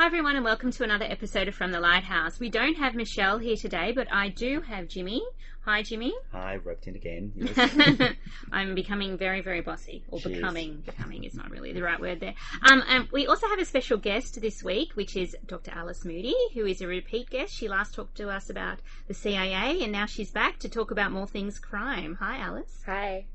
Hi, 0.00 0.06
everyone, 0.06 0.34
and 0.34 0.46
welcome 0.46 0.70
to 0.72 0.82
another 0.82 1.04
episode 1.04 1.46
of 1.46 1.54
From 1.54 1.72
the 1.72 1.78
Lighthouse. 1.78 2.40
We 2.40 2.48
don't 2.48 2.78
have 2.78 2.94
Michelle 2.94 3.36
here 3.36 3.54
today, 3.54 3.92
but 3.94 4.10
I 4.10 4.30
do 4.30 4.62
have 4.62 4.88
Jimmy. 4.88 5.22
Hi, 5.66 5.82
Jimmy. 5.82 6.14
Hi, 6.32 6.56
roped 6.56 6.86
in 6.86 6.96
again. 6.96 7.32
Yes. 7.36 8.14
I'm 8.52 8.74
becoming 8.74 9.18
very, 9.18 9.42
very 9.42 9.60
bossy. 9.60 10.02
Or 10.08 10.18
She 10.18 10.30
is. 10.30 10.36
becoming. 10.36 10.82
Becoming 10.86 11.24
is 11.24 11.34
not 11.34 11.50
really 11.50 11.74
the 11.74 11.82
right 11.82 12.00
word 12.00 12.18
there. 12.18 12.32
Um, 12.62 12.82
and 12.88 13.08
we 13.12 13.26
also 13.26 13.46
have 13.48 13.58
a 13.58 13.64
special 13.66 13.98
guest 13.98 14.40
this 14.40 14.64
week, 14.64 14.92
which 14.94 15.16
is 15.16 15.36
Dr. 15.46 15.72
Alice 15.72 16.02
Moody, 16.06 16.34
who 16.54 16.64
is 16.64 16.80
a 16.80 16.86
repeat 16.86 17.28
guest. 17.28 17.52
She 17.52 17.68
last 17.68 17.92
talked 17.92 18.16
to 18.16 18.30
us 18.30 18.48
about 18.48 18.78
the 19.06 19.12
CIA, 19.12 19.82
and 19.82 19.92
now 19.92 20.06
she's 20.06 20.30
back 20.30 20.60
to 20.60 20.70
talk 20.70 20.90
about 20.90 21.12
more 21.12 21.26
things 21.26 21.58
crime. 21.58 22.16
Hi, 22.20 22.38
Alice. 22.38 22.82
Hi. 22.86 23.26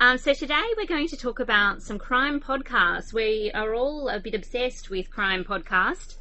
Um, 0.00 0.18
so 0.18 0.34
today 0.34 0.62
we're 0.76 0.86
going 0.86 1.08
to 1.08 1.16
talk 1.16 1.40
about 1.40 1.82
some 1.82 1.98
crime 1.98 2.40
podcasts. 2.40 3.12
We 3.12 3.50
are 3.54 3.74
all 3.74 4.08
a 4.08 4.20
bit 4.20 4.34
obsessed 4.34 4.90
with 4.90 5.10
crime 5.10 5.44
podcast, 5.44 6.11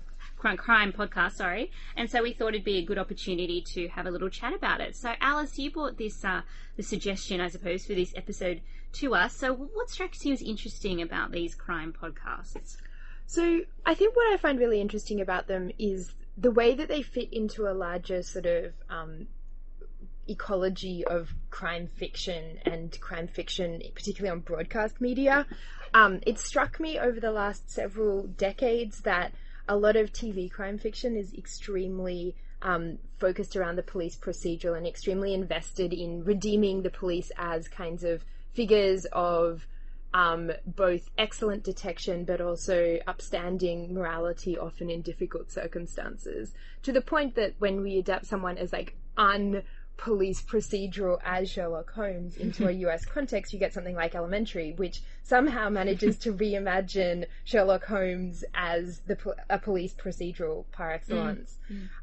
crime, 0.41 0.93
podcast, 0.93 1.33
sorry, 1.33 1.71
and 1.95 2.09
so 2.09 2.23
we 2.23 2.33
thought 2.33 2.49
it'd 2.49 2.63
be 2.63 2.77
a 2.77 2.85
good 2.85 2.97
opportunity 2.97 3.61
to 3.73 3.87
have 3.89 4.05
a 4.05 4.11
little 4.11 4.29
chat 4.29 4.53
about 4.53 4.81
it. 4.81 4.95
So 4.95 5.13
Alice, 5.21 5.57
you 5.57 5.71
brought 5.71 5.97
this 5.97 6.23
uh, 6.25 6.41
the 6.77 6.83
suggestion, 6.83 7.41
I 7.41 7.49
suppose, 7.49 7.85
for 7.85 7.93
this 7.93 8.13
episode 8.15 8.61
to 8.93 9.15
us. 9.15 9.35
So 9.35 9.53
what 9.53 9.89
strikes 9.89 10.25
you 10.25 10.33
as 10.33 10.41
interesting 10.41 11.01
about 11.01 11.31
these 11.31 11.55
crime 11.55 11.93
podcasts? 11.93 12.77
So, 13.31 13.61
I 13.85 13.93
think 13.93 14.13
what 14.13 14.33
I 14.33 14.35
find 14.35 14.59
really 14.59 14.81
interesting 14.81 15.21
about 15.21 15.47
them 15.47 15.71
is 15.79 16.11
the 16.37 16.51
way 16.51 16.75
that 16.75 16.89
they 16.89 17.01
fit 17.01 17.31
into 17.31 17.65
a 17.65 17.71
larger 17.71 18.23
sort 18.23 18.45
of 18.45 18.73
um, 18.89 19.27
ecology 20.27 21.05
of 21.05 21.33
crime 21.49 21.87
fiction 21.87 22.59
and 22.65 22.99
crime 22.99 23.29
fiction, 23.29 23.81
particularly 23.95 24.31
on 24.31 24.41
broadcast 24.41 24.99
media. 24.99 25.45
Um, 25.93 26.19
it 26.25 26.39
struck 26.39 26.77
me 26.77 26.99
over 26.99 27.21
the 27.21 27.31
last 27.31 27.71
several 27.71 28.27
decades 28.27 28.99
that 29.03 29.31
a 29.67 29.75
lot 29.75 29.95
of 29.95 30.11
TV 30.11 30.51
crime 30.51 30.77
fiction 30.77 31.15
is 31.15 31.33
extremely 31.33 32.35
um, 32.61 32.97
focused 33.19 33.55
around 33.55 33.75
the 33.75 33.83
police 33.83 34.15
procedural 34.15 34.77
and 34.77 34.85
extremely 34.85 35.33
invested 35.33 35.93
in 35.93 36.23
redeeming 36.23 36.81
the 36.81 36.89
police 36.89 37.31
as 37.37 37.67
kinds 37.67 38.03
of 38.03 38.23
figures 38.53 39.05
of 39.13 39.65
um, 40.13 40.51
both 40.65 41.09
excellent 41.17 41.63
detection 41.63 42.25
but 42.25 42.41
also 42.41 42.99
upstanding 43.07 43.93
morality, 43.93 44.57
often 44.57 44.89
in 44.89 45.01
difficult 45.01 45.49
circumstances. 45.49 46.53
To 46.83 46.91
the 46.91 47.01
point 47.01 47.35
that 47.35 47.55
when 47.59 47.81
we 47.81 47.97
adapt 47.97 48.25
someone 48.25 48.57
as 48.57 48.73
like 48.73 48.95
un 49.17 49.63
police 50.01 50.41
procedural 50.41 51.19
as 51.23 51.47
Sherlock 51.47 51.91
Holmes 51.91 52.35
into 52.35 52.67
a 52.67 52.71
US 52.87 53.05
context, 53.05 53.53
you 53.53 53.59
get 53.59 53.71
something 53.71 53.95
like 53.95 54.15
Elementary, 54.15 54.73
which 54.73 55.01
somehow 55.21 55.69
manages 55.69 56.17
to 56.19 56.33
reimagine 56.33 57.25
Sherlock 57.43 57.85
Holmes 57.85 58.43
as 58.55 58.99
the 59.01 59.17
a 59.49 59.59
police 59.59 59.93
procedural 59.93 60.65
par 60.71 60.91
excellence. 60.91 61.55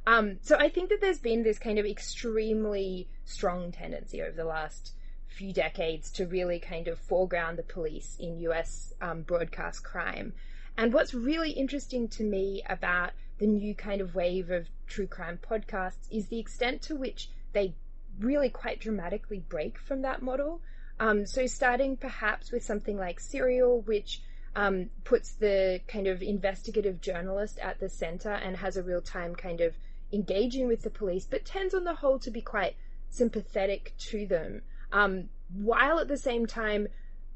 Um, 0.07 0.39
so 0.43 0.57
I 0.57 0.69
think 0.69 0.91
that 0.91 1.01
there's 1.01 1.19
been 1.19 1.43
this 1.43 1.59
kind 1.59 1.79
of 1.81 1.87
extremely 1.87 3.09
strong 3.25 3.73
tendency 3.73 4.23
over 4.23 4.37
the 4.37 4.45
last 4.45 4.93
few 5.27 5.53
decades 5.53 6.13
to 6.13 6.27
really 6.27 6.61
kind 6.61 6.87
of 6.87 7.01
foreground 7.01 7.59
the 7.59 7.65
police 7.65 8.17
in 8.21 8.39
US 8.41 8.95
um, 9.01 9.23
broadcast 9.23 9.83
crime. 9.83 10.35
And 10.77 10.93
what's 10.93 11.15
really 11.15 11.51
interesting 11.51 12.07
to 12.11 12.23
me 12.23 12.63
about 12.69 13.11
the 13.39 13.49
new 13.49 13.75
kind 13.75 14.01
of 14.01 14.15
wave 14.15 14.51
of 14.51 14.69
true 14.87 15.09
crime 15.09 15.39
podcasts 15.39 16.07
is 16.13 16.29
the 16.29 16.39
extent 16.39 16.83
to 16.83 16.95
which 16.95 17.31
they 17.53 17.75
really 18.21 18.51
quite 18.51 18.81
dramatically 18.81 19.41
break 19.49 19.79
from 19.79 20.03
that 20.03 20.23
model. 20.23 20.61
Um, 21.01 21.27
so, 21.27 21.47
starting 21.47 21.97
perhaps 21.97 22.51
with 22.51 22.65
something 22.65 22.97
like 22.97 23.21
Serial, 23.21 23.81
which 23.83 24.23
um, 24.57 24.91
puts 25.05 25.33
the 25.35 25.81
kind 25.87 26.07
of 26.07 26.23
investigative 26.23 27.01
journalist 27.01 27.59
at 27.61 27.79
the 27.79 27.89
center 27.89 28.33
and 28.33 28.57
has 28.57 28.77
a 28.77 28.83
real 28.83 29.01
time 29.01 29.35
kind 29.35 29.61
of 29.61 29.75
engaging 30.13 30.67
with 30.67 30.83
the 30.83 30.91
police, 30.91 31.27
but 31.27 31.45
tends 31.45 31.75
on 31.75 31.85
the 31.85 31.95
whole 31.95 32.19
to 32.21 32.31
be 32.31 32.41
quite 32.41 32.75
sympathetic 33.11 33.95
to 33.99 34.27
them, 34.27 34.63
um, 34.93 35.29
while 35.55 35.99
at 35.99 36.09
the 36.09 36.17
same 36.17 36.47
time 36.47 36.89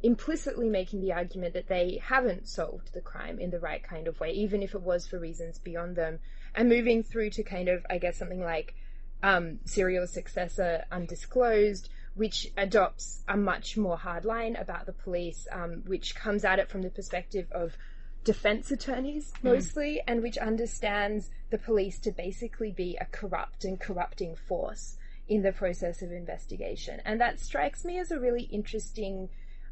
implicitly 0.03 0.69
making 0.69 1.01
the 1.01 1.13
argument 1.13 1.55
that 1.55 1.69
they 1.69 2.01
haven't 2.03 2.49
solved 2.49 2.93
the 2.93 3.01
crime 3.01 3.39
in 3.39 3.51
the 3.51 3.61
right 3.61 3.83
kind 3.85 4.09
of 4.09 4.19
way, 4.19 4.33
even 4.33 4.63
if 4.63 4.75
it 4.75 4.83
was 4.83 5.07
for 5.07 5.19
reasons 5.19 5.59
beyond 5.59 5.95
them, 5.95 6.19
and 6.55 6.69
moving 6.69 7.03
through 7.03 7.31
to 7.31 7.43
kind 7.43 7.69
of, 7.69 7.87
I 7.89 7.99
guess, 7.99 8.17
something 8.17 8.41
like 8.43 8.75
um, 9.23 9.59
serial 9.65 10.07
successor 10.07 10.85
Undisclosed, 10.91 11.89
which 12.15 12.49
adopts 12.57 13.23
a 13.29 13.37
much 13.37 13.77
more 13.77 13.97
hard 13.97 14.25
line 14.25 14.57
about 14.57 14.87
the 14.87 14.93
police, 14.93 15.47
um, 15.51 15.83
which 15.87 16.15
comes 16.15 16.45
at 16.45 16.59
it 16.59 16.69
from 16.69 16.83
the 16.83 16.91
perspective 16.91 17.47
of 17.53 17.77
defense 18.25 18.71
attorneys 18.71 19.33
mostly, 19.43 20.01
and 20.07 20.23
which 20.23 20.39
understands 20.39 21.31
the 21.51 21.59
police 21.59 21.99
to 22.01 22.13
basically 22.13 22.71
be 22.71 22.97
a 23.01 23.05
corrupt 23.07 23.65
and 23.65 23.81
corrupting 23.81 24.37
force 24.37 24.97
in 25.29 25.43
the 25.43 25.53
process 25.53 26.03
of 26.03 26.13
investigation. 26.13 27.01
And 27.05 27.21
that 27.21 27.41
strikes 27.41 27.85
me 27.85 27.99
as 27.99 28.11
a 28.11 28.21
really 28.21 28.43
interesting 28.43 29.29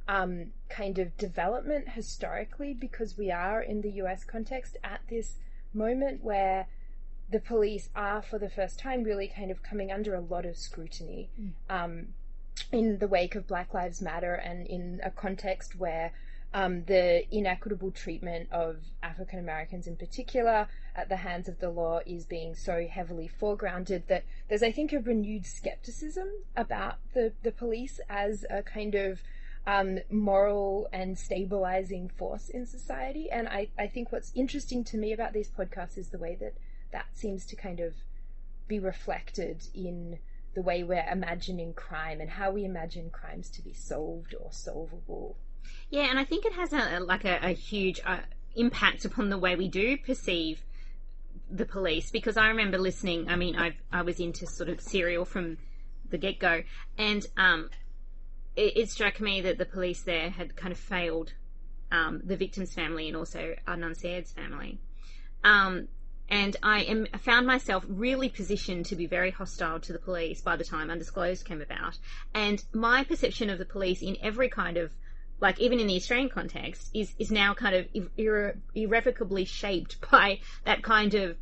um, 0.09 0.47
kind 0.69 0.99
of 0.99 1.16
development 1.16 1.89
historically 1.91 2.75
because 2.75 3.16
we 3.16 3.31
are 3.31 3.62
in 3.62 3.81
the 3.81 3.91
US 4.03 4.25
context 4.25 4.77
at 4.83 5.00
this 5.09 5.37
moment 5.72 6.25
where 6.25 6.66
the 7.30 7.41
police 7.41 7.88
are 7.94 8.22
for 8.22 8.38
the 8.38 8.50
first 8.50 8.78
time 8.78 9.04
really 9.04 9.28
kind 9.28 9.50
of 9.50 9.62
coming 9.62 9.92
under 9.92 10.14
a 10.14 10.20
lot 10.20 10.44
of 10.44 10.56
scrutiny 10.56 11.30
um, 11.68 12.08
in 12.72 12.98
the 12.98 13.08
wake 13.08 13.34
of 13.34 13.46
Black 13.46 13.72
Lives 13.72 14.02
Matter 14.02 14.34
and 14.34 14.66
in 14.66 15.00
a 15.02 15.10
context 15.10 15.76
where 15.76 16.12
um, 16.52 16.84
the 16.84 17.22
inequitable 17.30 17.92
treatment 17.92 18.48
of 18.50 18.78
African 19.02 19.38
Americans 19.38 19.86
in 19.86 19.96
particular 19.96 20.66
at 20.96 21.08
the 21.08 21.16
hands 21.16 21.48
of 21.48 21.60
the 21.60 21.70
law 21.70 22.00
is 22.04 22.24
being 22.24 22.54
so 22.56 22.86
heavily 22.91 23.30
foregrounded 23.41 24.06
that 24.08 24.24
there's, 24.48 24.62
I 24.62 24.72
think, 24.72 24.92
a 24.92 24.98
renewed 24.98 25.47
skepticism 25.47 26.28
about 26.56 26.97
the, 27.14 27.32
the 27.44 27.52
police 27.52 28.00
as 28.08 28.44
a 28.50 28.62
kind 28.62 28.97
of 28.97 29.20
um, 29.66 30.00
moral 30.10 30.88
and 30.92 31.16
stabilizing 31.16 32.08
force 32.08 32.48
in 32.48 32.66
society. 32.66 33.30
And 33.30 33.48
I, 33.48 33.68
I 33.78 33.86
think 33.86 34.10
what's 34.10 34.32
interesting 34.34 34.82
to 34.84 34.97
me 34.97 35.12
about 35.12 35.32
these 35.32 35.50
podcasts 35.50 35.97
is 35.97 36.08
the 36.08 36.18
way 36.18 36.36
that 36.41 36.54
that 36.93 37.06
seems 37.15 37.47
to 37.47 37.56
kind 37.56 37.81
of 37.81 37.95
be 38.69 38.78
reflected 38.78 39.67
in 39.75 40.19
the 40.55 40.62
way 40.62 40.83
we're 40.83 41.06
imagining 41.11 41.73
crime 41.73 42.21
and 42.21 42.31
how 42.31 42.51
we 42.51 42.65
imagine 42.65 43.11
crimes 43.11 43.49
to 43.51 43.62
be 43.62 43.73
solved 43.73 44.34
or 44.41 44.51
solvable. 44.53 45.37
Yeah, 45.91 46.09
and 46.11 46.19
I 46.19 46.25
think 46.25 46.45
it 46.45 46.53
has 46.55 46.73
a 46.73 47.01
like 47.01 47.25
a, 47.25 47.39
a 47.43 47.51
huge 47.51 48.01
uh, 48.05 48.19
impact 48.56 49.05
upon 49.05 49.31
the 49.31 49.39
way 49.39 49.56
we 49.56 49.69
do 49.69 49.97
perceive 49.97 50.62
the 51.51 51.67
police 51.67 52.11
because 52.11 52.37
I 52.37 52.49
remember 52.49 52.78
listening. 52.78 53.28
I 53.28 53.37
mean, 53.37 53.57
I 53.57 53.77
I 53.93 54.03
was 54.03 54.21
into 54.21 54.47
sort 54.47 54.69
of 54.69 54.81
serial 54.81 55.25
from 55.25 55.59
the 56.09 56.19
get 56.19 56.39
go, 56.39 56.62
and 56.99 57.25
um, 57.37 57.71
it, 58.57 58.77
it 58.77 58.91
struck 58.91 59.21
me 59.21 59.41
that 59.43 59.59
the 59.59 59.67
police 59.67 60.03
there 60.03 60.31
had 60.31 60.57
kind 60.57 60.72
of 60.72 60.78
failed 60.78 61.33
um, 61.93 62.21
the 62.25 62.37
victim's 62.37 62.75
family 62.75 63.09
and 63.09 63.17
also 63.17 63.55
Adnan 63.67 63.97
family. 64.34 64.78
Um, 65.45 65.89
and 66.30 66.56
I 66.62 66.82
am 66.82 67.06
found 67.20 67.46
myself 67.46 67.84
really 67.88 68.28
positioned 68.28 68.86
to 68.86 68.96
be 68.96 69.06
very 69.06 69.30
hostile 69.30 69.80
to 69.80 69.92
the 69.92 69.98
police 69.98 70.41
by 70.41 70.56
the 70.56 70.64
time 70.64 70.91
Undisclosed 70.91 71.44
came 71.44 71.60
about. 71.60 71.98
And 72.34 72.62
my 72.72 73.04
perception 73.04 73.50
of 73.50 73.58
the 73.58 73.64
police 73.64 74.00
in 74.00 74.16
every 74.22 74.48
kind 74.48 74.76
of 74.76 74.92
like 75.41 75.58
even 75.58 75.80
in 75.80 75.86
the 75.86 75.96
Australian 75.96 76.28
context 76.28 76.91
is 76.94 77.14
is 77.18 77.30
now 77.30 77.54
kind 77.54 77.74
of 77.74 77.86
irre- 78.18 78.56
irrevocably 78.74 79.44
shaped 79.44 80.00
by 80.10 80.38
that 80.64 80.82
kind 80.82 81.14
of 81.14 81.36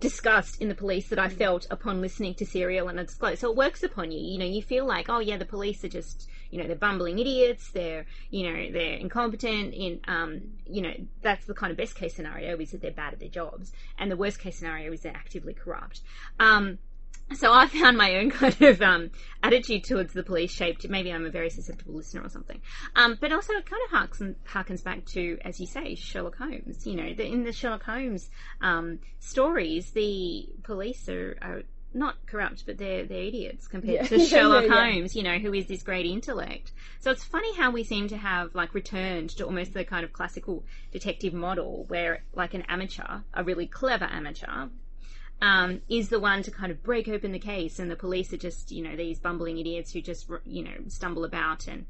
disgust 0.00 0.60
in 0.60 0.68
the 0.68 0.74
police 0.74 1.08
that 1.08 1.18
I 1.18 1.28
mm. 1.28 1.32
felt 1.32 1.66
upon 1.70 2.00
listening 2.00 2.34
to 2.34 2.46
Serial 2.46 2.88
and 2.88 2.98
Undisclosed. 2.98 3.40
So 3.40 3.50
it 3.50 3.56
works 3.56 3.82
upon 3.82 4.10
you. 4.10 4.20
You 4.20 4.38
know, 4.38 4.44
you 4.44 4.62
feel 4.62 4.86
like, 4.86 5.08
oh 5.08 5.20
yeah, 5.20 5.38
the 5.38 5.46
police 5.46 5.82
are 5.84 5.88
just, 5.88 6.28
you 6.50 6.58
know, 6.58 6.66
they're 6.66 6.76
bumbling 6.76 7.18
idiots. 7.18 7.70
They're, 7.70 8.06
you 8.30 8.50
know, 8.50 8.72
they're 8.72 8.94
incompetent. 8.94 9.74
In, 9.74 10.00
um, 10.06 10.40
you 10.66 10.82
know, 10.82 10.94
that's 11.22 11.46
the 11.46 11.54
kind 11.54 11.70
of 11.70 11.76
best 11.76 11.94
case 11.94 12.14
scenario 12.14 12.56
is 12.58 12.70
that 12.70 12.82
they're 12.82 12.90
bad 12.90 13.14
at 13.14 13.20
their 13.20 13.28
jobs, 13.28 13.72
and 13.98 14.10
the 14.10 14.16
worst 14.16 14.38
case 14.38 14.58
scenario 14.58 14.92
is 14.92 15.02
they're 15.02 15.16
actively 15.16 15.54
corrupt. 15.54 16.00
Um, 16.40 16.78
so 17.34 17.52
I 17.52 17.66
found 17.66 17.96
my 17.96 18.16
own 18.16 18.30
kind 18.30 18.60
of 18.62 18.80
um, 18.80 19.10
attitude 19.42 19.84
towards 19.84 20.12
the 20.12 20.22
police 20.22 20.50
shaped. 20.50 20.88
Maybe 20.88 21.12
I'm 21.12 21.26
a 21.26 21.30
very 21.30 21.50
susceptible 21.50 21.94
listener 21.94 22.22
or 22.22 22.28
something. 22.28 22.60
Um, 22.96 23.18
but 23.20 23.32
also, 23.32 23.52
it 23.54 23.66
kind 23.66 23.82
of 23.86 24.10
harkens, 24.10 24.34
harkens 24.50 24.82
back 24.82 25.04
to, 25.06 25.38
as 25.44 25.60
you 25.60 25.66
say, 25.66 25.94
Sherlock 25.94 26.36
Holmes. 26.36 26.86
You 26.86 26.96
know, 26.96 27.14
the, 27.14 27.26
in 27.26 27.44
the 27.44 27.52
Sherlock 27.52 27.82
Holmes 27.82 28.30
um, 28.60 29.00
stories, 29.18 29.90
the 29.90 30.48
police 30.62 31.08
are, 31.08 31.36
are 31.42 31.62
not 31.94 32.16
corrupt, 32.26 32.64
but 32.66 32.78
they're 32.78 33.04
they're 33.04 33.22
idiots 33.24 33.66
compared 33.66 33.94
Yeah. 33.94 34.06
to 34.06 34.18
Sherlock 34.26 34.64
yeah, 34.64 34.74
yeah. 34.74 34.92
Holmes. 34.92 35.16
You 35.16 35.22
know, 35.22 35.38
who 35.38 35.52
is 35.54 35.66
this 35.66 35.82
great 35.82 36.06
intellect. 36.06 36.72
So 37.00 37.10
it's 37.10 37.24
funny 37.24 37.54
how 37.56 37.70
we 37.70 37.84
seem 37.84 38.08
to 38.08 38.16
have 38.16 38.54
like 38.54 38.74
returned 38.74 39.30
to 39.30 39.44
almost 39.44 39.72
the 39.74 39.84
kind 39.84 40.04
of 40.04 40.12
classical 40.12 40.64
detective 40.92 41.32
model, 41.32 41.84
where 41.88 42.22
like 42.34 42.54
an 42.54 42.62
amateur, 42.68 43.20
a 43.34 43.42
really 43.44 43.66
clever 43.66 44.04
amateur, 44.10 44.68
um, 45.40 45.80
is 45.88 46.08
the 46.08 46.18
one 46.20 46.42
to 46.42 46.50
kind 46.50 46.70
of 46.72 46.82
break 46.82 47.08
open 47.08 47.32
the 47.32 47.38
case, 47.38 47.78
and 47.78 47.90
the 47.90 47.96
police 47.96 48.32
are 48.32 48.38
just, 48.38 48.70
you 48.72 48.82
know, 48.82 48.96
these 48.96 49.18
bumbling 49.18 49.58
idiots 49.58 49.92
who 49.92 50.00
just, 50.00 50.28
you 50.44 50.64
know, 50.64 50.74
stumble 50.88 51.24
about 51.24 51.66
and 51.68 51.86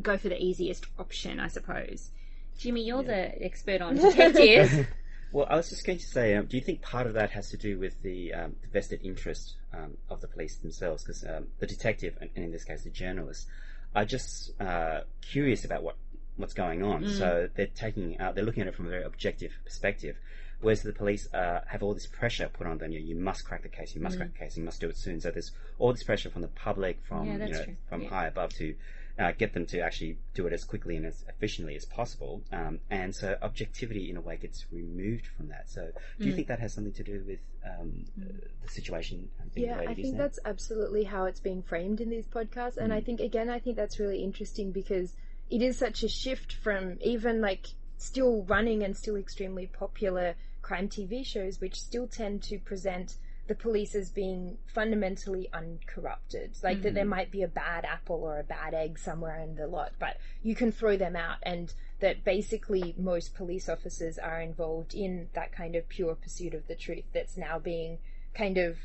go 0.00 0.16
for 0.16 0.28
the 0.28 0.42
easiest 0.42 0.86
option, 0.98 1.38
I 1.40 1.48
suppose. 1.48 2.10
Jimmy, 2.58 2.82
you're 2.84 3.02
the 3.02 3.42
expert 3.44 3.80
on 3.80 3.96
detectives. 3.96 4.86
Well, 5.32 5.46
I 5.48 5.56
was 5.56 5.68
just 5.68 5.86
going 5.86 5.98
to 5.98 6.04
say, 6.04 6.34
um, 6.34 6.46
do 6.46 6.56
you 6.56 6.62
think 6.62 6.82
part 6.82 7.06
of 7.06 7.14
that 7.14 7.30
has 7.30 7.50
to 7.50 7.56
do 7.56 7.78
with 7.78 8.02
the, 8.02 8.34
um, 8.34 8.56
the 8.62 8.68
vested 8.68 9.00
interest 9.04 9.54
um, 9.72 9.96
of 10.08 10.20
the 10.20 10.26
police 10.26 10.56
themselves? 10.56 11.04
Because 11.04 11.24
um, 11.24 11.46
the 11.60 11.66
detective, 11.66 12.16
and 12.20 12.30
in 12.34 12.50
this 12.50 12.64
case 12.64 12.82
the 12.82 12.90
journalist, 12.90 13.46
are 13.94 14.04
just 14.04 14.52
uh, 14.60 15.00
curious 15.22 15.64
about 15.64 15.82
what 15.82 15.96
what's 16.36 16.54
going 16.54 16.82
on. 16.82 17.06
So 17.06 17.48
they're 17.54 17.66
taking, 17.66 18.18
uh, 18.18 18.32
they're 18.32 18.44
looking 18.44 18.62
at 18.62 18.68
it 18.68 18.74
from 18.74 18.86
a 18.86 18.90
very 18.90 19.04
objective 19.04 19.52
perspective. 19.64 20.16
Whereas 20.62 20.82
the 20.82 20.92
police 20.92 21.28
uh, 21.34 21.60
have 21.66 21.82
all 21.82 21.92
this 21.94 22.06
pressure 22.06 22.48
put 22.52 22.66
on 22.66 22.78
them. 22.78 22.92
You, 22.92 23.00
know, 23.00 23.06
you 23.06 23.16
must 23.16 23.44
crack 23.44 23.62
the 23.62 23.68
case. 23.68 23.94
You 23.94 24.00
must 24.00 24.16
crack 24.16 24.32
the 24.32 24.38
case. 24.38 24.56
You 24.56 24.62
must 24.64 24.80
do 24.80 24.88
it 24.88 24.96
soon. 24.96 25.20
So 25.20 25.30
there's 25.30 25.52
all 25.78 25.92
this 25.92 26.02
pressure 26.02 26.30
from 26.30 26.42
the 26.42 26.48
public, 26.48 26.98
from 27.06 27.26
Yeah, 27.26 27.32
you 27.32 27.38
know, 27.52 27.64
true. 27.64 27.76
from 27.88 28.02
Yeah. 28.02 28.08
high 28.08 28.26
above 28.26 28.54
to 28.54 28.74
uh, 29.20 29.32
get 29.32 29.52
them 29.52 29.66
to 29.66 29.80
actually 29.80 30.16
do 30.32 30.46
it 30.46 30.52
as 30.52 30.64
quickly 30.64 30.96
and 30.96 31.04
as 31.04 31.24
efficiently 31.28 31.76
as 31.76 31.84
possible. 31.84 32.42
Um, 32.52 32.80
and 32.90 33.14
so 33.14 33.36
objectivity, 33.42 34.08
in 34.08 34.16
a 34.16 34.20
way, 34.20 34.38
gets 34.38 34.64
removed 34.72 35.26
from 35.26 35.48
that. 35.48 35.68
So 35.68 35.82
do 36.18 36.24
Mm. 36.24 36.26
you 36.26 36.32
think 36.32 36.48
that 36.48 36.58
has 36.58 36.72
something 36.72 36.94
to 36.94 37.04
do 37.04 37.22
with 37.26 37.40
um, 37.64 38.06
uh, 38.18 38.24
the 38.62 38.68
situation 38.68 39.28
being 39.54 39.68
Yeah, 39.68 39.78
I 39.86 39.94
think 39.94 40.14
now? 40.14 40.18
that's 40.18 40.38
absolutely 40.46 41.04
how 41.04 41.26
it's 41.26 41.40
being 41.40 41.62
framed 41.62 42.00
in 42.00 42.08
these 42.08 42.26
podcasts. 42.26 42.78
And 42.78 42.94
I 42.94 43.02
think, 43.02 43.20
again, 43.20 43.50
I 43.50 43.58
think 43.58 43.76
that's 43.76 44.00
really 44.00 44.24
interesting 44.24 44.72
because 44.72 45.14
it 45.50 45.60
is 45.60 45.76
such 45.76 46.02
a 46.02 46.08
shift 46.08 46.54
from 46.54 46.96
even 47.02 47.42
like 47.42 47.66
still 47.98 48.44
running 48.44 48.82
and 48.82 48.96
still 48.96 49.16
extremely 49.16 49.66
popular 49.66 50.34
crime 50.62 50.88
TV 50.88 51.26
shows, 51.26 51.60
which 51.60 51.78
still 51.78 52.06
tend 52.06 52.42
to 52.44 52.58
present 52.58 53.16
the 53.50 53.56
police 53.56 53.96
as 53.96 54.10
being 54.10 54.56
fundamentally 54.72 55.48
uncorrupted. 55.52 56.56
Like 56.62 56.82
that 56.82 56.94
there 56.94 57.02
mm-hmm. 57.02 57.10
might 57.10 57.32
be 57.32 57.42
a 57.42 57.48
bad 57.48 57.84
apple 57.84 58.22
or 58.22 58.38
a 58.38 58.44
bad 58.44 58.74
egg 58.74 58.96
somewhere 58.96 59.40
in 59.40 59.56
the 59.56 59.66
lot, 59.66 59.90
but 59.98 60.18
you 60.44 60.54
can 60.54 60.70
throw 60.70 60.96
them 60.96 61.16
out 61.16 61.38
and 61.42 61.74
that 61.98 62.22
basically 62.22 62.94
most 62.96 63.34
police 63.34 63.68
officers 63.68 64.18
are 64.18 64.40
involved 64.40 64.94
in 64.94 65.30
that 65.34 65.50
kind 65.50 65.74
of 65.74 65.88
pure 65.88 66.14
pursuit 66.14 66.54
of 66.54 66.68
the 66.68 66.76
truth 66.76 67.02
that's 67.12 67.36
now 67.36 67.58
being 67.58 67.98
kind 68.34 68.56
of 68.56 68.76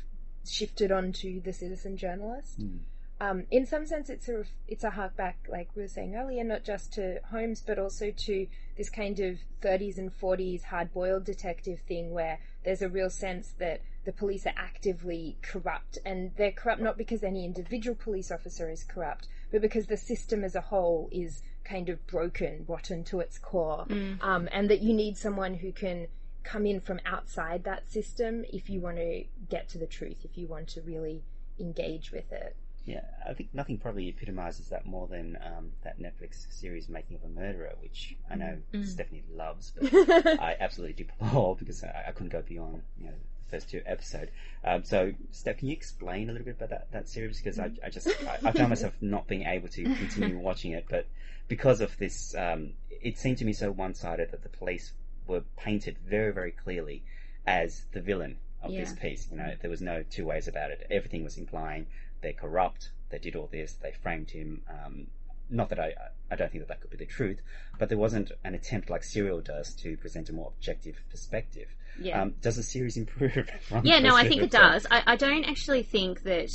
shifted 0.44 0.90
onto 0.90 1.40
the 1.40 1.52
citizen 1.52 1.96
journalist. 1.96 2.56
Hmm. 2.56 2.78
Um, 3.18 3.44
in 3.50 3.64
some 3.64 3.86
sense, 3.86 4.10
it's 4.10 4.28
a 4.28 4.44
it's 4.68 4.84
a 4.84 4.90
hark 4.90 5.16
back, 5.16 5.38
like 5.48 5.70
we 5.74 5.82
were 5.82 5.88
saying 5.88 6.14
earlier, 6.14 6.44
not 6.44 6.64
just 6.64 6.92
to 6.94 7.18
Holmes, 7.30 7.62
but 7.66 7.78
also 7.78 8.10
to 8.10 8.46
this 8.76 8.90
kind 8.90 9.18
of 9.20 9.38
30s 9.62 9.96
and 9.96 10.10
40s 10.12 10.64
hard 10.64 10.92
boiled 10.92 11.24
detective 11.24 11.80
thing, 11.88 12.10
where 12.10 12.38
there's 12.64 12.82
a 12.82 12.88
real 12.88 13.08
sense 13.08 13.54
that 13.58 13.80
the 14.04 14.12
police 14.12 14.46
are 14.46 14.54
actively 14.56 15.38
corrupt, 15.40 15.98
and 16.04 16.32
they're 16.36 16.52
corrupt 16.52 16.82
not 16.82 16.98
because 16.98 17.22
any 17.24 17.44
individual 17.44 17.96
police 17.96 18.30
officer 18.30 18.68
is 18.70 18.84
corrupt, 18.84 19.28
but 19.50 19.62
because 19.62 19.86
the 19.86 19.96
system 19.96 20.44
as 20.44 20.54
a 20.54 20.60
whole 20.60 21.08
is 21.10 21.42
kind 21.64 21.88
of 21.88 22.06
broken, 22.06 22.64
rotten 22.68 23.02
to 23.04 23.20
its 23.20 23.38
core, 23.38 23.86
um, 24.20 24.48
and 24.52 24.68
that 24.68 24.82
you 24.82 24.92
need 24.92 25.16
someone 25.16 25.54
who 25.54 25.72
can 25.72 26.06
come 26.44 26.66
in 26.66 26.80
from 26.80 27.00
outside 27.06 27.64
that 27.64 27.90
system 27.90 28.44
if 28.52 28.68
you 28.70 28.80
want 28.80 28.96
to 28.98 29.24
get 29.48 29.68
to 29.70 29.78
the 29.78 29.86
truth, 29.86 30.18
if 30.22 30.36
you 30.36 30.46
want 30.46 30.68
to 30.68 30.82
really 30.82 31.22
engage 31.58 32.12
with 32.12 32.30
it. 32.30 32.54
Yeah, 32.86 33.00
I 33.28 33.34
think 33.34 33.52
nothing 33.52 33.78
probably 33.78 34.08
epitomizes 34.08 34.68
that 34.68 34.86
more 34.86 35.08
than 35.08 35.36
um, 35.44 35.72
that 35.82 35.98
Netflix 36.00 36.46
series 36.52 36.88
Making 36.88 37.16
of 37.16 37.24
a 37.24 37.28
Murderer, 37.28 37.74
which 37.80 38.14
I 38.30 38.36
know 38.36 38.58
Stephanie 38.84 39.24
loves, 39.34 39.72
but 39.76 39.92
I 40.40 40.56
absolutely 40.60 41.04
deplore 41.04 41.56
because 41.58 41.82
I, 41.82 42.04
I 42.08 42.12
couldn't 42.12 42.30
go 42.30 42.42
beyond 42.42 42.82
you 43.00 43.06
know 43.06 43.12
the 43.12 43.50
first 43.50 43.70
two 43.70 43.82
episodes. 43.84 44.30
Um, 44.64 44.84
so, 44.84 45.12
Steph, 45.32 45.58
can 45.58 45.66
you 45.66 45.74
explain 45.74 46.30
a 46.30 46.32
little 46.32 46.44
bit 46.44 46.56
about 46.58 46.70
that, 46.70 46.92
that 46.92 47.08
series? 47.08 47.38
Because 47.38 47.58
I, 47.58 47.72
I 47.84 47.90
just 47.90 48.06
I, 48.06 48.38
I 48.44 48.52
found 48.52 48.68
myself 48.68 48.94
not 49.00 49.26
being 49.26 49.46
able 49.46 49.66
to 49.68 49.82
continue 49.82 50.38
watching 50.38 50.70
it, 50.70 50.86
but 50.88 51.06
because 51.48 51.80
of 51.80 51.96
this, 51.98 52.36
um, 52.36 52.74
it 52.88 53.18
seemed 53.18 53.38
to 53.38 53.44
me 53.44 53.52
so 53.52 53.72
one-sided 53.72 54.30
that 54.30 54.44
the 54.44 54.48
police 54.48 54.92
were 55.26 55.42
painted 55.56 55.98
very 56.08 56.32
very 56.32 56.52
clearly 56.52 57.02
as 57.48 57.82
the 57.92 58.00
villain 58.00 58.36
of 58.70 58.76
this 58.76 58.92
piece. 58.92 59.28
You 59.30 59.38
know, 59.38 59.52
there 59.60 59.70
was 59.70 59.80
no 59.80 60.02
two 60.08 60.26
ways 60.26 60.48
about 60.48 60.70
it. 60.70 60.86
Everything 60.90 61.24
was 61.24 61.38
implying 61.38 61.86
they're 62.22 62.32
corrupt. 62.32 62.90
They 63.10 63.18
did 63.18 63.36
all 63.36 63.48
this. 63.50 63.74
They 63.74 63.92
framed 64.02 64.30
him. 64.30 64.62
Um, 64.68 65.06
not 65.48 65.68
that 65.68 65.78
I, 65.78 65.94
I 66.30 66.36
don't 66.36 66.50
think 66.50 66.62
that 66.62 66.68
that 66.68 66.80
could 66.80 66.90
be 66.90 66.96
the 66.96 67.06
truth, 67.06 67.40
but 67.78 67.88
there 67.88 67.98
wasn't 67.98 68.32
an 68.44 68.54
attempt 68.54 68.90
like 68.90 69.04
Serial 69.04 69.40
does 69.40 69.74
to 69.76 69.96
present 69.96 70.28
a 70.28 70.32
more 70.32 70.52
objective 70.56 70.96
perspective. 71.10 71.68
Yeah. 72.00 72.22
Um, 72.22 72.34
does 72.42 72.56
the 72.56 72.62
series 72.62 72.96
improve? 72.96 73.48
From 73.62 73.86
Yeah, 73.86 74.00
no, 74.00 74.16
I 74.16 74.28
think 74.28 74.42
it 74.42 74.50
does. 74.50 74.86
I, 74.90 75.02
I 75.06 75.16
don't 75.16 75.44
actually 75.44 75.82
think 75.82 76.24
that. 76.24 76.50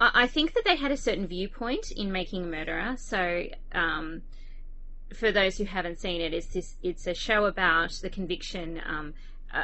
I, 0.00 0.24
I 0.24 0.26
think 0.26 0.54
that 0.54 0.64
they 0.64 0.76
had 0.76 0.90
a 0.90 0.96
certain 0.96 1.26
viewpoint 1.26 1.92
in 1.92 2.10
making 2.10 2.44
a 2.44 2.46
murderer. 2.46 2.96
So, 2.98 3.44
um, 3.72 4.22
for 5.14 5.30
those 5.30 5.56
who 5.56 5.64
haven't 5.64 6.00
seen 6.00 6.20
it, 6.20 6.34
it's 6.34 6.48
this. 6.48 6.74
It's 6.82 7.06
a 7.06 7.14
show 7.14 7.44
about 7.44 7.92
the 8.02 8.10
conviction. 8.10 8.82
Um, 8.84 9.14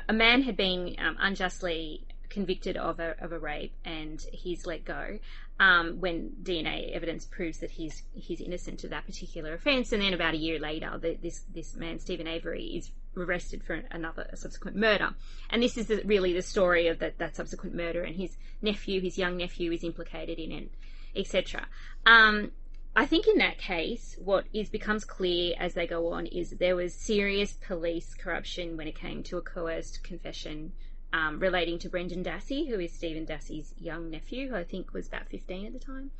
a, 0.08 0.12
man 0.12 0.42
had 0.42 0.56
been 0.56 0.96
um, 0.98 1.16
unjustly 1.20 2.04
convicted 2.28 2.76
of 2.76 3.00
a 3.00 3.14
of 3.22 3.32
a 3.32 3.38
rape, 3.38 3.74
and 3.84 4.20
he's 4.32 4.66
let 4.66 4.84
go. 4.84 5.18
Um, 5.60 5.98
when 5.98 6.30
DNA 6.42 6.92
evidence 6.92 7.24
proves 7.24 7.58
that 7.58 7.70
he's 7.70 8.02
he's 8.14 8.40
innocent 8.40 8.84
of 8.84 8.90
that 8.90 9.06
particular 9.06 9.54
offence, 9.54 9.92
and 9.92 10.02
then 10.02 10.14
about 10.14 10.34
a 10.34 10.38
year 10.38 10.58
later, 10.58 10.98
the, 10.98 11.16
this 11.20 11.44
this 11.52 11.74
man 11.74 11.98
Steven 11.98 12.26
Avery 12.26 12.64
is 12.64 12.90
arrested 13.16 13.64
for 13.64 13.82
another 13.90 14.28
subsequent 14.34 14.76
murder, 14.76 15.10
and 15.50 15.62
this 15.62 15.76
is 15.76 15.86
the, 15.86 16.02
really 16.04 16.32
the 16.32 16.42
story 16.42 16.86
of 16.86 16.98
that 17.00 17.18
that 17.18 17.34
subsequent 17.34 17.74
murder, 17.74 18.02
and 18.04 18.16
his 18.16 18.36
nephew, 18.62 19.00
his 19.00 19.18
young 19.18 19.36
nephew, 19.36 19.72
is 19.72 19.82
implicated 19.82 20.38
in 20.38 20.52
it, 20.52 20.70
etc. 21.16 21.66
Um, 22.06 22.52
I 22.96 23.06
think 23.06 23.28
in 23.28 23.38
that 23.38 23.58
case, 23.58 24.16
what 24.18 24.46
is 24.52 24.68
becomes 24.68 25.04
clear 25.04 25.54
as 25.58 25.74
they 25.74 25.86
go 25.86 26.08
on 26.12 26.26
is 26.26 26.50
there 26.50 26.76
was 26.76 26.94
serious 26.94 27.52
police 27.52 28.14
corruption 28.14 28.76
when 28.76 28.88
it 28.88 28.98
came 28.98 29.22
to 29.24 29.36
a 29.36 29.42
coerced 29.42 30.02
confession 30.02 30.72
um, 31.12 31.38
relating 31.38 31.78
to 31.80 31.88
Brendan 31.88 32.22
Dassey, 32.22 32.68
who 32.68 32.78
is 32.80 32.92
Stephen 32.92 33.24
Dassey's 33.24 33.72
young 33.78 34.10
nephew, 34.10 34.48
who 34.48 34.56
I 34.56 34.64
think 34.64 34.92
was 34.92 35.06
about 35.06 35.28
15 35.28 35.66
at 35.66 35.72
the 35.72 35.78
time, 35.78 36.10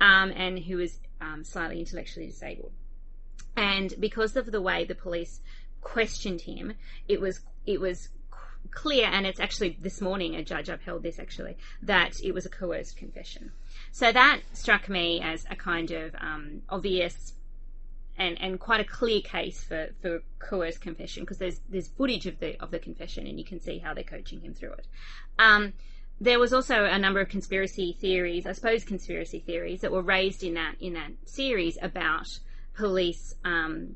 um, 0.00 0.32
and 0.36 0.58
who 0.58 0.76
was 0.76 1.00
um, 1.20 1.42
slightly 1.42 1.80
intellectually 1.80 2.26
disabled. 2.26 2.72
And 3.56 3.94
because 3.98 4.36
of 4.36 4.52
the 4.52 4.60
way 4.60 4.84
the 4.84 4.94
police 4.94 5.40
questioned 5.80 6.42
him, 6.42 6.74
it 7.08 7.20
was 7.20 7.40
it 7.64 7.80
was 7.80 8.10
clear, 8.70 9.06
and 9.06 9.26
it's 9.26 9.40
actually 9.40 9.78
this 9.80 10.00
morning 10.00 10.36
a 10.36 10.44
judge 10.44 10.68
upheld 10.68 11.02
this 11.02 11.18
actually 11.18 11.56
that 11.82 12.20
it 12.22 12.32
was 12.32 12.44
a 12.44 12.50
coerced 12.50 12.96
confession. 12.96 13.52
So 13.96 14.12
that 14.12 14.42
struck 14.52 14.90
me 14.90 15.22
as 15.22 15.46
a 15.50 15.56
kind 15.56 15.90
of 15.90 16.14
um, 16.20 16.60
obvious 16.68 17.32
and, 18.18 18.38
and 18.38 18.60
quite 18.60 18.80
a 18.80 18.84
clear 18.84 19.22
case 19.22 19.64
for, 19.64 19.88
for 20.02 20.20
coerced 20.38 20.82
confession 20.82 21.22
because 21.22 21.38
there's 21.38 21.60
there's 21.70 21.88
footage 21.88 22.26
of 22.26 22.38
the 22.38 22.60
of 22.60 22.70
the 22.70 22.78
confession 22.78 23.26
and 23.26 23.38
you 23.38 23.44
can 23.46 23.58
see 23.58 23.78
how 23.78 23.94
they're 23.94 24.04
coaching 24.04 24.42
him 24.42 24.52
through 24.52 24.72
it. 24.72 24.86
Um, 25.38 25.72
there 26.20 26.38
was 26.38 26.52
also 26.52 26.84
a 26.84 26.98
number 26.98 27.20
of 27.20 27.30
conspiracy 27.30 27.96
theories, 27.98 28.44
I 28.44 28.52
suppose 28.52 28.84
conspiracy 28.84 29.38
theories 29.38 29.80
that 29.80 29.92
were 29.92 30.02
raised 30.02 30.44
in 30.44 30.52
that 30.54 30.74
in 30.78 30.92
that 30.92 31.12
series 31.24 31.78
about 31.80 32.26
police, 32.74 33.34
um, 33.46 33.94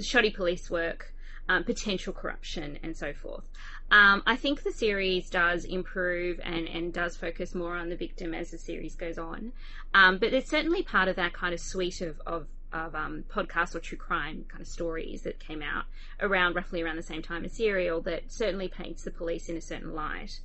shoddy 0.00 0.32
police 0.32 0.68
work, 0.68 1.14
um, 1.50 1.64
potential 1.64 2.12
corruption, 2.12 2.78
and 2.84 2.96
so 2.96 3.12
forth. 3.12 3.42
Um, 3.90 4.22
I 4.24 4.36
think 4.36 4.62
the 4.62 4.70
series 4.70 5.28
does 5.28 5.64
improve 5.64 6.38
and, 6.44 6.68
and 6.68 6.92
does 6.92 7.16
focus 7.16 7.56
more 7.56 7.74
on 7.74 7.88
the 7.88 7.96
victim 7.96 8.34
as 8.34 8.52
the 8.52 8.58
series 8.58 8.94
goes 8.94 9.18
on. 9.18 9.50
Um, 9.92 10.18
but 10.18 10.32
it's 10.32 10.48
certainly 10.48 10.84
part 10.84 11.08
of 11.08 11.16
that 11.16 11.32
kind 11.32 11.52
of 11.52 11.58
suite 11.58 12.02
of, 12.02 12.20
of, 12.24 12.46
of 12.72 12.94
um, 12.94 13.24
podcast 13.28 13.74
or 13.74 13.80
true 13.80 13.98
crime 13.98 14.44
kind 14.48 14.60
of 14.60 14.68
stories 14.68 15.22
that 15.22 15.40
came 15.40 15.60
out 15.60 15.86
around 16.20 16.54
roughly 16.54 16.82
around 16.82 16.94
the 16.94 17.02
same 17.02 17.20
time 17.20 17.44
as 17.44 17.54
Serial 17.54 18.00
that 18.02 18.30
certainly 18.30 18.68
paints 18.68 19.02
the 19.02 19.10
police 19.10 19.48
in 19.48 19.56
a 19.56 19.60
certain 19.60 19.92
light. 19.92 20.38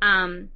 Um, 0.00 0.50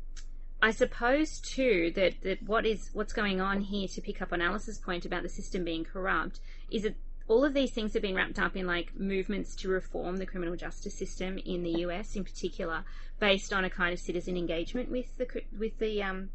I 0.62 0.70
suppose 0.70 1.40
too 1.40 1.92
that, 1.96 2.20
that 2.22 2.44
what 2.44 2.66
is 2.66 2.90
what's 2.92 3.12
going 3.12 3.40
on 3.40 3.62
here 3.62 3.88
to 3.88 4.00
pick 4.00 4.22
up 4.22 4.32
on 4.32 4.40
Alice's 4.40 4.78
point 4.78 5.04
about 5.04 5.24
the 5.24 5.28
system 5.28 5.64
being 5.64 5.84
corrupt 5.84 6.38
is 6.70 6.82
that 6.84 6.94
all 7.28 7.44
of 7.44 7.54
these 7.54 7.70
things 7.70 7.92
have 7.92 8.02
been 8.02 8.14
wrapped 8.14 8.38
up 8.38 8.56
in 8.56 8.66
like 8.66 8.98
movements 8.98 9.54
to 9.56 9.68
reform 9.68 10.16
the 10.16 10.26
criminal 10.26 10.56
justice 10.56 10.94
system 10.94 11.38
in 11.38 11.62
the 11.62 11.80
US 11.82 12.16
in 12.16 12.24
particular, 12.24 12.84
based 13.20 13.52
on 13.52 13.64
a 13.64 13.70
kind 13.70 13.92
of 13.92 14.00
citizen 14.00 14.36
engagement 14.36 14.90
with 14.90 15.16
the 15.18 15.26
with 15.58 15.78
the 15.78 16.02
um, 16.02 16.30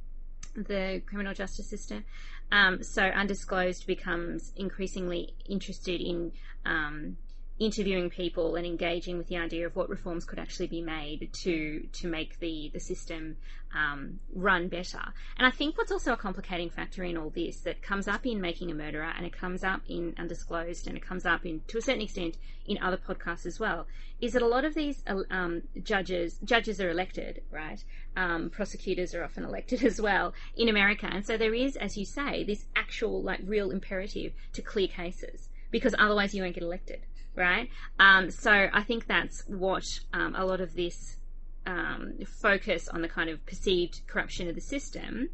the 0.55 1.01
criminal 1.05 1.33
justice 1.33 1.67
system. 1.67 2.05
Um, 2.51 2.83
so 2.83 3.01
undisclosed 3.01 3.87
becomes 3.87 4.53
increasingly 4.55 5.33
interested 5.45 5.99
in 5.99 6.31
um, 6.65 7.17
interviewing 7.59 8.09
people 8.09 8.55
and 8.55 8.65
engaging 8.65 9.17
with 9.17 9.27
the 9.27 9.37
idea 9.37 9.65
of 9.65 9.75
what 9.75 9.89
reforms 9.89 10.25
could 10.25 10.39
actually 10.39 10.67
be 10.67 10.81
made 10.81 11.29
to 11.31 11.87
to 11.93 12.07
make 12.07 12.39
the 12.39 12.71
the 12.73 12.79
system 12.79 13.37
um, 13.75 14.19
run 14.33 14.67
better. 14.67 15.01
And 15.37 15.47
I 15.47 15.51
think 15.51 15.77
what's 15.77 15.91
also 15.91 16.13
a 16.13 16.17
complicating 16.17 16.69
factor 16.69 17.03
in 17.03 17.17
all 17.17 17.29
this 17.29 17.61
that 17.61 17.81
comes 17.81 18.07
up 18.07 18.25
in 18.25 18.39
Making 18.39 18.71
a 18.71 18.75
Murderer 18.75 19.11
and 19.15 19.25
it 19.25 19.35
comes 19.35 19.63
up 19.63 19.81
in 19.87 20.13
Undisclosed 20.17 20.87
and 20.87 20.95
it 20.95 21.03
comes 21.05 21.25
up 21.25 21.45
in 21.45 21.61
to 21.67 21.77
a 21.77 21.81
certain 21.81 22.01
extent 22.01 22.37
in 22.65 22.77
other 22.81 22.97
podcasts 22.97 23.45
as 23.45 23.59
well 23.59 23.87
is 24.21 24.33
that 24.33 24.41
a 24.41 24.47
lot 24.47 24.63
of 24.63 24.73
these 24.73 25.03
um, 25.29 25.61
judges 25.83 26.39
judges 26.43 26.79
are 26.79 26.89
elected, 26.89 27.41
right? 27.51 27.83
Um, 28.15 28.49
prosecutors 28.49 29.13
are 29.13 29.23
often 29.23 29.43
elected 29.43 29.83
as 29.83 30.01
well 30.01 30.33
in 30.55 30.69
America, 30.69 31.07
and 31.11 31.25
so 31.25 31.37
there 31.37 31.53
is, 31.53 31.75
as 31.75 31.97
you 31.97 32.05
say, 32.05 32.43
this 32.43 32.65
actual 32.75 33.21
like 33.21 33.41
real 33.43 33.69
imperative 33.71 34.33
to 34.53 34.61
clear 34.61 34.87
cases 34.87 35.49
because 35.73 35.95
otherwise 35.97 36.33
you 36.35 36.43
won't 36.43 36.53
get 36.53 36.63
elected. 36.63 37.01
right? 37.35 37.67
Um, 37.99 38.29
so 38.29 38.51
I 38.71 38.83
think 38.83 39.07
that's 39.07 39.43
what 39.47 39.83
um, 40.13 40.35
a 40.35 40.45
lot 40.45 40.61
of 40.61 40.75
this 40.75 41.17
um, 41.65 42.13
focus 42.27 42.87
on 42.87 43.01
the 43.01 43.09
kind 43.09 43.29
of 43.29 43.43
perceived 43.45 44.01
corruption 44.07 44.47
of 44.47 44.55
the 44.55 44.61
system 44.61 45.29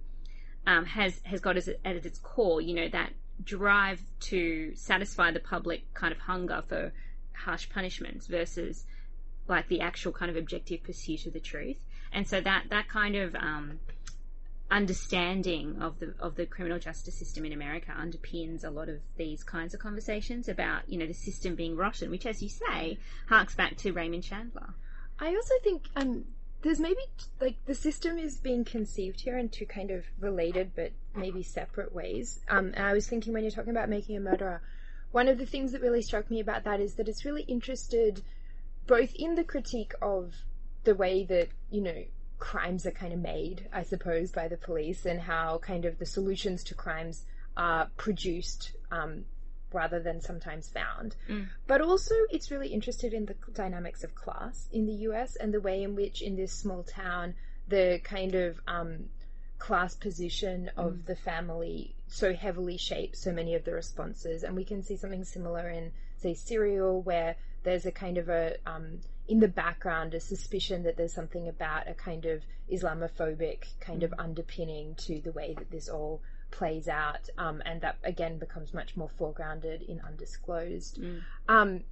um, 0.66 0.86
has 0.86 1.20
has 1.26 1.42
got 1.42 1.58
as 1.58 1.68
at 1.68 1.96
its 2.06 2.20
core, 2.20 2.62
you 2.62 2.74
know, 2.74 2.88
that 2.90 3.12
drive 3.44 4.02
to 4.20 4.74
satisfy 4.76 5.32
the 5.32 5.40
public 5.40 5.94
kind 5.94 6.14
of 6.14 6.20
hunger 6.20 6.64
for 6.68 6.94
harsh 7.34 7.70
punishments 7.70 8.28
versus 8.28 8.86
like 9.48 9.68
the 9.68 9.82
actual 9.82 10.12
kind 10.14 10.32
of 10.32 10.38
objective 10.38 10.84
pursuit 10.84 11.26
of 11.26 11.34
the 11.34 11.40
truth. 11.40 11.80
And 12.14 12.26
so 12.28 12.40
that 12.40 12.66
that 12.70 12.88
kind 12.88 13.16
of 13.18 13.36
um, 13.36 13.80
understanding 14.72 15.82
of 15.82 16.00
the 16.00 16.14
of 16.20 16.36
the 16.36 16.46
criminal 16.46 16.80
justice 16.80 17.16
system 17.16 17.46
in 17.46 17.54
America 17.54 17.92
underpins 17.92 18.64
a 18.64 18.70
lot 18.70 18.88
of 18.88 19.00
these 19.18 19.44
kinds 19.44 19.74
of 19.74 19.80
conversations 19.80 20.48
about 20.48 20.88
you 20.88 20.98
know 20.98 21.08
the 21.08 21.14
system 21.14 21.56
being 21.56 21.76
rotten, 21.76 22.10
which, 22.10 22.26
as 22.26 22.42
you 22.42 22.50
say, 22.50 22.98
harks 23.28 23.56
back 23.56 23.78
to 23.78 23.92
Raymond 23.92 24.24
Chandler. 24.24 24.74
I 25.20 25.36
also 25.36 25.56
think 25.64 25.84
um, 25.96 26.26
there's 26.62 26.80
maybe 26.80 27.02
like 27.42 27.56
the 27.66 27.76
system 27.76 28.18
is 28.18 28.38
being 28.38 28.64
conceived 28.64 29.22
here 29.22 29.38
in 29.38 29.50
two 29.50 29.66
kind 29.66 29.92
of 29.92 30.06
related 30.20 30.72
but 30.76 30.92
maybe 31.16 31.44
separate 31.44 31.94
ways. 31.94 32.40
Um, 32.50 32.74
and 32.76 32.86
I 32.86 32.94
was 32.94 33.08
thinking 33.08 33.34
when 33.34 33.44
you're 33.44 33.52
talking 33.52 33.72
about 33.72 33.90
making 33.90 34.18
a 34.18 34.20
murderer, 34.20 34.62
one 35.12 35.28
of 35.28 35.38
the 35.38 35.46
things 35.46 35.72
that 35.72 35.82
really 35.82 36.02
struck 36.02 36.30
me 36.30 36.40
about 36.40 36.66
that 36.66 36.80
is 36.80 36.96
that 36.96 37.08
it's 37.08 37.26
really 37.26 37.44
interested 37.44 38.22
both 38.88 39.14
in 39.16 39.36
the 39.36 39.44
critique 39.44 39.94
of 40.02 40.34
the 40.84 40.96
way 40.96 41.24
that 41.26 41.50
you 41.70 41.82
know 41.82 42.04
crimes 42.40 42.86
are 42.86 42.92
kind 42.92 43.14
of 43.14 43.20
made, 43.20 43.68
I 43.72 43.84
suppose, 43.84 44.32
by 44.32 44.48
the 44.48 44.58
police, 44.58 45.06
and 45.06 45.20
how 45.20 45.60
kind 45.60 45.86
of 45.86 46.00
the 46.00 46.06
solutions 46.06 46.64
to 46.66 46.76
crimes 46.76 47.26
are 47.58 47.90
produced 47.98 48.72
um, 48.92 49.26
rather 49.72 50.00
than 50.00 50.22
sometimes 50.22 50.70
found. 50.70 51.16
Mm. 51.30 51.48
But 51.68 51.82
also, 51.82 52.16
it's 52.32 52.50
really 52.50 52.70
interested 52.70 53.14
in 53.14 53.26
the 53.26 53.36
dynamics 53.54 54.04
of 54.04 54.16
class 54.16 54.68
in 54.72 54.86
the 54.86 54.94
US 55.10 55.36
and 55.36 55.54
the 55.54 55.62
way 55.62 55.84
in 55.84 55.96
which, 55.96 56.22
in 56.22 56.36
this 56.36 56.54
small 56.54 56.84
town, 56.84 57.36
the 57.68 58.00
kind 58.04 58.34
of 58.36 58.60
um, 58.68 59.10
class 59.60 59.94
position 59.96 60.72
of 60.78 60.94
Mm. 60.94 61.06
the 61.06 61.16
family 61.16 61.96
so 62.08 62.34
heavily 62.34 62.78
shapes 62.78 63.20
so 63.20 63.32
many 63.32 63.54
of 63.54 63.64
the 63.66 63.74
responses. 63.74 64.44
And 64.44 64.56
we 64.56 64.66
can 64.66 64.82
see 64.82 64.98
something 64.98 65.24
similar 65.24 65.70
in, 65.70 65.92
say, 66.18 66.34
Serial, 66.34 67.02
where 67.02 67.36
there's 67.64 67.86
a 67.86 67.92
kind 67.92 68.18
of 68.18 68.30
a 68.30 68.56
um, 68.66 69.02
in 69.30 69.40
the 69.40 69.48
background 69.48 70.16
a 70.16 70.20
suspicion 70.20 70.84
that 70.84 70.98
there's 70.98 71.14
something 71.14 71.48
about 71.48 71.88
a 71.88 71.94
kind 71.94 72.26
of 72.26 72.42
Islamophobic 72.72 73.64
kind 73.80 74.02
of 74.02 74.12
underpinning 74.18 74.96
to 74.96 75.22
the 75.22 75.32
way 75.32 75.54
that 75.58 75.70
this 75.70 75.88
all 75.88 76.20
plays 76.50 76.88
out, 76.88 77.30
um, 77.38 77.62
and 77.64 77.80
that 77.82 77.98
again 78.04 78.40
becomes 78.40 78.74
much 78.74 78.98
more 78.98 79.10
foregrounded 79.20 79.88
in 79.88 80.02
Undisclosed. 80.02 81.00
Mm. 81.00 81.22
Um, 81.48 81.84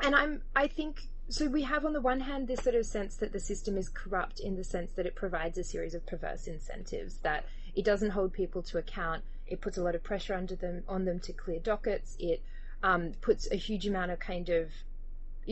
and 0.00 0.14
I'm, 0.14 0.42
I 0.54 0.68
think, 0.68 1.00
so 1.28 1.48
we 1.48 1.62
have 1.62 1.84
on 1.84 1.92
the 1.92 2.00
one 2.00 2.20
hand 2.20 2.46
this 2.46 2.60
sort 2.60 2.76
of 2.76 2.86
sense 2.86 3.16
that 3.16 3.32
the 3.32 3.40
system 3.40 3.76
is 3.76 3.88
corrupt 3.88 4.38
in 4.38 4.56
the 4.56 4.64
sense 4.64 4.92
that 4.92 5.06
it 5.06 5.16
provides 5.16 5.58
a 5.58 5.64
series 5.64 5.94
of 5.94 6.06
perverse 6.06 6.46
incentives 6.46 7.16
that 7.22 7.44
it 7.74 7.84
doesn't 7.84 8.10
hold 8.10 8.32
people 8.32 8.62
to 8.62 8.78
account. 8.78 9.24
It 9.48 9.60
puts 9.60 9.76
a 9.76 9.82
lot 9.82 9.96
of 9.96 10.04
pressure 10.04 10.34
under 10.34 10.54
them 10.54 10.84
on 10.88 11.04
them 11.04 11.18
to 11.20 11.32
clear 11.32 11.58
dockets. 11.58 12.16
It 12.20 12.42
um, 12.84 13.12
puts 13.20 13.50
a 13.50 13.56
huge 13.56 13.88
amount 13.88 14.12
of 14.12 14.20
kind 14.20 14.48
of 14.48 14.70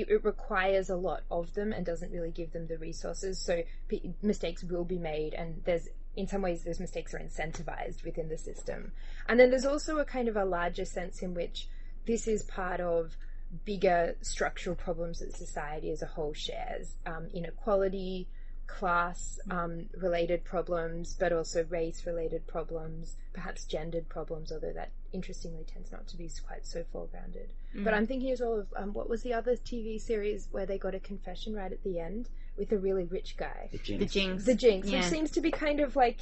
it, 0.02 0.08
it 0.08 0.24
requires 0.24 0.90
a 0.90 0.96
lot 0.96 1.22
of 1.30 1.52
them 1.54 1.72
and 1.72 1.84
doesn't 1.84 2.12
really 2.12 2.30
give 2.30 2.52
them 2.52 2.66
the 2.66 2.78
resources. 2.78 3.38
So 3.38 3.62
p- 3.88 4.14
mistakes 4.22 4.62
will 4.64 4.84
be 4.84 4.98
made, 4.98 5.34
and 5.34 5.62
there's 5.64 5.88
in 6.16 6.26
some 6.26 6.42
ways 6.42 6.64
those 6.64 6.80
mistakes 6.80 7.14
are 7.14 7.20
incentivized 7.20 8.04
within 8.04 8.28
the 8.28 8.38
system. 8.38 8.92
And 9.28 9.38
then 9.38 9.50
there's 9.50 9.64
also 9.64 9.98
a 9.98 10.04
kind 10.04 10.28
of 10.28 10.36
a 10.36 10.44
larger 10.44 10.84
sense 10.84 11.22
in 11.22 11.32
which 11.34 11.68
this 12.06 12.26
is 12.26 12.42
part 12.42 12.80
of 12.80 13.16
bigger 13.64 14.16
structural 14.20 14.74
problems 14.74 15.20
that 15.20 15.34
society 15.36 15.90
as 15.90 16.02
a 16.02 16.06
whole 16.06 16.34
shares 16.34 16.94
um, 17.06 17.28
inequality, 17.32 18.28
class 18.66 19.38
um, 19.50 19.86
related 19.96 20.44
problems, 20.44 21.14
but 21.18 21.32
also 21.32 21.64
race 21.64 22.06
related 22.06 22.46
problems, 22.46 23.16
perhaps 23.32 23.64
gendered 23.64 24.08
problems, 24.08 24.52
although 24.52 24.72
that 24.72 24.90
interestingly 25.12 25.64
tends 25.64 25.90
not 25.92 26.06
to 26.08 26.16
be 26.16 26.30
quite 26.46 26.66
so 26.66 26.84
foregrounded. 26.94 27.48
But 27.74 27.94
I'm 27.94 28.06
thinking 28.06 28.30
as 28.30 28.40
well 28.40 28.58
of 28.60 28.66
um, 28.76 28.92
what 28.92 29.08
was 29.08 29.22
the 29.22 29.32
other 29.34 29.52
TV 29.56 30.00
series 30.00 30.48
where 30.50 30.66
they 30.66 30.78
got 30.78 30.94
a 30.94 31.00
confession 31.00 31.54
right 31.54 31.72
at 31.72 31.82
the 31.84 31.98
end 32.00 32.28
with 32.56 32.72
a 32.72 32.78
really 32.78 33.04
rich 33.04 33.36
guy? 33.36 33.68
The 33.72 33.78
jinx. 33.78 34.00
The 34.00 34.06
jinx. 34.20 34.44
The 34.44 34.54
Jinx, 34.54 34.88
Yeah. 34.88 34.98
which 34.98 35.06
seems 35.06 35.30
to 35.32 35.40
be 35.40 35.50
kind 35.50 35.80
of 35.80 35.96
like 35.96 36.20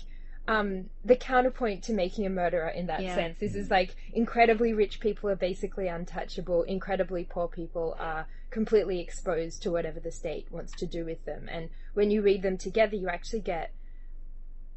um, 0.49 0.89
the 1.05 1.17
counterpoint 1.17 1.83
to 1.85 1.93
making 1.93 2.25
a 2.25 2.31
murderer 2.31 2.69
in 2.69 2.87
that 2.87 3.03
Yeah. 3.03 3.15
sense. 3.17 3.39
This 3.41 3.57
is 3.57 3.69
like 3.69 3.97
incredibly 4.13 4.73
rich 4.73 5.01
people 5.01 5.29
are 5.29 5.35
basically 5.37 5.89
untouchable, 5.89 6.63
incredibly 6.63 7.25
poor 7.25 7.49
people 7.49 7.97
are 7.99 8.29
completely 8.51 9.01
exposed 9.01 9.63
to 9.65 9.73
whatever 9.73 9.99
the 9.99 10.13
state 10.13 10.47
wants 10.53 10.73
to 10.75 10.87
do 10.87 11.05
with 11.05 11.25
them. 11.25 11.49
And 11.51 11.69
when 11.95 12.13
you 12.13 12.23
read 12.23 12.43
them 12.43 12.59
together, 12.59 12.95
you 12.95 13.09
actually 13.09 13.41
get 13.41 13.73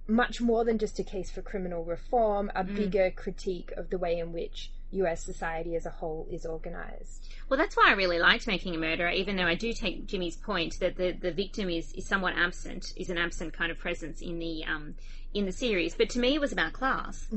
much 0.10 0.42
more 0.42 0.66
than 0.66 0.78
just 0.78 1.00
a 1.00 1.04
case 1.04 1.30
for 1.30 1.42
criminal 1.42 1.84
reform, 1.84 2.52
a 2.56 2.64
bigger 2.64 3.12
critique 3.12 3.72
of 3.78 3.90
the 3.90 3.98
way 3.98 4.20
in 4.20 4.34
which 4.34 4.72
US 4.92 5.24
society 5.24 5.76
as 5.76 5.86
a 5.86 5.92
whole 5.92 6.28
is 6.32 6.46
organized. 6.46 7.30
Well, 7.48 7.58
that's 7.58 7.78
why 7.78 7.86
I 7.90 7.94
really 7.94 8.20
liked 8.20 8.48
Making 8.48 8.76
a 8.76 8.78
Murderer, 8.78 9.12
even 9.12 9.36
though 9.36 9.46
I 9.46 9.56
do 9.56 9.74
take 9.74 10.08
Jimmy's 10.08 10.36
point 10.36 10.80
that 10.80 10.96
the, 10.98 11.12
the 11.12 11.32
victim 11.32 11.70
is, 11.70 11.94
is 11.94 12.08
somewhat 12.08 12.34
absent, 12.36 12.94
is 12.96 13.10
an 13.10 13.18
absent 13.18 13.54
kind 13.54 13.72
of 13.72 13.78
presence 13.78 14.22
in 14.22 14.40
the 14.40 14.66
um, 14.66 14.96
in 15.34 15.46
the 15.46 15.52
series. 15.52 15.94
But 15.96 16.10
to 16.12 16.20
me, 16.20 16.36
it 16.36 16.42
was 16.42 16.52
about 16.52 16.74
class. 16.74 17.28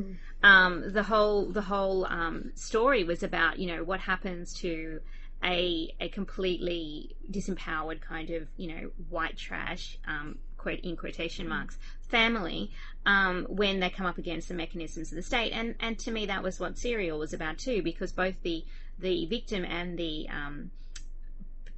Um, 0.43 0.93
the 0.93 1.03
whole 1.03 1.47
the 1.47 1.63
whole 1.63 2.07
um, 2.07 2.53
story 2.55 3.05
was 3.05 3.23
about 3.23 3.59
you 3.59 3.67
know 3.75 3.85
what 3.85 4.01
happens 4.01 4.55
to 4.55 5.01
a 5.45 5.95
a 6.01 6.09
completely 6.09 7.17
disempowered 7.31 8.01
kind 8.01 8.31
of 8.31 8.49
you 8.57 8.69
know 8.69 8.91
white 9.09 9.37
trash 9.37 9.99
um, 10.07 10.39
quote 10.63 10.81
in 10.81 10.97
quotation 10.97 11.49
marks 11.49 11.77
family 12.09 12.71
um, 13.05 13.47
when 13.49 13.81
they 13.81 13.91
come 13.91 14.07
up 14.07 14.19
against 14.19 14.49
the 14.49 14.55
mechanisms 14.55 15.11
of 15.11 15.17
the 15.17 15.23
state. 15.23 15.53
And 15.53 15.75
and 15.81 15.99
to 16.01 16.11
me 16.11 16.27
that 16.27 16.43
was 16.43 16.61
what 16.61 16.79
serial 16.79 17.19
was 17.19 17.33
about 17.33 17.59
too 17.59 17.83
because 17.83 18.13
both 18.13 18.35
the 18.43 18.65
the 18.99 19.27
victim 19.27 19.65
and 19.65 19.99
the 19.99 20.29
um, 20.29 20.71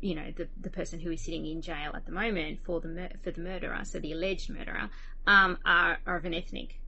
you 0.00 0.14
know 0.14 0.32
the 0.36 0.48
the 0.60 0.70
person 0.70 1.00
who 1.00 1.10
is 1.10 1.22
sitting 1.22 1.46
in 1.46 1.62
jail 1.62 1.92
at 1.94 2.04
the 2.04 2.12
moment 2.12 2.60
for 2.64 2.80
the 2.80 2.88
mur- 2.88 3.16
for 3.22 3.30
the 3.30 3.40
murderer 3.40 3.80
so 3.84 3.98
the 3.98 4.12
alleged 4.12 4.50
murderer 4.50 4.90
um, 5.26 5.58
are, 5.64 5.98
are 6.06 6.16
of 6.16 6.24
an 6.26 6.34
ethnic 6.34 6.80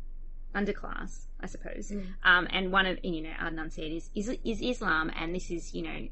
underclass 0.54 1.22
I 1.38 1.46
suppose. 1.46 1.92
Um, 2.24 2.48
and 2.50 2.72
one 2.72 2.86
of 2.86 2.98
you 3.04 3.22
know 3.22 3.34
Adnan 3.40 3.72
Syed 3.72 3.92
is, 3.92 4.10
is 4.14 4.28
is 4.44 4.60
Islam 4.60 5.10
and 5.16 5.34
this 5.34 5.50
is 5.50 5.74
you 5.74 5.82
know 5.82 6.08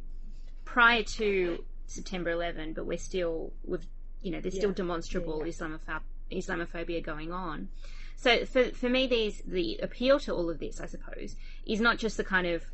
prior 0.64 1.02
to 1.02 1.64
September 1.86 2.30
11, 2.30 2.72
but 2.72 2.86
we're 2.86 2.98
still 2.98 3.52
with 3.64 3.86
you 4.24 4.30
know 4.32 4.40
there's 4.40 4.54
still 4.54 4.70
Yeah. 4.70 4.74
demonstrable 4.82 5.38
Yeah, 5.46 5.52
Islamopho- 5.52 6.02
Islamophobia 6.32 7.02
going 7.02 7.30
on. 7.30 7.68
So 8.16 8.44
for 8.46 8.64
for 8.70 8.88
me, 8.88 9.06
these 9.06 9.42
the 9.46 9.78
appeal 9.82 10.18
to 10.20 10.32
all 10.34 10.48
of 10.50 10.58
this, 10.58 10.80
I 10.80 10.86
suppose, 10.86 11.36
is 11.66 11.80
not 11.80 11.98
just 11.98 12.16
the 12.16 12.24
kind 12.24 12.46
of 12.46 12.64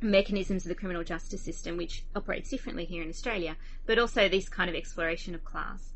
mechanisms 0.00 0.64
of 0.64 0.68
the 0.68 0.74
criminal 0.74 1.02
justice 1.02 1.40
system, 1.42 1.76
which 1.76 2.04
operates 2.14 2.50
differently 2.50 2.84
here 2.84 3.02
in 3.02 3.08
Australia, 3.08 3.56
but 3.86 3.98
also 3.98 4.28
this 4.28 4.48
kind 4.48 4.68
of 4.68 4.76
exploration 4.76 5.34
of 5.34 5.44
class. 5.44 5.92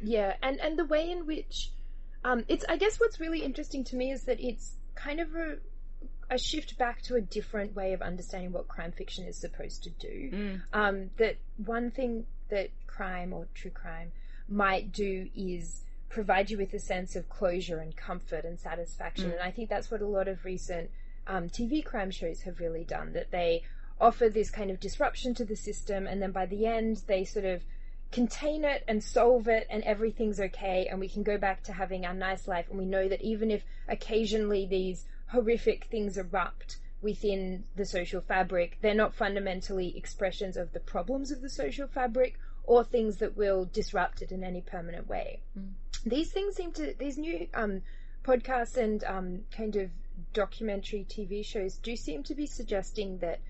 Yeah, 0.00 0.36
and 0.42 0.58
and 0.60 0.78
the 0.78 0.84
way 0.86 1.10
in 1.10 1.26
which 1.26 1.70
um, 2.24 2.44
it's 2.48 2.64
I 2.68 2.76
guess 2.76 2.98
what's 3.00 3.18
really 3.20 3.42
interesting 3.42 3.84
to 3.84 3.96
me 3.96 4.12
is 4.12 4.24
that 4.24 4.40
it's 4.40 4.76
kind 4.94 5.20
of 5.20 5.34
a 5.34 5.58
a 6.30 6.38
shift 6.38 6.78
back 6.78 7.02
to 7.02 7.16
a 7.16 7.20
different 7.20 7.74
way 7.74 7.92
of 7.92 8.00
understanding 8.00 8.52
what 8.52 8.68
crime 8.68 8.92
fiction 8.92 9.24
is 9.26 9.36
supposed 9.36 9.82
to 9.82 9.90
do. 9.90 10.30
Mm. 10.32 10.60
Um, 10.72 11.10
that 11.18 11.36
one 11.56 11.90
thing 11.90 12.24
that 12.50 12.70
crime 12.86 13.32
or 13.32 13.46
true 13.54 13.70
crime 13.70 14.12
might 14.48 14.92
do 14.92 15.28
is 15.34 15.84
provide 16.08 16.50
you 16.50 16.58
with 16.58 16.74
a 16.74 16.78
sense 16.78 17.14
of 17.16 17.28
closure 17.28 17.78
and 17.78 17.96
comfort 17.96 18.44
and 18.44 18.58
satisfaction, 18.58 19.30
and 19.30 19.40
I 19.40 19.50
think 19.50 19.68
that's 19.68 19.90
what 19.90 20.02
a 20.02 20.06
lot 20.06 20.28
of 20.28 20.44
recent 20.44 20.90
um, 21.26 21.48
TV 21.48 21.84
crime 21.84 22.10
shows 22.10 22.42
have 22.42 22.60
really 22.60 22.84
done. 22.84 23.12
That 23.12 23.30
they 23.30 23.62
offer 24.00 24.28
this 24.28 24.50
kind 24.50 24.70
of 24.70 24.80
disruption 24.80 25.34
to 25.34 25.44
the 25.44 25.56
system, 25.56 26.06
and 26.06 26.20
then 26.20 26.32
by 26.32 26.46
the 26.46 26.66
end 26.66 27.02
they 27.06 27.24
sort 27.24 27.44
of 27.44 27.62
contain 28.12 28.64
it 28.64 28.82
and 28.88 29.02
solve 29.02 29.46
it 29.46 29.66
and 29.70 29.84
everything's 29.84 30.40
okay 30.40 30.88
and 30.90 30.98
we 30.98 31.08
can 31.08 31.22
go 31.22 31.38
back 31.38 31.62
to 31.62 31.72
having 31.72 32.04
our 32.04 32.14
nice 32.14 32.48
life 32.48 32.66
and 32.68 32.78
we 32.78 32.84
know 32.84 33.08
that 33.08 33.22
even 33.22 33.50
if 33.50 33.62
occasionally 33.88 34.66
these 34.66 35.06
horrific 35.26 35.84
things 35.84 36.18
erupt 36.18 36.78
within 37.02 37.64
the 37.76 37.84
social 37.84 38.20
fabric. 38.20 38.78
They're 38.80 38.94
not 38.94 39.14
fundamentally 39.14 39.96
expressions 39.96 40.56
of 40.56 40.72
the 40.72 40.80
problems 40.80 41.30
of 41.30 41.40
the 41.40 41.50
social 41.50 41.86
fabric 41.86 42.38
or 42.64 42.84
things 42.84 43.16
that 43.18 43.36
will 43.36 43.64
disrupt 43.72 44.22
it 44.22 44.32
in 44.32 44.44
any 44.44 44.60
permanent 44.60 45.08
way. 45.08 45.40
These 46.04 46.30
things 46.30 46.56
seem 46.56 46.72
to 46.72 46.94
these 46.98 47.18
new 47.18 47.48
um, 47.54 47.82
podcasts 48.24 48.76
and 48.76 49.02
um, 49.04 49.40
kind 49.50 49.76
of 49.76 49.90
documentary 50.34 51.06
tv 51.08 51.44
shows 51.44 51.76
do 51.78 51.96
seem 51.96 52.22
to 52.22 52.34
be 52.34 52.46
suggesting 52.46 53.18
that 53.18 53.40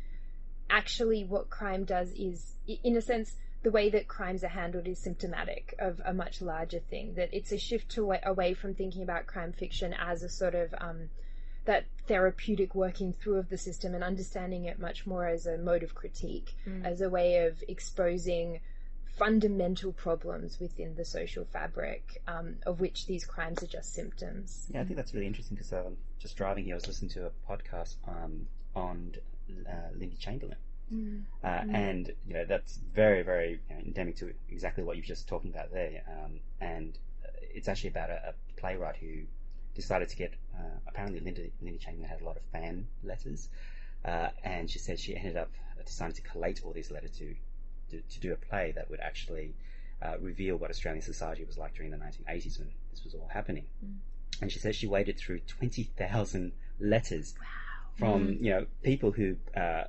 actually 0.70 1.24
what 1.24 1.50
crime 1.50 1.84
does 1.84 2.12
is 2.12 2.54
in 2.66 2.96
a 2.96 3.02
sense 3.02 3.34
the 3.62 3.70
way 3.70 3.90
that 3.90 4.08
crimes 4.08 4.42
are 4.44 4.48
handled 4.48 4.86
is 4.86 4.98
symptomatic 4.98 5.74
of 5.78 6.00
a 6.04 6.14
much 6.14 6.40
larger 6.40 6.78
thing 6.78 7.14
that 7.14 7.28
it's 7.32 7.52
a 7.52 7.58
shift 7.58 7.90
to 7.90 8.02
away, 8.02 8.20
away 8.24 8.54
from 8.54 8.74
thinking 8.74 9.02
about 9.02 9.26
crime 9.26 9.52
fiction 9.52 9.94
as 9.98 10.22
a 10.22 10.28
sort 10.28 10.54
of 10.54 10.72
um, 10.80 11.10
that 11.64 11.84
therapeutic 12.06 12.74
working 12.74 13.12
through 13.12 13.36
of 13.36 13.48
the 13.48 13.58
system 13.58 13.94
and 13.94 14.02
understanding 14.02 14.64
it 14.64 14.78
much 14.78 15.06
more 15.06 15.26
as 15.26 15.46
a 15.46 15.58
mode 15.58 15.82
of 15.82 15.94
critique, 15.94 16.54
as 16.84 17.00
a 17.00 17.08
way 17.08 17.46
of 17.46 17.62
exposing 17.68 18.60
fundamental 19.16 19.92
problems 19.92 20.58
within 20.58 20.94
the 20.94 21.04
social 21.04 21.44
fabric, 21.44 22.22
um, 22.26 22.56
of 22.64 22.80
which 22.80 23.06
these 23.06 23.24
crimes 23.24 23.62
are 23.62 23.66
just 23.66 23.92
symptoms. 23.92 24.66
Yeah, 24.72 24.80
I 24.80 24.84
think 24.84 24.96
that's 24.96 25.12
really 25.12 25.26
interesting 25.26 25.56
because 25.56 25.72
um, 25.72 25.96
just 26.18 26.36
driving 26.36 26.64
here, 26.64 26.74
I 26.74 26.76
was 26.76 26.86
listening 26.86 27.10
to 27.12 27.26
a 27.26 27.30
podcast 27.52 27.96
um, 28.08 28.46
on 28.74 29.12
uh, 29.68 29.90
Lindy 29.98 30.16
Chamberlain. 30.16 30.56
Uh, 31.44 31.46
And 31.72 32.12
you 32.26 32.34
know 32.34 32.44
that's 32.44 32.78
very, 32.94 33.22
very 33.22 33.60
you 33.68 33.76
know, 33.76 33.82
endemic 33.82 34.16
to 34.16 34.32
exactly 34.48 34.82
what 34.82 34.96
you've 34.96 35.06
just 35.06 35.28
talking 35.28 35.50
about 35.50 35.72
there. 35.72 36.02
Um, 36.08 36.40
and 36.60 36.98
uh, 37.24 37.28
it's 37.54 37.68
actually 37.68 37.90
about 37.90 38.10
a, 38.10 38.30
a 38.30 38.60
playwright 38.60 38.96
who 38.96 39.26
decided 39.74 40.08
to 40.08 40.16
get. 40.16 40.34
Uh, 40.56 40.78
apparently, 40.86 41.20
Linda, 41.20 41.42
Lindy 41.62 41.78
Chamberlain 41.78 42.08
had 42.08 42.20
a 42.20 42.24
lot 42.24 42.36
of 42.36 42.42
fan 42.52 42.86
letters, 43.02 43.48
uh, 44.04 44.28
and 44.44 44.70
she 44.70 44.78
said 44.78 44.98
she 44.98 45.16
ended 45.16 45.36
up 45.36 45.50
deciding 45.84 46.14
to 46.14 46.22
collate 46.22 46.60
all 46.64 46.72
these 46.72 46.90
letters 46.90 47.12
to 47.12 47.34
to, 47.90 48.00
to 48.00 48.20
do 48.20 48.32
a 48.32 48.36
play 48.36 48.72
that 48.76 48.88
would 48.90 49.00
actually 49.00 49.54
uh, 50.02 50.14
reveal 50.20 50.56
what 50.56 50.70
Australian 50.70 51.02
society 51.02 51.44
was 51.44 51.58
like 51.58 51.74
during 51.74 51.90
the 51.90 51.96
1980s 51.96 52.58
when 52.58 52.68
this 52.90 53.04
was 53.04 53.14
all 53.14 53.28
happening. 53.32 53.66
And 54.40 54.50
she 54.50 54.58
says 54.58 54.76
she 54.76 54.86
waded 54.86 55.18
through 55.18 55.40
20,000 55.40 56.52
letters 56.78 57.34
from, 57.98 58.38
you 58.40 58.50
know, 58.50 58.66
people 58.82 59.10
who, 59.12 59.36
uh, 59.54 59.84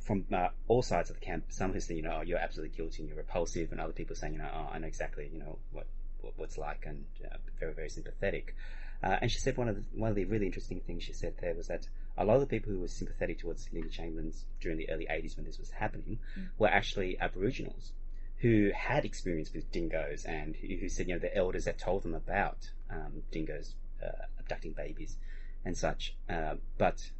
from 0.00 0.26
uh, 0.34 0.48
all 0.68 0.82
sides 0.82 1.08
of 1.08 1.18
the 1.18 1.24
camp, 1.24 1.44
some 1.48 1.72
who 1.72 1.80
say, 1.80 1.94
you 1.94 2.02
know, 2.02 2.18
oh, 2.18 2.22
you're 2.22 2.38
absolutely 2.38 2.76
guilty 2.76 3.02
and 3.02 3.08
you're 3.08 3.16
repulsive, 3.16 3.72
and 3.72 3.80
other 3.80 3.94
people 3.94 4.14
saying, 4.14 4.34
you 4.34 4.38
know, 4.38 4.50
oh, 4.54 4.68
I 4.70 4.78
know 4.78 4.86
exactly, 4.86 5.30
you 5.32 5.38
know, 5.38 5.58
what, 5.72 5.86
what 6.20 6.34
what's 6.36 6.58
like, 6.58 6.84
and 6.86 7.06
uh, 7.24 7.36
very, 7.58 7.72
very 7.72 7.88
sympathetic. 7.88 8.54
Uh, 9.04 9.18
and 9.20 9.30
she 9.30 9.38
said 9.38 9.56
one 9.58 9.68
of 9.68 9.76
the 9.76 9.84
one 9.94 10.08
of 10.08 10.16
the 10.16 10.24
really 10.24 10.46
interesting 10.46 10.80
things 10.80 11.02
she 11.02 11.12
said 11.12 11.34
there 11.40 11.54
was 11.54 11.66
that 11.66 11.86
a 12.16 12.24
lot 12.24 12.34
of 12.36 12.40
the 12.40 12.46
people 12.46 12.72
who 12.72 12.80
were 12.80 12.88
sympathetic 12.88 13.38
towards 13.38 13.68
Lindy 13.72 13.90
Chamberlain's 13.90 14.46
during 14.60 14.78
the 14.78 14.88
early 14.88 15.06
80s 15.10 15.36
when 15.36 15.44
this 15.44 15.58
was 15.58 15.70
happening 15.70 16.18
were 16.58 16.68
actually 16.68 17.18
Aboriginals 17.20 17.92
who 18.38 18.70
had 18.74 19.04
experience 19.04 19.52
with 19.52 19.70
dingoes 19.70 20.24
and 20.24 20.56
who, 20.56 20.68
who 20.76 20.88
said, 20.88 21.08
you 21.08 21.14
know, 21.14 21.18
the 21.18 21.36
elders 21.36 21.64
had 21.64 21.78
told 21.78 22.02
them 22.02 22.14
about 22.14 22.70
um, 22.90 23.22
dingoes 23.30 23.74
uh, 24.02 24.24
abducting 24.38 24.72
babies 24.72 25.16
and 25.64 25.76
such. 25.76 26.14
Uh, 26.28 26.54
but 26.78 27.10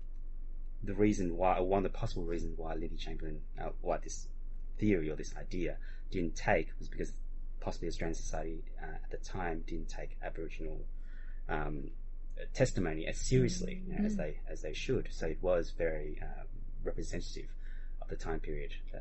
the 0.82 0.94
reason 0.94 1.36
why, 1.36 1.58
one 1.60 1.84
of 1.84 1.92
the 1.92 1.98
possible 1.98 2.24
reasons 2.24 2.58
why 2.58 2.74
Lindy 2.74 2.96
Chamberlain, 2.96 3.40
uh, 3.60 3.70
why 3.80 3.98
this 3.98 4.28
theory 4.78 5.10
or 5.10 5.16
this 5.16 5.34
idea 5.36 5.76
didn't 6.10 6.36
take 6.36 6.68
was 6.78 6.88
because 6.88 7.12
possibly 7.60 7.88
Australian 7.88 8.14
society 8.14 8.62
uh, 8.82 8.96
at 9.02 9.10
the 9.10 9.16
time 9.16 9.64
didn't 9.66 9.88
take 9.88 10.16
Aboriginal 10.22 10.84
um, 11.48 11.90
testimony 12.52 13.06
as 13.06 13.18
seriously 13.18 13.82
you 13.86 13.98
know, 13.98 14.04
as 14.04 14.16
they 14.16 14.38
as 14.48 14.62
they 14.62 14.72
should. 14.72 15.08
So 15.10 15.26
it 15.26 15.38
was 15.42 15.72
very 15.76 16.18
uh, 16.22 16.44
representative 16.82 17.48
of 18.00 18.08
the 18.08 18.16
time 18.16 18.40
period. 18.40 18.72
Uh, 18.94 18.98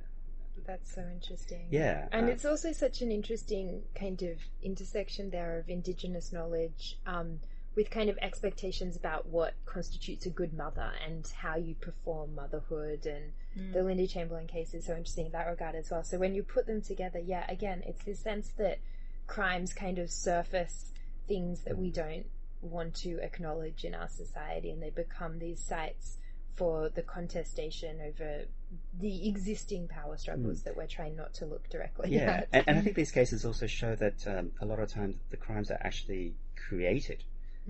That's 0.65 0.93
so 0.93 1.01
interesting. 1.11 1.67
yeah, 1.69 2.07
And 2.11 2.27
uh, 2.27 2.31
it's 2.31 2.45
also 2.45 2.71
such 2.71 3.01
an 3.01 3.11
interesting 3.11 3.83
kind 3.95 4.21
of 4.23 4.37
intersection 4.61 5.29
there 5.29 5.59
of 5.59 5.69
Indigenous 5.69 6.31
knowledge 6.31 6.97
um, 7.05 7.39
with 7.75 7.89
kind 7.89 8.09
of 8.09 8.17
expectations 8.21 8.95
about 8.95 9.25
what 9.27 9.53
constitutes 9.65 10.25
a 10.25 10.29
good 10.29 10.53
mother 10.53 10.91
and 11.05 11.27
how 11.35 11.55
you 11.57 11.75
perform 11.75 12.35
motherhood. 12.35 13.05
And 13.07 13.73
the 13.73 13.83
Lindy 13.83 14.07
Chamberlain 14.07 14.47
case 14.47 14.73
is 14.73 14.85
so 14.85 14.93
interesting 14.95 15.25
in 15.25 15.31
that 15.31 15.47
regard 15.47 15.75
as 15.75 15.89
well. 15.89 16.03
So 16.03 16.19
when 16.19 16.35
you 16.35 16.43
put 16.43 16.67
them 16.67 16.81
together, 16.81 17.19
yeah, 17.19 17.45
again, 17.49 17.81
it's 17.85 18.03
this 18.03 18.19
sense 18.19 18.49
that 18.57 18.79
crimes 19.25 19.73
kind 19.73 19.97
of 19.97 20.11
surface 20.11 20.92
things 21.27 21.61
that 21.61 21.77
we 21.77 21.89
don't 21.89 22.25
want 22.61 22.95
to 22.95 23.19
acknowledge 23.21 23.83
in 23.83 23.93
our 23.93 24.07
society 24.07 24.71
and 24.71 24.81
they 24.81 24.89
become 24.89 25.39
these 25.39 25.59
sites 25.59 26.17
for 26.55 26.89
the 26.89 27.01
contestation 27.01 27.99
over 28.07 28.45
the 28.99 29.27
existing 29.27 29.87
power 29.87 30.15
struggles 30.17 30.61
that 30.61 30.77
we're 30.77 30.87
trying 30.87 31.15
not 31.15 31.33
to 31.33 31.45
look 31.45 31.67
directly 31.69 32.11
yeah, 32.11 32.31
at. 32.31 32.49
and, 32.53 32.63
and 32.67 32.77
I 32.77 32.81
think 32.83 32.95
these 32.95 33.11
cases 33.11 33.43
also 33.43 33.67
show 33.67 33.95
that 33.95 34.25
um, 34.27 34.51
a 34.61 34.65
lot 34.65 34.79
of 34.79 34.89
times 34.89 35.15
the 35.29 35.37
crimes 35.37 35.71
are 35.71 35.79
actually 35.81 36.35
created 36.55 37.23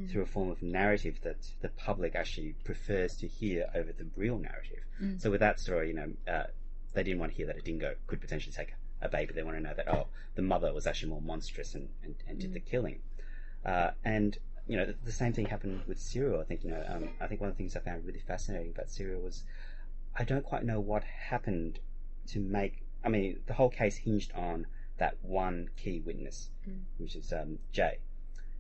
through 0.10 0.24
a 0.24 0.25
form 0.25 0.50
of 0.50 0.61
narrative 0.63 1.20
that 1.24 1.37
the 1.61 1.70
public 1.70 2.16
actually 2.16 2.55
prefers 2.63 3.16
to 3.18 3.27
hear 3.27 3.68
over 3.75 3.92
the 3.92 4.07
real 4.16 4.39
narrative. 4.39 4.79
So 5.20 5.29
with 5.29 5.42
that 5.42 5.59
story, 5.59 5.89
you 5.89 5.94
know, 5.94 6.11
uh, 6.27 6.44
they 6.94 7.03
didn't 7.03 7.20
want 7.20 7.31
to 7.31 7.37
hear 7.37 7.48
that 7.48 7.57
a 7.57 7.61
dingo 7.61 7.94
could 8.07 8.22
potentially 8.22 8.53
take 8.53 8.74
a, 9.01 9.05
a 9.05 9.09
baby. 9.09 9.33
They 9.33 9.44
want 9.44 9.57
to 9.57 9.63
know 9.63 9.74
that 9.75 9.87
oh, 9.87 10.07
the 10.35 10.42
mother 10.42 10.74
was 10.74 10.87
actually 10.87 11.09
more 11.09 11.22
monstrous 11.22 11.75
and, 11.75 11.89
and, 12.03 12.16
and 12.27 12.39
did 12.39 12.53
the 12.53 12.59
killing. 12.59 13.01
Uh, 13.66 13.92
and 14.04 14.38
you 14.68 14.78
know, 14.78 14.86
the, 14.86 14.96
the 15.04 15.12
same 15.12 15.34
thing 15.34 15.46
happened 15.46 15.82
with 15.88 16.00
Serial. 16.00 16.40
I 16.40 16.44
think 16.44 16.64
you 16.64 16.72
know, 16.72 16.84
um, 16.88 17.10
I 17.20 17.28
think 17.28 17.42
one 17.42 17.50
of 17.50 17.56
the 17.56 17.58
things 17.58 17.76
I 17.76 17.80
found 17.80 18.06
really 18.06 18.20
fascinating 18.20 18.72
about 18.72 18.90
Serial 18.90 19.22
was 19.22 19.44
I 20.16 20.24
don't 20.24 20.44
quite 20.46 20.64
know 20.64 20.80
what 20.80 21.04
happened 21.04 21.80
to 22.28 22.40
make. 22.40 22.84
I 23.04 23.10
mean, 23.10 23.40
the 23.46 23.54
whole 23.54 23.70
case 23.70 23.98
hinged 23.98 24.32
on 24.34 24.68
that 24.98 25.18
one 25.22 25.70
key 25.76 26.02
witness, 26.06 26.50
which 26.98 27.16
is 27.16 27.34
um, 27.34 27.60
Jay. 27.72 28.00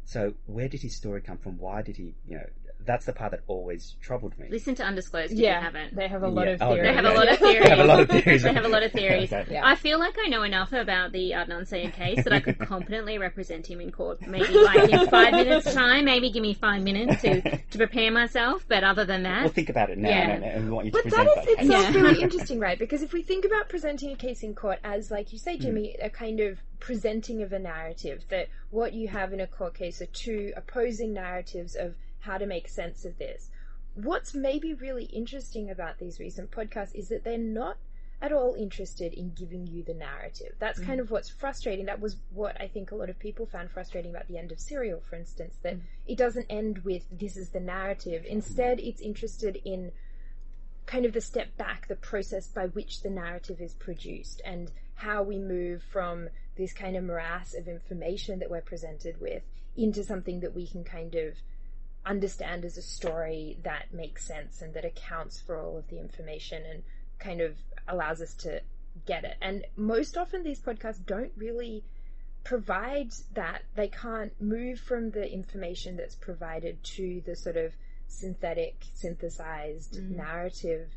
So 0.05 0.33
where 0.45 0.67
did 0.67 0.81
his 0.81 0.95
story 0.95 1.21
come 1.21 1.37
from? 1.37 1.57
Why 1.57 1.81
did 1.81 1.95
he? 1.95 2.15
You 2.27 2.37
know, 2.37 2.45
that's 2.85 3.05
the 3.05 3.13
part 3.13 3.31
that 3.31 3.41
always 3.47 3.95
troubled 4.01 4.37
me. 4.37 4.47
Listen 4.49 4.75
to 4.75 4.83
Undisclosed 4.83 5.31
if 5.33 5.37
yeah, 5.39 5.57
you 5.59 5.63
haven't. 5.63 5.95
they 5.95 6.07
have 6.07 6.23
a 6.23 6.27
lot 6.27 6.45
Yeah. 6.47 6.53
of 6.53 6.61
Oh, 6.61 6.73
theories. 6.73 6.83
They 6.89 6.93
have 6.93 7.05
a 7.05 7.09
Yeah. 7.09 7.13
lot 7.13 7.29
of 7.29 7.39
They 7.39 7.53
theories. 7.53 7.69
have 7.69 7.79
a 7.79 7.83
lot 7.85 7.99
of 8.01 8.09
theories. 8.09 8.43
They 8.43 8.53
have 8.53 8.65
a 8.65 8.69
lot 8.69 8.83
of 8.83 8.91
theories. 8.91 9.33
Okay. 9.33 9.45
Yeah. 9.53 9.61
I 9.65 9.75
feel 9.75 9.99
like 9.99 10.15
I 10.23 10.27
know 10.29 10.43
enough 10.43 10.73
about 10.73 11.11
the 11.11 11.31
Adnan 11.31 11.67
Syed 11.67 11.93
case 11.93 12.23
that 12.23 12.33
I 12.33 12.39
could 12.39 12.59
competently 12.59 13.17
represent 13.17 13.67
him 13.67 13.81
in 13.81 13.91
court. 13.91 14.21
Maybe 14.25 14.53
like 14.53 14.89
in 14.89 15.07
five 15.07 15.31
minutes' 15.33 15.73
time. 15.73 16.05
Maybe 16.05 16.31
give 16.31 16.41
me 16.41 16.53
five 16.53 16.81
minutes 16.81 17.21
to, 17.21 17.41
to 17.41 17.77
prepare 17.77 18.11
myself. 18.11 18.65
But 18.67 18.83
other 18.83 19.05
than 19.05 19.23
that, 19.23 19.43
Well, 19.43 19.53
think 19.53 19.69
about 19.69 19.89
it 19.89 19.97
now, 19.97 20.09
Yeah. 20.09 20.29
and, 20.31 20.43
and 20.43 20.65
we 20.65 20.71
want 20.71 20.85
you 20.87 20.91
to 20.91 20.97
But 20.97 21.03
present 21.03 21.29
that 21.35 21.47
is 21.49 21.55
that 21.55 21.63
itself 21.65 21.95
Yeah. 21.95 22.01
really 22.01 22.21
interesting, 22.21 22.59
right? 22.59 22.79
Because 22.79 23.01
if 23.01 23.13
we 23.13 23.21
think 23.21 23.45
about 23.45 23.69
presenting 23.69 24.11
a 24.11 24.15
case 24.15 24.43
in 24.43 24.55
court 24.55 24.79
as, 24.83 25.11
like 25.11 25.31
you 25.33 25.39
say, 25.39 25.57
mm. 25.57 25.61
Jimmy, 25.61 25.95
a 26.01 26.09
kind 26.09 26.39
of 26.39 26.59
presenting 26.79 27.41
of 27.43 27.53
a 27.53 27.59
narrative, 27.59 28.23
that 28.29 28.47
what 28.71 28.93
you 28.93 29.07
have 29.07 29.33
in 29.33 29.39
a 29.39 29.47
court 29.47 29.73
case 29.75 30.01
are 30.01 30.07
two 30.07 30.51
opposing 30.55 31.13
narratives 31.13 31.75
of 31.75 31.95
how 32.23 32.37
to 32.37 32.45
make 32.45 32.67
sense 32.69 33.03
of 33.05 33.17
this. 33.17 33.49
What's 33.95 34.33
maybe 34.33 34.73
really 34.73 35.03
interesting 35.05 35.69
about 35.69 35.99
these 35.99 36.19
recent 36.19 36.51
podcasts 36.51 36.95
is 36.95 37.09
that 37.09 37.23
they're 37.23 37.37
not 37.37 37.77
at 38.21 38.31
all 38.31 38.55
interested 38.57 39.13
in 39.13 39.33
giving 39.33 39.67
you 39.67 39.83
the 39.83 39.93
narrative. 39.93 40.53
That's 40.57 40.79
mm. 40.79 40.85
kind 40.85 41.01
of 41.01 41.11
what's 41.11 41.29
frustrating. 41.29 41.85
That 41.85 41.99
was 41.99 42.15
what 42.33 42.59
I 42.61 42.67
think 42.67 42.91
a 42.91 42.95
lot 42.95 43.09
of 43.09 43.19
people 43.19 43.45
found 43.45 43.69
frustrating 43.69 44.11
about 44.11 44.29
the 44.29 44.37
end 44.37 44.53
of 44.53 44.61
Serial, 44.61 45.01
for 45.09 45.17
instance, 45.17 45.57
that 45.63 45.75
mm. 45.75 45.81
it 46.07 46.17
doesn't 46.17 46.45
end 46.49 46.79
with 46.79 47.03
this 47.11 47.35
is 47.35 47.49
the 47.49 47.59
narrative. 47.59 48.23
Instead, 48.25 48.79
it's 48.79 49.01
interested 49.01 49.59
in 49.65 49.91
kind 50.85 51.05
of 51.05 51.11
the 51.11 51.21
step 51.21 51.55
back, 51.57 51.89
the 51.89 51.95
process 51.97 52.47
by 52.47 52.67
which 52.67 53.01
the 53.01 53.09
narrative 53.09 53.59
is 53.59 53.73
produced, 53.73 54.41
and 54.45 54.71
how 54.95 55.23
we 55.23 55.37
move 55.37 55.83
from 55.91 56.29
this 56.55 56.71
kind 56.71 56.95
of 56.95 57.03
morass 57.03 57.53
of 57.53 57.67
information 57.67 58.39
that 58.39 58.49
we're 58.49 58.61
presented 58.61 59.19
with 59.19 59.43
into 59.75 60.03
something 60.03 60.39
that 60.39 60.55
we 60.55 60.65
can 60.65 60.85
kind 60.85 61.15
of 61.15 61.33
understand 62.05 62.65
as 62.65 62.77
a 62.77 62.81
story 62.81 63.57
that 63.63 63.93
makes 63.93 64.25
sense 64.25 64.61
and 64.61 64.73
that 64.73 64.85
accounts 64.85 65.41
for 65.41 65.59
all 65.59 65.77
of 65.77 65.87
the 65.89 65.99
information 65.99 66.63
and 66.65 66.83
kind 67.19 67.41
of 67.41 67.55
allows 67.87 68.21
us 68.21 68.33
to 68.33 68.61
get 69.05 69.23
it. 69.23 69.37
And 69.41 69.65
most 69.75 70.17
often, 70.17 70.43
these 70.43 70.59
podcasts 70.59 71.05
don't 71.05 71.31
really 71.37 71.83
provide 72.43 73.11
that. 73.33 73.63
They 73.75 73.87
can't 73.87 74.33
move 74.41 74.79
from 74.79 75.11
the 75.11 75.31
information 75.31 75.97
that's 75.97 76.15
provided 76.15 76.83
to 76.83 77.21
the 77.25 77.35
sort 77.35 77.57
of 77.57 77.73
synthetic, 78.07 78.75
synthesized 78.93 79.95
mm-hmm. 79.95 80.17
narrative 80.17 80.89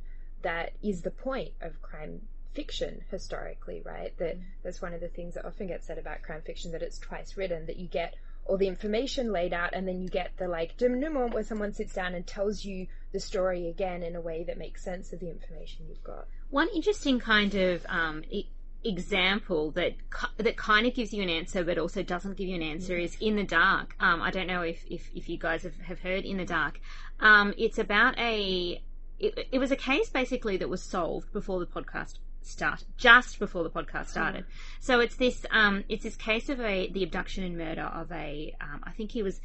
that 0.42 0.73
is 0.83 1.03
the 1.03 1.11
point 1.11 1.53
of 1.61 1.81
crime 1.83 2.21
fiction 2.55 3.03
historically, 3.11 3.83
right? 3.85 4.16
That 4.19 4.37
mm-hmm. 4.37 4.49
that's 4.62 4.83
one 4.83 4.95
of 4.95 5.01
the 5.01 5.09
things 5.09 5.35
that 5.35 5.45
often 5.45 5.69
gets 5.69 5.87
said 5.87 5.99
about 5.99 6.23
crime 6.23 6.42
fiction 6.45 6.73
that 6.73 6.83
it's 6.83 6.99
twice 6.99 7.37
written, 7.37 7.66
that 7.66 7.77
you 7.77 7.87
get 7.87 8.14
all 8.48 8.56
the 8.56 8.68
information 8.68 9.32
laid 9.32 9.52
out 9.52 9.70
and 9.72 9.87
then 9.87 10.00
you 10.00 10.09
get 10.09 10.30
the 10.38 10.48
like 10.48 10.76
denouement 10.76 11.35
where 11.35 11.42
someone 11.42 11.72
sits 11.72 11.94
down 11.94 12.14
and 12.14 12.26
tells 12.26 12.64
you 12.64 12.87
the 13.12 13.20
story 13.20 13.68
again 13.68 14.02
in 14.02 14.16
a 14.16 14.20
way 14.20 14.44
that 14.44 14.59
makes 14.59 14.82
sense 14.82 15.12
of 15.12 15.20
the 15.20 15.28
information 15.28 15.87
you've 15.88 16.02
got. 16.04 16.26
One 16.50 16.68
interesting 16.74 17.18
kind 17.18 17.54
of 17.54 17.85
um, 17.88 18.22
e- 18.30 18.48
example 18.85 19.72
that 19.72 19.94
that 20.37 20.56
kind 20.56 20.87
of 20.87 20.94
gives 20.94 21.12
you 21.12 21.22
an 21.22 21.28
answer, 21.30 21.64
but 21.64 21.78
also 21.78 22.02
doesn't 22.02 22.37
give 22.37 22.48
you 22.48 22.54
an 22.54 22.62
answer 22.62 22.96
is 22.96 23.16
in 23.20 23.37
the 23.37 23.44
dark. 23.44 23.94
Um, 24.00 24.22
I 24.22 24.30
don't 24.30 24.46
know 24.46 24.62
if, 24.62 24.85
if, 24.88 25.11
if 25.14 25.28
you 25.28 25.38
guys 25.38 25.64
have, 25.64 25.76
have 25.80 26.00
heard 26.00 26.24
in 26.24 26.37
the 26.37 26.44
dark. 26.44 26.80
Um, 27.20 27.54
it's 27.59 27.78
about 27.78 28.18
a. 28.18 28.82
It, 29.18 29.48
it 29.50 29.59
was 29.59 29.70
a 29.70 29.76
case 29.76 30.11
basically 30.11 30.59
that 30.59 30.68
was 30.68 30.82
solved 30.82 31.32
before 31.32 31.59
the 31.59 31.66
podcast 31.66 32.18
start, 32.46 32.85
just 32.96 33.38
before 33.38 33.62
the 33.62 33.70
podcast 33.70 34.09
started. 34.09 34.44
So 34.80 35.00
it's 35.00 35.16
this 35.16 35.44
um, 35.50 35.85
it's 35.88 36.04
this 36.04 36.16
case 36.16 36.48
of 36.48 36.61
a 36.61 36.88
the 36.90 37.02
abduction 37.02 37.44
and 37.44 37.56
murder 37.56 37.82
of 37.82 38.11
a 38.12 38.54
um, 38.61 38.80
I 38.85 38.90
think 38.92 39.11
he 39.12 39.22
was 39.22 39.40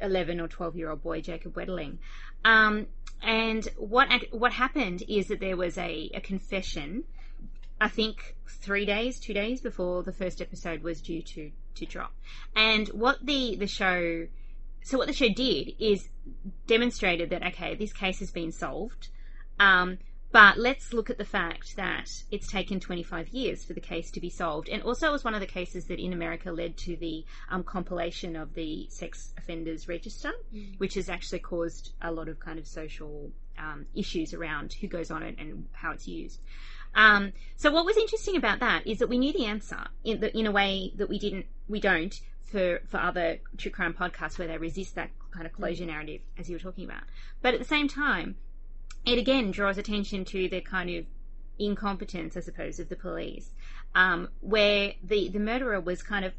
11 0.00 0.40
or 0.40 0.48
12 0.48 0.76
year 0.76 0.90
old 0.90 1.02
boy, 1.02 1.20
Jacob 1.20 1.54
Wetterling. 1.54 1.98
Um, 2.44 2.86
and 3.22 3.66
what 3.76 4.08
what 4.30 4.52
happened 4.52 5.02
is 5.08 5.28
that 5.28 5.40
there 5.40 5.56
was 5.56 5.78
a, 5.78 6.10
a 6.14 6.20
confession, 6.20 7.04
I 7.80 7.88
think 7.88 8.36
three 8.46 8.84
days, 8.84 9.18
two 9.18 9.34
days 9.34 9.60
before 9.60 10.02
the 10.02 10.12
first 10.12 10.40
episode 10.40 10.82
was 10.82 11.00
due 11.00 11.22
to, 11.22 11.50
to 11.76 11.86
drop. 11.86 12.12
And 12.54 12.88
what 12.88 13.24
the, 13.24 13.56
the 13.56 13.66
show 13.66 14.26
so 14.82 14.98
what 14.98 15.06
the 15.06 15.14
show 15.14 15.30
did 15.30 15.72
is 15.78 16.08
demonstrated 16.66 17.30
that 17.30 17.42
okay, 17.42 17.74
this 17.74 17.92
case 17.92 18.18
has 18.18 18.30
been 18.30 18.52
solved. 18.52 19.08
Um, 19.58 19.98
but 20.34 20.58
let's 20.58 20.92
look 20.92 21.10
at 21.10 21.16
the 21.16 21.24
fact 21.24 21.76
that 21.76 22.10
it's 22.32 22.48
taken 22.48 22.80
25 22.80 23.28
years 23.28 23.62
for 23.62 23.72
the 23.72 23.80
case 23.80 24.10
to 24.10 24.20
be 24.20 24.28
solved. 24.28 24.68
And 24.68 24.82
also, 24.82 25.06
it 25.06 25.12
was 25.12 25.22
one 25.22 25.34
of 25.34 25.38
the 25.38 25.46
cases 25.46 25.84
that 25.84 26.00
in 26.00 26.12
America 26.12 26.50
led 26.50 26.76
to 26.78 26.96
the 26.96 27.24
um, 27.50 27.62
compilation 27.62 28.34
of 28.34 28.52
the 28.54 28.88
sex 28.90 29.32
offenders 29.38 29.86
register, 29.86 30.32
mm. 30.52 30.76
which 30.78 30.94
has 30.94 31.08
actually 31.08 31.38
caused 31.38 31.92
a 32.02 32.10
lot 32.10 32.28
of 32.28 32.40
kind 32.40 32.58
of 32.58 32.66
social 32.66 33.30
um, 33.60 33.86
issues 33.94 34.34
around 34.34 34.72
who 34.72 34.88
goes 34.88 35.12
on 35.12 35.22
it 35.22 35.36
and 35.38 35.68
how 35.70 35.92
it's 35.92 36.08
used. 36.08 36.40
Um, 36.96 37.32
so, 37.54 37.70
what 37.70 37.84
was 37.84 37.96
interesting 37.96 38.36
about 38.36 38.58
that 38.58 38.88
is 38.88 38.98
that 38.98 39.08
we 39.08 39.18
knew 39.18 39.32
the 39.32 39.46
answer 39.46 39.84
in, 40.02 40.18
the, 40.18 40.36
in 40.36 40.48
a 40.48 40.50
way 40.50 40.94
that 40.96 41.08
we 41.08 41.20
didn't, 41.20 41.46
we 41.68 41.78
don't 41.78 42.20
for, 42.42 42.80
for 42.88 42.98
other 42.98 43.38
true 43.56 43.70
crime 43.70 43.94
podcasts 43.94 44.36
where 44.36 44.48
they 44.48 44.58
resist 44.58 44.96
that 44.96 45.10
kind 45.30 45.46
of 45.46 45.52
closure 45.52 45.84
mm. 45.84 45.88
narrative, 45.90 46.22
as 46.36 46.50
you 46.50 46.56
were 46.56 46.60
talking 46.60 46.86
about. 46.86 47.04
But 47.40 47.54
at 47.54 47.60
the 47.60 47.66
same 47.66 47.86
time, 47.86 48.34
it 49.06 49.18
again 49.18 49.50
draws 49.50 49.78
attention 49.78 50.24
to 50.26 50.48
the 50.48 50.60
kind 50.60 50.90
of 50.90 51.04
incompetence, 51.58 52.36
I 52.36 52.40
suppose, 52.40 52.80
of 52.80 52.88
the 52.88 52.96
police, 52.96 53.50
um, 53.94 54.28
where 54.40 54.94
the, 55.02 55.28
the 55.28 55.38
murderer 55.38 55.80
was 55.80 56.02
kind 56.02 56.24
of 56.24 56.32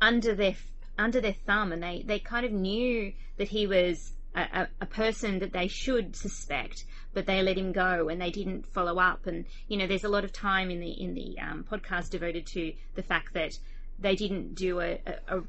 under 0.00 0.34
their 0.34 0.54
under 0.98 1.20
their 1.20 1.32
thumb, 1.32 1.72
and 1.72 1.82
they, 1.82 2.02
they 2.06 2.18
kind 2.18 2.44
of 2.44 2.52
knew 2.52 3.12
that 3.38 3.48
he 3.48 3.66
was 3.66 4.12
a, 4.34 4.40
a, 4.40 4.68
a, 4.82 4.86
person 4.86 5.38
that 5.38 5.52
they 5.52 5.66
should 5.66 6.14
suspect, 6.14 6.84
but 7.14 7.24
they 7.24 7.42
let 7.42 7.56
him 7.56 7.72
go 7.72 8.10
and 8.10 8.20
they 8.20 8.30
didn't 8.30 8.66
follow 8.66 8.98
up. 8.98 9.26
And 9.26 9.46
you 9.66 9.78
know, 9.78 9.86
there's 9.86 10.04
a 10.04 10.10
lot 10.10 10.24
of 10.24 10.32
time 10.32 10.70
in 10.70 10.78
the 10.78 10.90
in 10.90 11.14
the 11.14 11.38
um, 11.40 11.64
podcast 11.64 12.10
devoted 12.10 12.46
to 12.48 12.74
the 12.96 13.02
fact 13.02 13.32
that 13.32 13.58
they 13.98 14.14
didn't 14.14 14.54
do 14.54 14.80
a, 14.80 14.98
a 15.28 15.40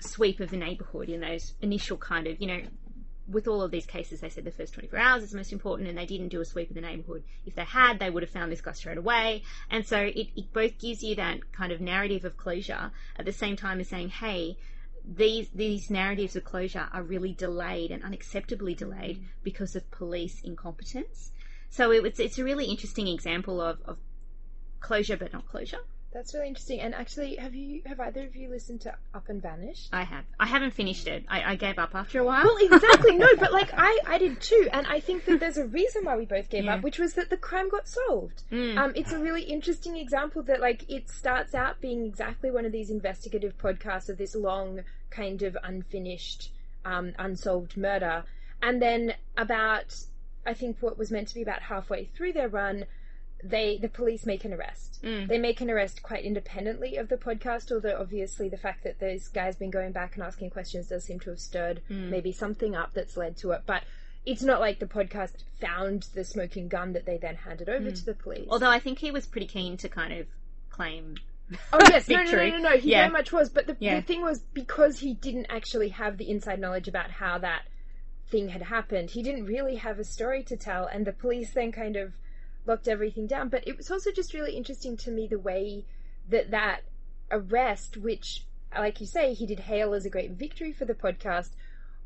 sweep 0.00 0.40
of 0.40 0.50
the 0.50 0.56
neighbourhood 0.56 1.08
in 1.08 1.20
those 1.20 1.54
initial 1.60 1.96
kind 1.96 2.26
of 2.26 2.40
you 2.40 2.46
know 2.46 2.60
with 3.30 3.46
all 3.46 3.62
of 3.62 3.70
these 3.70 3.86
cases, 3.86 4.20
they 4.20 4.30
said 4.30 4.44
the 4.44 4.50
first 4.50 4.74
24 4.74 4.98
hours 4.98 5.22
is 5.22 5.34
most 5.34 5.52
important, 5.52 5.88
and 5.88 5.98
they 5.98 6.06
didn't 6.06 6.28
do 6.28 6.40
a 6.40 6.44
sweep 6.44 6.70
of 6.70 6.74
the 6.74 6.80
neighbourhood. 6.80 7.22
If 7.44 7.54
they 7.54 7.64
had, 7.64 7.98
they 7.98 8.10
would 8.10 8.22
have 8.22 8.30
found 8.30 8.50
this 8.50 8.60
guy 8.60 8.72
straight 8.72 8.98
away. 8.98 9.42
And 9.70 9.86
so 9.86 9.98
it, 9.98 10.28
it 10.34 10.52
both 10.52 10.78
gives 10.78 11.02
you 11.02 11.14
that 11.16 11.52
kind 11.52 11.70
of 11.70 11.80
narrative 11.80 12.24
of 12.24 12.36
closure 12.36 12.90
at 13.16 13.26
the 13.26 13.32
same 13.32 13.56
time 13.56 13.80
as 13.80 13.88
saying, 13.88 14.08
hey, 14.08 14.56
these 15.04 15.48
these 15.54 15.88
narratives 15.90 16.36
of 16.36 16.44
closure 16.44 16.88
are 16.92 17.02
really 17.02 17.32
delayed 17.32 17.90
and 17.90 18.02
unacceptably 18.02 18.76
delayed 18.76 19.18
mm. 19.18 19.24
because 19.42 19.74
of 19.74 19.90
police 19.90 20.40
incompetence. 20.42 21.32
So 21.70 21.90
it, 21.92 22.04
it's 22.04 22.20
it's 22.20 22.38
a 22.38 22.44
really 22.44 22.66
interesting 22.66 23.08
example 23.08 23.60
of, 23.60 23.78
of 23.84 23.98
closure 24.80 25.16
but 25.16 25.32
not 25.32 25.46
closure. 25.46 25.80
That's 26.12 26.32
really 26.32 26.48
interesting. 26.48 26.80
And 26.80 26.94
actually, 26.94 27.36
have 27.36 27.54
you 27.54 27.82
have 27.84 28.00
either 28.00 28.22
of 28.22 28.34
you 28.34 28.48
listened 28.48 28.80
to 28.82 28.94
Up 29.14 29.28
and 29.28 29.42
Vanished? 29.42 29.90
I 29.92 30.04
have. 30.04 30.24
I 30.40 30.46
haven't 30.46 30.70
finished 30.70 31.06
it. 31.06 31.24
I, 31.28 31.52
I 31.52 31.56
gave 31.56 31.78
up 31.78 31.94
after 31.94 32.20
a 32.20 32.24
while. 32.24 32.44
Well, 32.44 32.56
exactly. 32.60 33.16
no, 33.16 33.28
but 33.38 33.52
like 33.52 33.70
I, 33.76 33.98
I 34.06 34.18
did 34.18 34.40
too, 34.40 34.68
and 34.72 34.86
I 34.86 35.00
think 35.00 35.26
that 35.26 35.40
there's 35.40 35.58
a 35.58 35.66
reason 35.66 36.04
why 36.04 36.16
we 36.16 36.24
both 36.24 36.48
gave 36.48 36.64
yeah. 36.64 36.76
up, 36.76 36.82
which 36.82 36.98
was 36.98 37.14
that 37.14 37.28
the 37.28 37.36
crime 37.36 37.68
got 37.68 37.86
solved. 37.86 38.42
Mm. 38.50 38.78
Um, 38.78 38.92
it's 38.96 39.12
a 39.12 39.18
really 39.18 39.42
interesting 39.42 39.96
example 39.96 40.42
that 40.44 40.60
like 40.60 40.88
it 40.88 41.10
starts 41.10 41.54
out 41.54 41.80
being 41.80 42.06
exactly 42.06 42.50
one 42.50 42.64
of 42.64 42.72
these 42.72 42.90
investigative 42.90 43.58
podcasts 43.58 44.08
of 44.08 44.16
this 44.16 44.34
long 44.34 44.80
kind 45.10 45.42
of 45.42 45.58
unfinished, 45.62 46.52
um, 46.86 47.12
unsolved 47.18 47.76
murder, 47.76 48.24
and 48.62 48.80
then 48.80 49.14
about 49.36 49.94
I 50.46 50.54
think 50.54 50.78
what 50.80 50.96
was 50.96 51.10
meant 51.10 51.28
to 51.28 51.34
be 51.34 51.42
about 51.42 51.60
halfway 51.60 52.06
through 52.06 52.32
their 52.32 52.48
run 52.48 52.86
they 53.42 53.78
the 53.78 53.88
police 53.88 54.26
make 54.26 54.44
an 54.44 54.52
arrest. 54.52 55.00
Mm. 55.02 55.28
They 55.28 55.38
make 55.38 55.60
an 55.60 55.70
arrest 55.70 56.02
quite 56.02 56.24
independently 56.24 56.96
of 56.96 57.08
the 57.08 57.16
podcast, 57.16 57.70
although 57.72 57.98
obviously 57.98 58.48
the 58.48 58.56
fact 58.56 58.84
that 58.84 58.98
those 58.98 59.28
guys 59.28 59.56
been 59.56 59.70
going 59.70 59.92
back 59.92 60.14
and 60.14 60.24
asking 60.24 60.50
questions 60.50 60.88
does 60.88 61.04
seem 61.04 61.20
to 61.20 61.30
have 61.30 61.40
stirred 61.40 61.80
mm. 61.90 62.10
maybe 62.10 62.32
something 62.32 62.74
up 62.74 62.92
that's 62.94 63.16
led 63.16 63.36
to 63.38 63.52
it. 63.52 63.62
But 63.66 63.84
it's 64.26 64.42
not 64.42 64.60
like 64.60 64.78
the 64.78 64.86
podcast 64.86 65.44
found 65.60 66.06
the 66.14 66.24
smoking 66.24 66.68
gun 66.68 66.92
that 66.94 67.06
they 67.06 67.16
then 67.16 67.36
handed 67.36 67.68
over 67.68 67.90
mm. 67.90 67.94
to 67.94 68.04
the 68.04 68.14
police. 68.14 68.48
Although 68.50 68.70
I 68.70 68.80
think 68.80 68.98
he 68.98 69.10
was 69.10 69.26
pretty 69.26 69.46
keen 69.46 69.76
to 69.78 69.88
kind 69.88 70.12
of 70.12 70.26
claim 70.70 71.16
Oh 71.72 71.78
yes, 71.88 72.08
no, 72.08 72.22
no, 72.22 72.32
no, 72.32 72.48
no, 72.48 72.58
no. 72.58 72.76
He 72.76 72.90
yeah. 72.90 73.02
very 73.02 73.12
much 73.12 73.32
was. 73.32 73.48
But 73.48 73.66
the, 73.66 73.76
yeah. 73.78 73.96
the 73.96 74.02
thing 74.02 74.22
was 74.22 74.40
because 74.52 74.98
he 74.98 75.14
didn't 75.14 75.46
actually 75.48 75.90
have 75.90 76.18
the 76.18 76.30
inside 76.30 76.60
knowledge 76.60 76.88
about 76.88 77.10
how 77.10 77.38
that 77.38 77.62
thing 78.30 78.48
had 78.48 78.62
happened. 78.62 79.10
He 79.10 79.22
didn't 79.22 79.46
really 79.46 79.76
have 79.76 79.98
a 79.98 80.04
story 80.04 80.42
to 80.44 80.56
tell, 80.56 80.86
and 80.86 81.06
the 81.06 81.12
police 81.12 81.52
then 81.54 81.72
kind 81.72 81.96
of 81.96 82.12
locked 82.68 82.88
everything 82.88 83.26
down. 83.26 83.48
But 83.48 83.66
it 83.66 83.76
was 83.76 83.90
also 83.90 84.12
just 84.12 84.34
really 84.34 84.56
interesting 84.56 84.96
to 84.98 85.10
me 85.10 85.26
the 85.26 85.38
way 85.38 85.84
that 86.28 86.50
that 86.50 86.82
arrest, 87.30 87.96
which, 87.96 88.44
like 88.76 89.00
you 89.00 89.06
say, 89.06 89.34
he 89.34 89.46
did 89.46 89.60
hail 89.60 89.94
as 89.94 90.04
a 90.04 90.10
great 90.10 90.32
victory 90.32 90.72
for 90.72 90.84
the 90.84 90.94
podcast, 90.94 91.50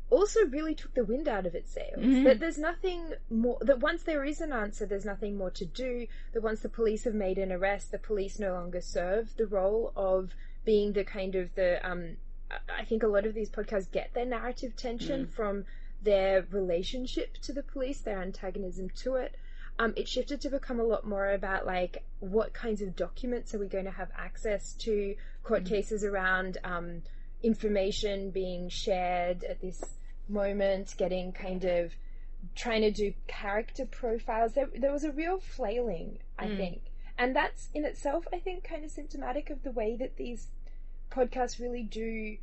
also 0.09 0.45
really 0.45 0.75
took 0.75 0.93
the 0.93 1.03
wind 1.03 1.27
out 1.27 1.45
of 1.45 1.55
its 1.55 1.71
sails. 1.71 1.99
Mm-hmm. 1.99 2.23
That 2.23 2.39
there's 2.39 2.57
nothing 2.57 3.13
more, 3.29 3.57
that 3.61 3.79
once 3.79 4.03
there 4.03 4.23
is 4.23 4.41
an 4.41 4.53
answer, 4.53 4.85
there's 4.85 5.05
nothing 5.05 5.37
more 5.37 5.51
to 5.51 5.65
do. 5.65 6.07
That 6.33 6.43
once 6.43 6.61
the 6.61 6.69
police 6.69 7.03
have 7.03 7.15
made 7.15 7.37
an 7.37 7.51
arrest, 7.51 7.91
the 7.91 7.97
police 7.97 8.39
no 8.39 8.53
longer 8.53 8.81
serve 8.81 9.35
the 9.37 9.47
role 9.47 9.91
of 9.95 10.31
being 10.65 10.93
the 10.93 11.03
kind 11.03 11.35
of 11.35 11.53
the, 11.55 11.85
um, 11.87 12.17
I 12.51 12.85
think 12.85 13.03
a 13.03 13.07
lot 13.07 13.25
of 13.25 13.33
these 13.33 13.49
podcasts 13.49 13.91
get 13.91 14.13
their 14.13 14.25
narrative 14.25 14.75
tension 14.75 15.25
mm. 15.25 15.29
from 15.29 15.65
their 16.01 16.45
relationship 16.51 17.37
to 17.41 17.53
the 17.53 17.63
police, 17.63 18.01
their 18.01 18.21
antagonism 18.21 18.89
to 18.89 19.15
it 19.15 19.35
um, 19.79 19.93
it 19.95 20.07
shifted 20.07 20.41
to 20.41 20.49
become 20.49 20.79
a 20.79 20.83
lot 20.83 21.07
more 21.07 21.31
about 21.31 21.65
like 21.65 22.03
what 22.19 22.53
kinds 22.53 22.81
of 22.81 22.95
documents 22.95 23.53
are 23.55 23.59
we 23.59 23.67
going 23.67 23.85
to 23.85 23.91
have 23.91 24.09
access 24.17 24.73
to, 24.73 25.15
court 25.43 25.63
mm-hmm. 25.63 25.73
cases 25.73 26.03
around 26.03 26.57
um, 26.63 27.01
information 27.41 28.31
being 28.31 28.69
shared 28.69 29.43
at 29.43 29.61
this 29.61 29.83
moment, 30.29 30.93
getting 30.97 31.31
kind 31.31 31.65
of 31.65 31.91
trying 32.55 32.81
to 32.81 32.91
do 32.91 33.13
character 33.27 33.85
profiles. 33.85 34.53
There, 34.53 34.69
there 34.75 34.91
was 34.91 35.03
a 35.03 35.11
real 35.11 35.39
flailing, 35.39 36.19
I 36.37 36.47
mm. 36.47 36.57
think. 36.57 36.81
And 37.17 37.35
that's 37.35 37.69
in 37.73 37.85
itself, 37.85 38.25
I 38.33 38.39
think, 38.39 38.63
kind 38.63 38.83
of 38.83 38.91
symptomatic 38.91 39.49
of 39.49 39.63
the 39.63 39.71
way 39.71 39.95
that 39.97 40.17
these 40.17 40.47
podcasts 41.11 41.59
really 41.59 41.83
do 41.83 42.37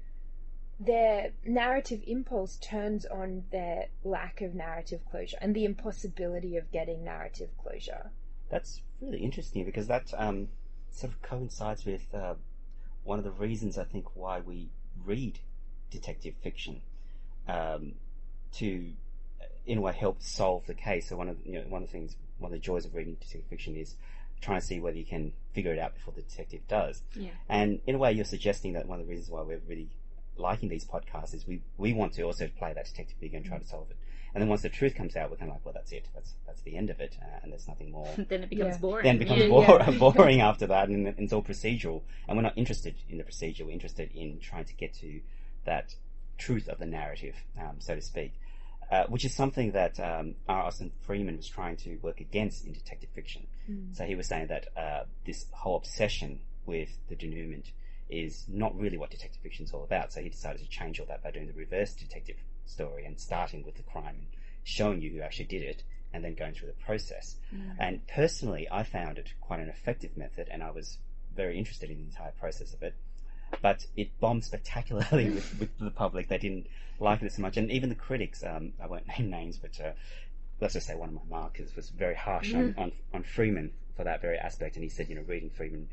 their 0.80 1.32
narrative 1.44 2.00
impulse 2.06 2.56
turns 2.56 3.04
on 3.04 3.44
their 3.52 3.88
lack 4.02 4.40
of 4.40 4.54
narrative 4.54 5.00
closure 5.10 5.36
and 5.40 5.54
the 5.54 5.66
impossibility 5.66 6.56
of 6.56 6.72
getting 6.72 7.04
narrative 7.04 7.50
closure. 7.62 8.10
That's 8.48 8.80
really 9.02 9.18
interesting 9.18 9.66
because 9.66 9.86
that 9.88 10.12
um, 10.16 10.48
sort 10.90 11.12
of 11.12 11.20
coincides 11.20 11.84
with 11.84 12.02
uh, 12.14 12.34
one 13.04 13.18
of 13.18 13.24
the 13.24 13.30
reasons 13.30 13.76
I 13.76 13.84
think 13.84 14.16
why 14.16 14.40
we 14.40 14.70
read 15.04 15.38
detective 15.90 16.34
fiction 16.42 16.80
um, 17.46 17.92
to, 18.54 18.92
in 19.66 19.78
a 19.78 19.80
way, 19.82 19.92
help 19.92 20.22
solve 20.22 20.66
the 20.66 20.74
case. 20.74 21.10
So 21.10 21.16
one 21.16 21.28
of 21.28 21.36
you 21.44 21.52
know 21.52 21.64
one 21.68 21.82
of 21.82 21.88
the 21.88 21.92
things, 21.92 22.16
one 22.38 22.52
of 22.52 22.58
the 22.58 22.64
joys 22.64 22.86
of 22.86 22.94
reading 22.94 23.14
detective 23.20 23.44
fiction 23.50 23.76
is 23.76 23.96
trying 24.40 24.60
to 24.60 24.66
see 24.66 24.80
whether 24.80 24.96
you 24.96 25.04
can 25.04 25.32
figure 25.52 25.74
it 25.74 25.78
out 25.78 25.94
before 25.94 26.14
the 26.16 26.22
detective 26.22 26.62
does. 26.68 27.02
Yeah. 27.14 27.30
And 27.50 27.80
in 27.86 27.96
a 27.96 27.98
way, 27.98 28.12
you're 28.12 28.24
suggesting 28.24 28.72
that 28.72 28.86
one 28.86 28.98
of 28.98 29.06
the 29.06 29.10
reasons 29.10 29.30
why 29.30 29.42
we're 29.42 29.60
really 29.68 29.90
liking 30.36 30.68
these 30.68 30.84
podcasts 30.84 31.34
is 31.34 31.46
we, 31.46 31.62
we 31.76 31.92
want 31.92 32.14
to 32.14 32.22
also 32.22 32.48
play 32.58 32.72
that 32.72 32.86
detective 32.86 33.16
figure 33.18 33.36
and 33.36 33.46
try 33.46 33.58
to 33.58 33.64
solve 33.64 33.90
it. 33.90 33.96
And 34.34 34.40
then 34.40 34.48
once 34.48 34.62
the 34.62 34.68
truth 34.68 34.94
comes 34.94 35.16
out, 35.16 35.30
we're 35.30 35.36
kind 35.36 35.50
of 35.50 35.56
like, 35.56 35.64
well, 35.64 35.74
that's 35.74 35.92
it. 35.92 36.06
That's 36.14 36.34
that's 36.46 36.62
the 36.62 36.76
end 36.76 36.90
of 36.90 37.00
it, 37.00 37.16
uh, 37.20 37.40
and 37.42 37.50
there's 37.50 37.66
nothing 37.66 37.90
more. 37.90 38.08
then 38.16 38.44
it 38.44 38.50
becomes 38.50 38.76
yeah. 38.76 38.80
boring. 38.80 39.04
Then 39.04 39.16
it 39.16 39.18
becomes 39.18 39.40
yeah, 39.40 39.90
yeah. 39.90 39.98
boring 39.98 40.40
after 40.40 40.68
that, 40.68 40.88
and 40.88 41.08
it's 41.18 41.32
all 41.32 41.42
procedural. 41.42 42.02
And 42.28 42.36
we're 42.36 42.42
not 42.42 42.56
interested 42.56 42.94
in 43.08 43.18
the 43.18 43.24
procedure. 43.24 43.64
We're 43.64 43.72
interested 43.72 44.10
in 44.14 44.38
trying 44.38 44.66
to 44.66 44.74
get 44.74 44.94
to 45.00 45.20
that 45.64 45.94
truth 46.38 46.68
of 46.68 46.78
the 46.78 46.86
narrative, 46.86 47.34
um, 47.58 47.76
so 47.78 47.94
to 47.94 48.00
speak. 48.00 48.34
Uh, 48.90 49.04
which 49.04 49.24
is 49.24 49.32
something 49.32 49.70
that 49.70 50.00
um, 50.00 50.34
R. 50.48 50.64
Austin 50.64 50.90
Freeman 51.02 51.36
was 51.36 51.46
trying 51.46 51.76
to 51.76 51.96
work 51.98 52.20
against 52.20 52.66
in 52.66 52.72
detective 52.72 53.08
fiction. 53.14 53.46
Mm. 53.70 53.96
So 53.96 54.04
he 54.04 54.16
was 54.16 54.26
saying 54.26 54.48
that 54.48 54.66
uh, 54.76 55.04
this 55.24 55.46
whole 55.52 55.76
obsession 55.76 56.40
with 56.66 56.88
the 57.08 57.14
denouement 57.14 57.70
is 58.10 58.44
not 58.48 58.78
really 58.78 58.98
what 58.98 59.10
detective 59.10 59.40
fiction 59.42 59.64
is 59.64 59.72
all 59.72 59.84
about. 59.84 60.12
So 60.12 60.20
he 60.20 60.28
decided 60.28 60.60
to 60.62 60.68
change 60.68 61.00
all 61.00 61.06
that 61.06 61.22
by 61.22 61.30
doing 61.30 61.46
the 61.46 61.52
reverse 61.52 61.94
detective 61.94 62.36
story 62.66 63.04
and 63.04 63.18
starting 63.18 63.64
with 63.64 63.76
the 63.76 63.82
crime 63.82 64.16
and 64.18 64.26
showing 64.64 65.00
you 65.00 65.10
who 65.10 65.20
actually 65.20 65.46
did 65.46 65.62
it 65.62 65.82
and 66.12 66.24
then 66.24 66.34
going 66.34 66.54
through 66.54 66.68
the 66.68 66.84
process. 66.84 67.36
Mm. 67.54 67.76
And 67.78 68.06
personally, 68.08 68.66
I 68.70 68.82
found 68.82 69.18
it 69.18 69.32
quite 69.40 69.60
an 69.60 69.68
effective 69.68 70.16
method 70.16 70.48
and 70.50 70.62
I 70.62 70.70
was 70.70 70.98
very 71.36 71.56
interested 71.58 71.90
in 71.90 71.98
the 71.98 72.04
entire 72.04 72.32
process 72.32 72.74
of 72.74 72.82
it. 72.82 72.94
But 73.62 73.86
it 73.96 74.18
bombed 74.20 74.44
spectacularly 74.44 75.30
with, 75.34 75.58
with 75.58 75.78
the 75.78 75.90
public. 75.90 76.28
They 76.28 76.38
didn't 76.38 76.66
like 76.98 77.22
it 77.22 77.32
so 77.32 77.42
much. 77.42 77.56
And 77.56 77.70
even 77.70 77.88
the 77.88 77.94
critics, 77.94 78.44
um, 78.44 78.72
I 78.82 78.86
won't 78.86 79.06
name 79.06 79.30
names, 79.30 79.58
but 79.58 79.80
uh, 79.80 79.92
let's 80.60 80.74
just 80.74 80.86
say 80.86 80.94
one 80.94 81.08
of 81.08 81.14
my 81.14 81.38
markers 81.42 81.74
was 81.74 81.90
very 81.90 82.14
harsh 82.14 82.52
mm. 82.52 82.58
on, 82.58 82.74
on, 82.76 82.92
on 83.14 83.22
Freeman 83.22 83.72
for 83.96 84.04
that 84.04 84.20
very 84.20 84.38
aspect. 84.38 84.76
And 84.76 84.82
he 84.82 84.90
said, 84.90 85.08
you 85.08 85.14
know, 85.14 85.24
reading 85.26 85.50
Freeman 85.50 85.88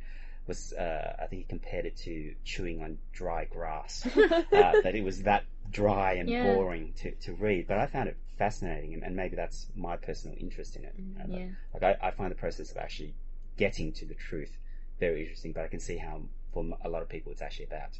was 0.48 0.74
uh, 0.74 1.16
I 1.22 1.28
think 1.28 1.44
he 1.44 1.48
compared 1.48 1.86
it 1.86 1.98
to 1.98 2.34
chewing 2.44 2.82
on 2.82 2.98
dry 3.14 3.46
grass. 3.46 4.06
uh, 4.18 4.44
that 4.52 4.96
it 4.96 5.04
was 5.04 5.24
that 5.24 5.46
dry 5.72 6.14
and 6.14 6.30
yeah. 6.30 6.44
boring 6.44 6.94
to, 6.98 7.12
to 7.12 7.34
read. 7.34 7.68
But 7.68 7.80
I 7.80 7.88
found 7.88 8.10
it 8.10 8.18
fascinating, 8.38 8.94
and, 8.94 9.04
and 9.04 9.16
maybe 9.16 9.36
that's 9.36 9.68
my 9.76 9.98
personal 9.98 10.38
interest 10.40 10.76
in 10.76 10.84
it. 10.86 10.96
Mm, 11.00 11.40
yeah. 11.40 11.48
Like 11.74 12.00
I, 12.02 12.08
I, 12.08 12.12
find 12.12 12.32
the 12.32 12.36
process 12.36 12.72
of 12.72 12.78
actually 12.78 13.16
getting 13.58 13.92
to 13.94 14.06
the 14.06 14.14
truth 14.14 14.58
very 15.00 15.22
interesting. 15.22 15.52
But 15.52 15.64
I 15.64 15.68
can 15.68 15.80
see 15.80 15.98
how 15.98 16.22
for 16.54 16.66
a 16.84 16.90
lot 16.90 17.02
of 17.02 17.10
people 17.10 17.32
it's 17.32 17.42
actually 17.42 17.66
about 17.66 18.00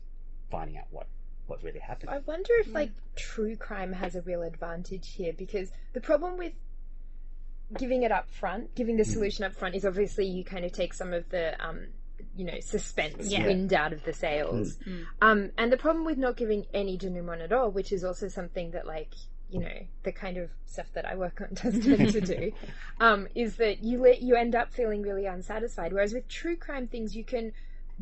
finding 0.50 0.78
out 0.78 0.86
what 0.92 1.08
what 1.48 1.64
really 1.64 1.80
happened. 1.80 2.10
I 2.10 2.20
wonder 2.20 2.52
if 2.60 2.74
like 2.74 2.92
true 3.16 3.56
crime 3.56 3.94
has 3.94 4.16
a 4.16 4.22
real 4.22 4.44
advantage 4.44 5.14
here 5.14 5.34
because 5.34 5.72
the 5.94 6.02
problem 6.02 6.38
with 6.38 6.54
giving 7.78 8.04
it 8.04 8.12
up 8.12 8.30
front, 8.30 8.76
giving 8.76 8.98
the 8.98 9.06
solution 9.06 9.44
up 9.44 9.54
front, 9.54 9.76
is 9.76 9.86
obviously 9.86 10.26
you 10.26 10.44
kind 10.44 10.66
of 10.66 10.72
take 10.72 10.94
some 10.94 11.14
of 11.14 11.28
the 11.30 11.56
um, 11.66 11.88
you 12.36 12.46
know 12.46 12.60
suspense 12.60 13.32
Yeah. 13.32 13.46
wind 13.46 13.74
out 13.74 13.94
of 13.94 14.04
the 14.04 14.14
sails. 14.14 14.78
Um, 15.22 15.52
and 15.58 15.72
the 15.72 15.78
problem 15.78 16.06
with 16.06 16.18
not 16.18 16.38
giving 16.38 16.66
any 16.74 16.98
denouement 16.98 17.42
at 17.42 17.52
all, 17.52 17.72
which 17.72 17.92
is 17.92 18.04
also 18.04 18.28
something 18.28 18.72
that 18.72 18.86
like 18.86 19.14
you 19.50 19.60
know 19.60 19.88
the 20.04 20.12
kind 20.12 20.38
of 20.38 20.50
stuff 20.66 20.88
that 20.94 21.06
I 21.06 21.16
work 21.16 21.42
on 21.42 21.50
does 21.54 21.80
tend 21.80 22.10
to 22.12 22.22
do, 22.22 22.52
um, 23.00 23.28
is 23.36 23.56
that 23.58 23.84
you 23.84 24.02
let 24.02 24.22
you 24.22 24.36
end 24.36 24.56
up 24.56 24.74
feeling 24.74 25.02
really 25.02 25.26
unsatisfied. 25.26 25.94
Whereas 25.94 26.14
with 26.14 26.28
true 26.28 26.56
crime 26.56 26.88
things, 26.88 27.16
you 27.16 27.24
can 27.24 27.54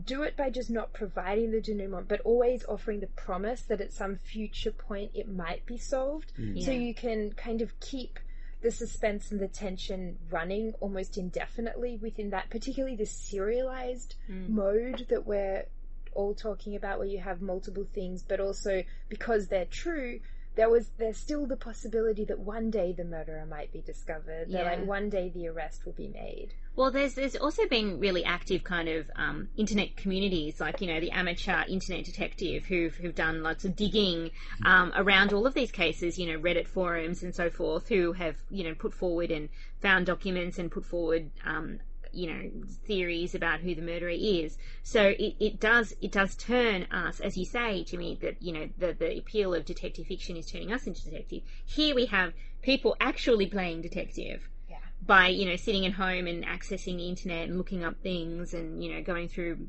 do 0.03 0.23
it 0.23 0.35
by 0.35 0.49
just 0.49 0.69
not 0.69 0.91
providing 0.91 1.51
the 1.51 1.61
denouement, 1.61 2.07
but 2.09 2.19
always 2.21 2.65
offering 2.67 2.99
the 2.99 3.07
promise 3.07 3.61
that 3.61 3.79
at 3.79 3.93
some 3.93 4.17
future 4.17 4.71
point 4.71 5.11
it 5.13 5.29
might 5.29 5.65
be 5.65 5.77
solved. 5.77 6.33
So 6.35 6.41
Yeah. 6.71 6.71
you 6.71 6.93
can 6.93 7.31
kind 7.31 7.61
of 7.61 7.79
keep 7.79 8.19
the 8.65 8.71
suspense 8.71 9.29
and 9.29 9.39
the 9.39 9.47
tension 9.47 10.17
running 10.31 10.73
almost 10.81 11.19
indefinitely 11.19 11.99
within 12.01 12.31
that, 12.31 12.49
particularly 12.49 12.95
the 12.95 13.05
serialized 13.05 14.15
mm. 14.27 14.49
mode 14.49 15.05
that 15.09 15.27
we're 15.27 15.67
all 16.15 16.33
talking 16.33 16.75
about, 16.75 16.97
where 16.97 17.07
you 17.07 17.19
have 17.19 17.43
multiple 17.43 17.85
things, 17.93 18.23
but 18.27 18.39
also 18.39 18.83
because 19.07 19.47
they're 19.47 19.65
true. 19.65 20.19
There 20.55 20.67
was 20.67 20.89
there's 20.97 21.17
still 21.17 21.45
the 21.45 21.57
possibility 21.57 22.25
that 22.25 22.39
one 22.39 22.71
day 22.71 22.91
the 22.91 23.03
murderer 23.03 23.45
might 23.45 23.71
be 23.71 23.81
discovered. 23.81 24.47
That 24.49 24.65
like 24.65 24.87
one 24.87 25.09
day 25.11 25.29
the 25.29 25.47
arrest 25.47 25.85
will 25.85 25.93
be 25.93 26.07
made. 26.07 26.55
Well, 26.75 26.91
there's 26.91 27.13
there's 27.13 27.37
also 27.37 27.67
been 27.67 27.99
really 27.99 28.25
active 28.25 28.65
kind 28.65 28.89
of 28.89 29.09
um, 29.15 29.47
internet 29.55 29.95
communities, 29.95 30.59
like 30.59 30.81
you 30.81 30.87
know 30.87 30.99
the 30.99 31.11
amateur 31.11 31.63
internet 31.69 32.03
detective 32.03 32.65
who've 32.65 32.93
who've 32.93 33.15
done 33.15 33.43
lots 33.43 33.63
of 33.63 33.77
digging 33.77 34.31
um, 34.65 34.91
around 34.93 35.31
all 35.31 35.47
of 35.47 35.53
these 35.53 35.71
cases. 35.71 36.19
You 36.19 36.33
know, 36.33 36.39
Reddit 36.39 36.67
forums 36.67 37.23
and 37.23 37.33
so 37.33 37.49
forth, 37.49 37.87
who 37.87 38.11
have 38.11 38.35
you 38.49 38.65
know 38.65 38.75
put 38.75 38.93
forward 38.93 39.31
and 39.31 39.47
found 39.81 40.07
documents 40.07 40.59
and 40.59 40.69
put 40.69 40.85
forward 40.85 41.31
um, 41.45 41.79
you 42.11 42.27
know 42.27 42.51
theories 42.85 43.35
about 43.35 43.61
who 43.61 43.73
the 43.73 43.81
murderer 43.81 44.09
is. 44.09 44.57
So 44.83 45.01
it, 45.01 45.35
it 45.39 45.59
does 45.61 45.95
it 46.01 46.11
does 46.11 46.35
turn 46.35 46.87
us, 46.91 47.21
as 47.21 47.37
you 47.37 47.45
say, 47.45 47.85
Jimmy, 47.85 48.19
that 48.21 48.41
you 48.41 48.51
know 48.51 48.67
the 48.77 48.91
the 48.91 49.17
appeal 49.17 49.53
of 49.53 49.63
detective 49.63 50.07
fiction 50.07 50.35
is 50.35 50.51
turning 50.51 50.73
us 50.73 50.87
into 50.87 51.05
detective. 51.05 51.43
Here 51.65 51.95
we 51.95 52.07
have 52.07 52.33
people 52.61 52.97
actually 52.99 53.45
playing 53.47 53.81
detective 53.81 54.49
by 55.05 55.27
you 55.27 55.45
know 55.45 55.55
sitting 55.55 55.85
at 55.85 55.93
home 55.93 56.27
and 56.27 56.45
accessing 56.45 56.97
the 56.97 57.07
internet 57.07 57.47
and 57.47 57.57
looking 57.57 57.83
up 57.83 57.95
things 58.01 58.53
and 58.53 58.83
you 58.83 58.93
know 58.93 59.01
going 59.01 59.27
through 59.27 59.67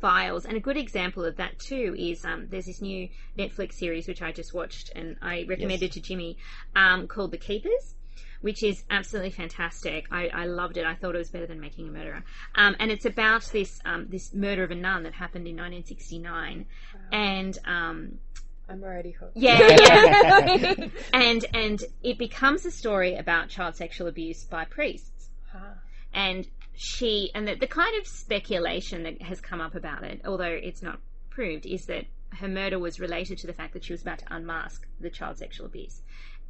files 0.00 0.44
and 0.44 0.56
a 0.56 0.60
good 0.60 0.76
example 0.76 1.24
of 1.24 1.36
that 1.36 1.58
too 1.58 1.94
is 1.98 2.24
um, 2.24 2.48
there's 2.50 2.66
this 2.66 2.82
new 2.82 3.08
netflix 3.38 3.74
series 3.74 4.08
which 4.08 4.20
i 4.20 4.32
just 4.32 4.52
watched 4.52 4.90
and 4.96 5.16
i 5.22 5.44
recommended 5.48 5.92
to 5.92 6.00
jimmy 6.00 6.36
um, 6.74 7.06
called 7.06 7.30
the 7.30 7.38
keepers 7.38 7.94
which 8.42 8.62
is 8.62 8.84
absolutely 8.90 9.30
fantastic. 9.30 10.06
I, 10.10 10.28
I 10.28 10.46
loved 10.46 10.76
it. 10.76 10.84
I 10.84 10.94
thought 10.94 11.14
it 11.14 11.18
was 11.18 11.30
better 11.30 11.46
than 11.46 11.60
Making 11.60 11.88
a 11.88 11.92
Murderer. 11.92 12.24
Um, 12.56 12.76
and 12.78 12.90
it's 12.90 13.06
about 13.06 13.44
this 13.52 13.80
um, 13.84 14.08
this 14.10 14.34
murder 14.34 14.64
of 14.64 14.70
a 14.70 14.74
nun 14.74 15.04
that 15.04 15.14
happened 15.14 15.46
in 15.46 15.56
1969, 15.56 16.66
and 17.12 17.58
um, 17.64 18.18
I'm 18.72 18.82
already 18.82 19.10
hooked. 19.10 19.36
yeah, 19.36 19.58
yeah. 19.78 20.88
and 21.12 21.44
and 21.54 21.84
it 22.02 22.18
becomes 22.18 22.64
a 22.66 22.70
story 22.70 23.16
about 23.16 23.48
child 23.48 23.76
sexual 23.76 24.06
abuse 24.08 24.44
by 24.44 24.64
priests 24.64 25.28
Huh. 25.52 25.74
and 26.14 26.48
she 26.74 27.30
and 27.34 27.46
the, 27.46 27.54
the 27.54 27.66
kind 27.66 27.94
of 28.00 28.06
speculation 28.06 29.02
that 29.02 29.20
has 29.22 29.40
come 29.42 29.60
up 29.60 29.74
about 29.74 30.02
it 30.04 30.22
although 30.24 30.44
it's 30.44 30.82
not 30.82 30.98
proved 31.28 31.66
is 31.66 31.84
that 31.86 32.06
her 32.30 32.48
murder 32.48 32.78
was 32.78 32.98
related 32.98 33.36
to 33.38 33.46
the 33.46 33.52
fact 33.52 33.74
that 33.74 33.84
she 33.84 33.92
was 33.92 34.00
about 34.00 34.18
to 34.20 34.24
unmask 34.34 34.86
the 35.00 35.10
child 35.10 35.36
sexual 35.36 35.66
abuse 35.66 36.00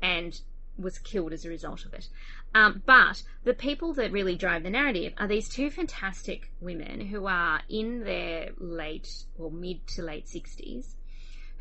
and 0.01 0.41
was 0.79 0.99
killed 1.01 1.33
as 1.33 1.45
a 1.45 1.49
result 1.49 1.85
of 1.85 1.93
it 1.93 2.09
um, 2.55 2.81
but 2.87 3.23
the 3.45 3.53
people 3.55 3.93
that 3.95 4.13
really 4.13 4.37
drive 4.37 4.63
the 4.63 4.71
narrative 4.71 5.13
are 5.19 5.27
these 5.27 5.49
two 5.49 5.69
fantastic 5.71 6.51
women 6.61 7.01
who 7.01 7.27
are 7.27 7.61
in 7.69 8.05
their 8.05 8.51
late 8.59 9.25
or 9.37 9.51
mid 9.51 9.85
to 9.89 10.03
late 10.03 10.27
60s 10.27 10.95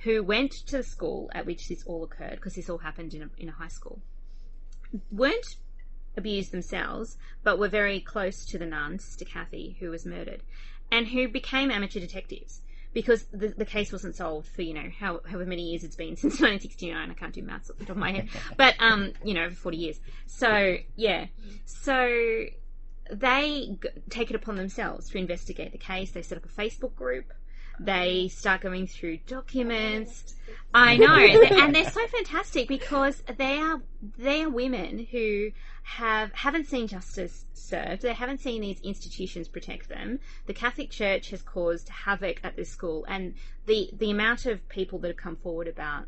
who 0.04 0.24
went 0.24 0.52
to 0.52 0.78
the 0.78 0.84
school 0.84 1.30
at 1.34 1.46
which 1.46 1.68
this 1.68 1.84
all 1.86 2.04
occurred 2.04 2.36
because 2.36 2.56
this 2.56 2.70
all 2.70 2.80
happened 2.80 3.14
in 3.14 3.24
a, 3.24 3.30
in 3.38 3.50
a 3.50 3.54
high 3.54 3.68
school 3.68 4.02
weren't 5.12 5.56
abused 6.18 6.52
themselves, 6.52 7.18
but 7.44 7.58
were 7.60 7.70
very 7.70 8.00
close 8.00 8.46
to 8.46 8.58
the 8.58 8.66
nun, 8.66 9.00
Sister 9.00 9.26
Cathy, 9.26 9.78
who 9.80 9.90
was 9.90 10.06
murdered, 10.06 10.44
and 10.92 11.08
who 11.08 11.28
became 11.28 11.72
amateur 11.72 12.00
detectives 12.00 12.62
because 12.94 13.24
the, 13.32 13.50
the 13.50 13.66
case 13.66 13.92
wasn't 13.94 14.16
solved 14.16 14.50
for 14.50 14.64
you 14.64 14.74
know 14.74 14.90
how, 15.00 15.22
however 15.26 15.46
many 15.46 15.62
years 15.64 15.84
it's 15.84 15.96
been 15.96 16.16
since 16.18 16.34
1969. 16.42 17.10
I 17.10 17.14
can't 17.14 17.34
do 17.34 17.42
maths 17.42 17.70
off 17.70 17.78
the 17.78 17.86
top 17.86 17.96
of 17.96 18.02
my 18.02 18.12
head, 18.12 18.30
but 18.58 18.76
um, 18.80 19.14
you 19.24 19.34
know, 19.34 19.46
over 19.46 19.56
40 19.56 19.78
years. 19.78 20.00
So 20.28 20.78
yeah, 20.96 21.28
so 21.66 22.46
they 23.10 23.78
g- 23.82 23.90
take 24.10 24.30
it 24.30 24.36
upon 24.36 24.56
themselves 24.56 25.10
to 25.10 25.18
investigate 25.18 25.72
the 25.72 25.78
case. 25.78 26.12
They 26.12 26.22
set 26.22 26.38
up 26.38 26.46
a 26.46 26.50
Facebook 26.50 26.96
group. 26.96 27.32
They 27.84 28.28
start 28.28 28.62
going 28.62 28.86
through 28.86 29.18
documents. 29.26 30.36
I 30.74 30.98
know, 30.98 31.16
and 31.18 31.74
they're 31.74 31.90
so 31.90 32.06
fantastic 32.08 32.68
because 32.68 33.24
they 33.38 33.58
are 33.58 33.82
they 34.18 34.44
are 34.44 34.50
women 34.50 35.08
who 35.12 35.52
have 35.84 36.32
haven't 36.34 36.68
seen 36.68 36.88
justice 36.88 37.46
served. 37.54 38.04
They 38.04 38.14
haven't 38.14 38.40
seen 38.40 38.62
these 38.62 38.80
institutions 38.82 39.48
protect 39.48 39.90
them. 39.90 40.20
The 40.46 40.54
Catholic 40.54 40.92
Church 40.92 41.32
has 41.32 41.42
caused 41.42 41.90
havoc 41.90 42.40
at 42.44 42.56
this 42.56 42.70
school, 42.70 43.04
and 43.08 43.34
the 43.66 43.90
the 43.94 44.12
amount 44.12 44.46
of 44.46 44.68
people 44.70 45.00
that 45.00 45.08
have 45.08 45.18
come 45.18 45.38
forward 45.38 45.68
about 45.68 46.06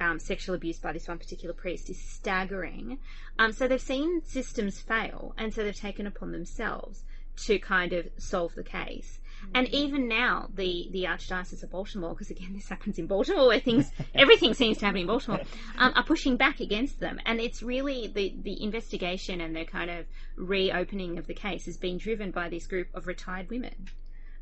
um, 0.00 0.18
sexual 0.18 0.56
abuse 0.56 0.78
by 0.78 0.92
this 0.92 1.06
one 1.06 1.18
particular 1.18 1.54
priest 1.54 1.88
is 1.90 2.00
staggering. 2.00 2.98
Um, 3.38 3.52
so 3.52 3.68
they've 3.68 3.80
seen 3.80 4.22
systems 4.24 4.80
fail, 4.80 5.32
and 5.38 5.54
so 5.54 5.62
they've 5.62 5.76
taken 5.76 6.08
upon 6.08 6.32
themselves 6.32 7.04
to 7.36 7.58
kind 7.58 7.92
of 7.92 8.08
solve 8.18 8.54
the 8.54 8.64
case. 8.64 9.20
And 9.54 9.68
even 9.68 10.08
now, 10.08 10.48
the, 10.54 10.88
the 10.90 11.04
Archdiocese 11.04 11.62
of 11.62 11.70
Baltimore, 11.70 12.10
because 12.10 12.30
again, 12.30 12.52
this 12.54 12.68
happens 12.68 12.98
in 12.98 13.06
Baltimore, 13.06 13.48
where 13.48 13.60
things, 13.60 13.90
everything 14.14 14.54
seems 14.54 14.78
to 14.78 14.86
happen 14.86 15.02
in 15.02 15.06
Baltimore, 15.06 15.40
um, 15.78 15.92
are 15.94 16.04
pushing 16.04 16.36
back 16.36 16.60
against 16.60 17.00
them. 17.00 17.20
And 17.26 17.40
it's 17.40 17.62
really 17.62 18.08
the, 18.08 18.34
the 18.42 18.62
investigation 18.62 19.40
and 19.40 19.54
the 19.54 19.64
kind 19.64 19.90
of 19.90 20.06
reopening 20.36 21.18
of 21.18 21.26
the 21.26 21.34
case 21.34 21.66
has 21.66 21.76
been 21.76 21.98
driven 21.98 22.30
by 22.30 22.48
this 22.48 22.66
group 22.66 22.88
of 22.94 23.06
retired 23.06 23.50
women, 23.50 23.88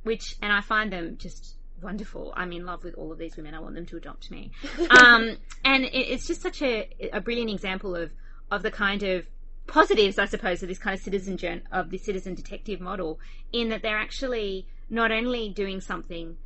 which, 0.03 0.37
and 0.43 0.53
I 0.53 0.61
find 0.61 0.93
them 0.93 1.17
just 1.19 1.57
wonderful. 1.83 2.33
I'm 2.37 2.53
in 2.53 2.65
love 2.65 2.85
with 2.85 2.95
all 2.95 3.13
of 3.13 3.19
these 3.19 3.37
women. 3.37 3.55
I 3.55 3.61
want 3.61 3.75
them 3.75 3.87
to 3.87 3.97
adopt 3.97 4.31
me. 4.31 4.53
Um, 5.03 5.37
and 5.65 5.85
it, 5.85 5.95
it's 5.95 6.27
just 6.27 6.43
such 6.43 6.63
a, 6.63 6.89
a 7.13 7.21
brilliant 7.21 7.51
example 7.51 7.97
of, 7.97 8.11
of 8.51 8.63
the 8.63 8.71
kind 8.71 9.03
of 9.03 9.27
positives, 9.67 10.19
I 10.19 10.27
suppose, 10.27 10.63
of 10.63 10.69
this 10.69 10.79
kind 10.79 10.95
of 10.95 11.03
citizen 11.03 11.63
of 11.71 11.91
the 11.91 11.99
citizen 11.99 12.35
detective 12.35 12.81
model, 12.81 13.19
in 13.53 13.69
that 13.71 13.83
they're 13.83 13.99
actually 13.99 14.67
not 14.91 15.11
only 15.11 15.49
doing 15.49 15.81
something 15.81 16.37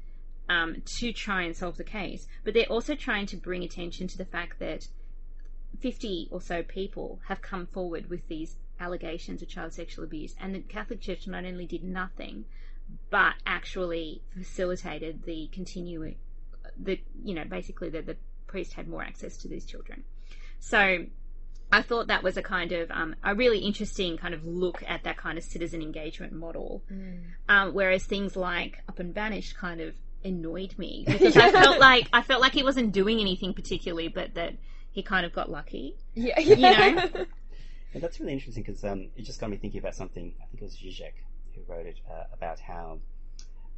um, 0.48 0.82
to 0.84 1.12
try 1.12 1.42
and 1.42 1.56
solve 1.56 1.76
the 1.76 1.84
case, 1.84 2.26
but 2.44 2.54
they're 2.54 2.66
also 2.66 2.94
trying 2.94 3.26
to 3.26 3.36
bring 3.36 3.64
attention 3.64 4.06
to 4.08 4.18
the 4.18 4.24
fact 4.24 4.58
that 4.60 4.88
50 5.80 6.28
or 6.30 6.40
so 6.40 6.62
people 6.62 7.20
have 7.26 7.42
come 7.42 7.66
forward 7.66 8.08
with 8.08 8.26
these 8.28 8.56
allegations 8.78 9.42
of 9.42 9.48
child 9.48 9.72
sexual 9.72 10.04
abuse, 10.04 10.34
and 10.40 10.54
the 10.54 10.60
Catholic 10.60 11.00
Church 11.00 11.26
not 11.26 11.44
only 11.44 11.66
did 11.66 11.82
nothing, 11.82 12.44
but 13.10 13.34
actually 13.46 14.22
facilitated 14.36 15.24
the 15.24 15.48
continuing, 15.52 16.16
the 16.78 17.00
you 17.24 17.34
know 17.34 17.44
basically 17.44 17.88
that 17.90 18.06
the 18.06 18.16
priest 18.46 18.74
had 18.74 18.86
more 18.88 19.02
access 19.02 19.36
to 19.38 19.48
these 19.48 19.64
children. 19.64 20.04
So 20.60 21.06
I 21.72 21.82
thought 21.82 22.06
that 22.08 22.22
was 22.22 22.36
a 22.36 22.42
kind 22.42 22.72
of 22.72 22.90
um, 22.90 23.16
a 23.24 23.34
really 23.34 23.58
interesting 23.58 24.16
kind 24.16 24.34
of 24.34 24.44
look 24.44 24.82
at 24.86 25.04
that 25.04 25.16
kind 25.16 25.36
of 25.36 25.44
citizen 25.44 25.82
engagement 25.82 26.32
model. 26.32 26.82
Um, 27.48 27.74
whereas 27.74 28.04
things 28.04 28.36
like 28.36 28.82
Up 28.88 28.98
and 28.98 29.14
Vanished 29.14 29.56
kind 29.56 29.80
of 29.80 29.94
annoyed 30.24 30.74
me 30.78 31.04
because 31.06 31.36
I 31.36 31.50
felt 31.50 31.78
like 31.78 32.08
I 32.12 32.22
felt 32.22 32.40
like 32.40 32.52
he 32.52 32.62
wasn't 32.62 32.92
doing 32.92 33.20
anything 33.20 33.52
particularly, 33.54 34.08
but 34.08 34.34
that 34.34 34.54
he 34.92 35.02
kind 35.02 35.26
of 35.26 35.32
got 35.32 35.50
lucky. 35.50 35.96
Yeah, 36.14 36.38
You 36.40 36.56
know? 36.56 37.26
And 37.94 38.02
that's 38.02 38.20
really 38.20 38.34
interesting 38.34 38.62
because 38.62 38.84
um, 38.84 39.08
it 39.16 39.22
just 39.22 39.40
got 39.40 39.48
me 39.48 39.56
thinking 39.56 39.80
about 39.80 39.94
something. 39.94 40.34
I 40.42 40.44
think 40.46 40.60
it 40.60 40.64
was 40.64 40.76
Zizek 40.76 41.14
who 41.54 41.62
wrote 41.66 41.86
it 41.86 41.98
uh, 42.10 42.24
about 42.30 42.60
how 42.60 42.98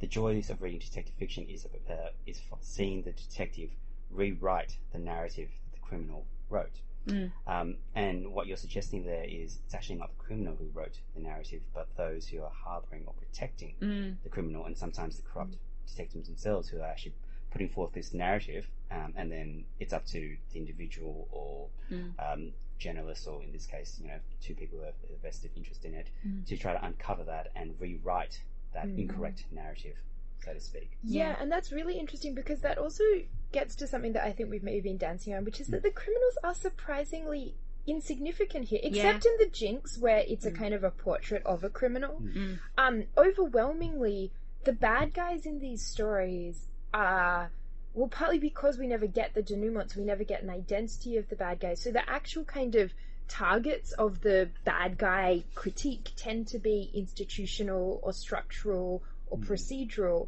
the 0.01 0.07
joys 0.07 0.49
of 0.49 0.61
reading 0.61 0.79
detective 0.79 1.13
fiction 1.17 1.45
is 1.47 1.65
uh, 1.89 1.93
is 2.25 2.41
seeing 2.59 3.01
the 3.03 3.13
detective 3.13 3.69
rewrite 4.09 4.75
the 4.91 4.99
narrative 4.99 5.47
that 5.63 5.79
the 5.79 5.79
criminal 5.79 6.25
wrote. 6.49 6.81
Mm. 7.09 7.31
Um, 7.47 7.75
and 7.95 8.33
what 8.33 8.47
you're 8.47 8.57
suggesting 8.57 9.03
there 9.05 9.23
is 9.25 9.59
it's 9.65 9.73
actually 9.73 9.97
not 9.99 10.09
the 10.09 10.23
criminal 10.23 10.55
who 10.55 10.67
wrote 10.73 10.99
the 11.15 11.21
narrative, 11.21 11.61
but 11.73 11.87
those 11.97 12.27
who 12.27 12.41
are 12.43 12.51
harboring 12.51 13.03
or 13.07 13.13
protecting 13.13 13.75
Mm. 13.81 14.15
the 14.23 14.29
criminal, 14.29 14.65
and 14.65 14.77
sometimes 14.77 15.17
the 15.17 15.23
corrupt 15.23 15.55
detectives 15.87 16.27
themselves 16.27 16.69
who 16.69 16.79
are 16.79 16.85
actually 16.87 17.13
putting 17.51 17.69
forth 17.69 17.91
this 17.93 18.13
narrative, 18.13 18.69
um, 18.91 19.13
and 19.17 19.31
then 19.31 19.65
it's 19.79 19.91
up 19.93 20.05
to 20.05 20.37
the 20.51 20.59
individual 20.59 21.27
or 21.31 21.67
Mm. 21.89 22.13
um, 22.19 22.53
journalists, 22.77 23.25
or 23.27 23.43
in 23.43 23.51
this 23.51 23.65
case, 23.65 23.99
you 24.01 24.07
know, 24.07 24.19
two 24.41 24.55
people 24.55 24.77
who 24.79 24.85
have 24.85 24.93
a 25.13 25.17
vested 25.21 25.51
interest 25.55 25.83
in 25.85 25.93
it, 25.95 26.07
Mm. 26.25 26.45
to 26.45 26.55
try 26.57 26.73
to 26.73 26.85
uncover 26.85 27.23
that 27.25 27.51
and 27.55 27.75
rewrite 27.79 28.41
that 28.73 28.85
incorrect 28.85 29.45
narrative, 29.51 29.97
so 30.45 30.53
to 30.53 30.59
speak. 30.59 30.91
Yeah, 31.03 31.29
Yeah. 31.29 31.37
and 31.41 31.51
that's 31.51 31.71
really 31.71 31.97
interesting 31.97 32.35
because 32.35 32.61
that 32.61 32.77
also 32.77 33.03
gets 33.51 33.75
to 33.75 33.87
something 33.87 34.13
that 34.13 34.23
I 34.23 34.31
think 34.31 34.49
we've 34.49 34.63
maybe 34.63 34.81
been 34.81 34.97
dancing 34.97 35.33
around, 35.33 35.45
which 35.45 35.59
is 35.59 35.67
that 35.67 35.77
hmm. 35.77 35.87
the 35.87 35.91
criminals 35.91 36.37
are 36.43 36.53
surprisingly 36.53 37.55
insignificant 37.87 38.65
here, 38.65 38.79
except 38.83 39.25
in 39.25 39.35
the 39.39 39.47
Jinx, 39.47 39.97
where 39.97 40.23
it's 40.27 40.45
a 40.45 40.49
hmm. 40.49 40.55
kind 40.55 40.73
of 40.73 40.83
a 40.83 40.91
portrait 40.91 41.43
of 41.45 41.63
a 41.63 41.69
criminal. 41.69 42.15
Hmm. 42.17 42.53
Um, 42.77 43.03
overwhelmingly, 43.17 44.31
the 44.63 44.73
bad 44.73 45.13
guys 45.13 45.45
in 45.45 45.59
these 45.59 45.83
stories 45.83 46.67
are 46.93 47.51
well, 47.93 48.07
partly 48.07 48.39
because 48.39 48.77
we 48.77 48.87
never 48.87 49.07
get 49.07 49.33
the 49.33 49.41
denouements, 49.41 49.95
we 49.95 50.03
never 50.03 50.23
get 50.23 50.43
an 50.43 50.49
identity 50.49 51.17
of 51.17 51.27
the 51.29 51.35
bad 51.35 51.59
guys. 51.59 51.81
So 51.81 51.91
the 51.91 52.07
actual 52.07 52.43
kind 52.43 52.75
of 52.75 52.93
targets 53.27 53.91
of 53.93 54.21
the 54.21 54.49
bad 54.63 54.97
guy 54.97 55.43
critique 55.55 56.11
tend 56.15 56.47
to 56.47 56.59
be 56.59 56.91
institutional 56.93 57.99
or 58.03 58.13
structural 58.13 59.03
or 59.27 59.37
procedural, 59.37 60.27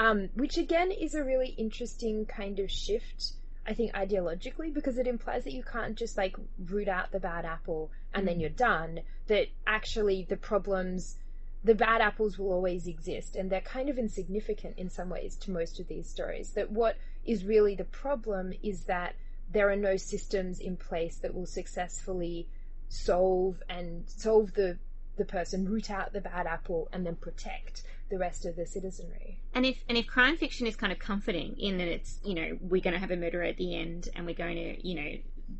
um, 0.00 0.30
which 0.32 0.56
again 0.56 0.90
is 0.90 1.14
a 1.14 1.22
really 1.22 1.48
interesting 1.58 2.24
kind 2.24 2.58
of 2.58 2.70
shift. 2.70 3.34
I 3.66 3.74
think 3.74 3.92
ideologically 3.92 4.72
because 4.72 4.96
it 4.96 5.06
implies 5.06 5.44
that 5.44 5.52
you 5.52 5.62
can't 5.62 5.94
just 5.94 6.16
like 6.16 6.34
root 6.70 6.88
out 6.88 7.12
the 7.12 7.20
bad 7.20 7.44
apple 7.44 7.90
and 8.14 8.26
then 8.26 8.40
you're 8.40 8.48
done. 8.48 9.00
That 9.26 9.48
actually 9.66 10.26
the 10.28 10.38
problems, 10.38 11.18
the 11.62 11.74
bad 11.74 12.00
apples 12.00 12.38
will 12.38 12.50
always 12.50 12.86
exist 12.86 13.36
and 13.36 13.50
they're 13.50 13.60
kind 13.60 13.90
of 13.90 13.98
insignificant 13.98 14.78
in 14.78 14.88
some 14.88 15.10
ways 15.10 15.36
to 15.40 15.50
most 15.50 15.78
of 15.78 15.86
these 15.86 16.08
stories. 16.08 16.52
That 16.52 16.72
what 16.72 16.96
is 17.26 17.44
really 17.44 17.74
the 17.74 17.84
problem 17.84 18.54
is 18.62 18.84
that 18.84 19.14
there 19.52 19.70
are 19.70 19.76
no 19.76 19.98
systems 19.98 20.60
in 20.60 20.78
place 20.78 21.16
that 21.18 21.34
will 21.34 21.46
successfully 21.46 22.48
solve 22.88 23.62
and 23.68 24.08
solve 24.08 24.54
the 24.54 24.78
the 25.20 25.24
person, 25.26 25.68
root 25.68 25.90
out 25.90 26.12
the 26.12 26.20
bad 26.20 26.46
apple, 26.46 26.88
and 26.92 27.06
then 27.06 27.14
protect 27.14 27.82
the 28.10 28.18
rest 28.18 28.46
of 28.46 28.56
the 28.56 28.66
citizenry. 28.66 29.38
And 29.54 29.64
if 29.64 29.76
and 29.88 29.96
if 29.96 30.06
crime 30.06 30.36
fiction 30.36 30.66
is 30.66 30.74
kind 30.74 30.92
of 30.92 30.98
comforting 30.98 31.56
in 31.58 31.78
that 31.78 31.86
it's 31.86 32.18
you 32.24 32.34
know 32.34 32.58
we're 32.60 32.82
going 32.82 32.94
to 32.94 32.98
have 32.98 33.10
a 33.10 33.16
murderer 33.16 33.44
at 33.44 33.56
the 33.56 33.76
end 33.76 34.08
and 34.16 34.26
we're 34.26 34.34
going 34.34 34.56
to 34.56 34.88
you 34.88 34.94
know 34.94 35.10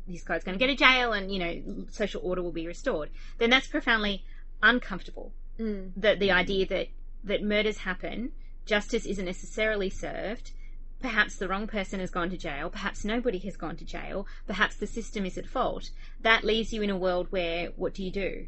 this 0.07 0.23
guy's 0.23 0.43
going 0.43 0.57
to 0.57 0.65
go 0.65 0.71
to 0.71 0.75
jail 0.75 1.13
and 1.13 1.31
you 1.31 1.39
know 1.39 1.85
social 1.91 2.21
order 2.23 2.41
will 2.41 2.51
be 2.51 2.67
restored, 2.67 3.09
then 3.37 3.49
that's 3.49 3.67
profoundly 3.67 4.25
uncomfortable. 4.61 5.31
Mm. 5.59 5.91
The 5.95 6.15
the 6.15 6.31
idea 6.31 6.65
that 6.67 6.87
that 7.23 7.43
murders 7.43 7.77
happen, 7.77 8.31
justice 8.65 9.05
isn't 9.05 9.25
necessarily 9.25 9.89
served. 9.89 10.51
Perhaps 11.01 11.37
the 11.37 11.47
wrong 11.47 11.67
person 11.67 11.99
has 11.99 12.11
gone 12.11 12.29
to 12.29 12.37
jail. 12.37 12.69
Perhaps 12.69 13.03
nobody 13.03 13.39
has 13.39 13.57
gone 13.57 13.75
to 13.77 13.85
jail. 13.85 14.27
Perhaps 14.45 14.75
the 14.77 14.85
system 14.85 15.25
is 15.25 15.37
at 15.37 15.47
fault. 15.47 15.89
That 16.21 16.43
leaves 16.43 16.73
you 16.73 16.81
in 16.81 16.91
a 16.91 16.97
world 16.97 17.27
where 17.31 17.69
what 17.75 17.93
do 17.93 18.03
you 18.03 18.11
do? 18.11 18.47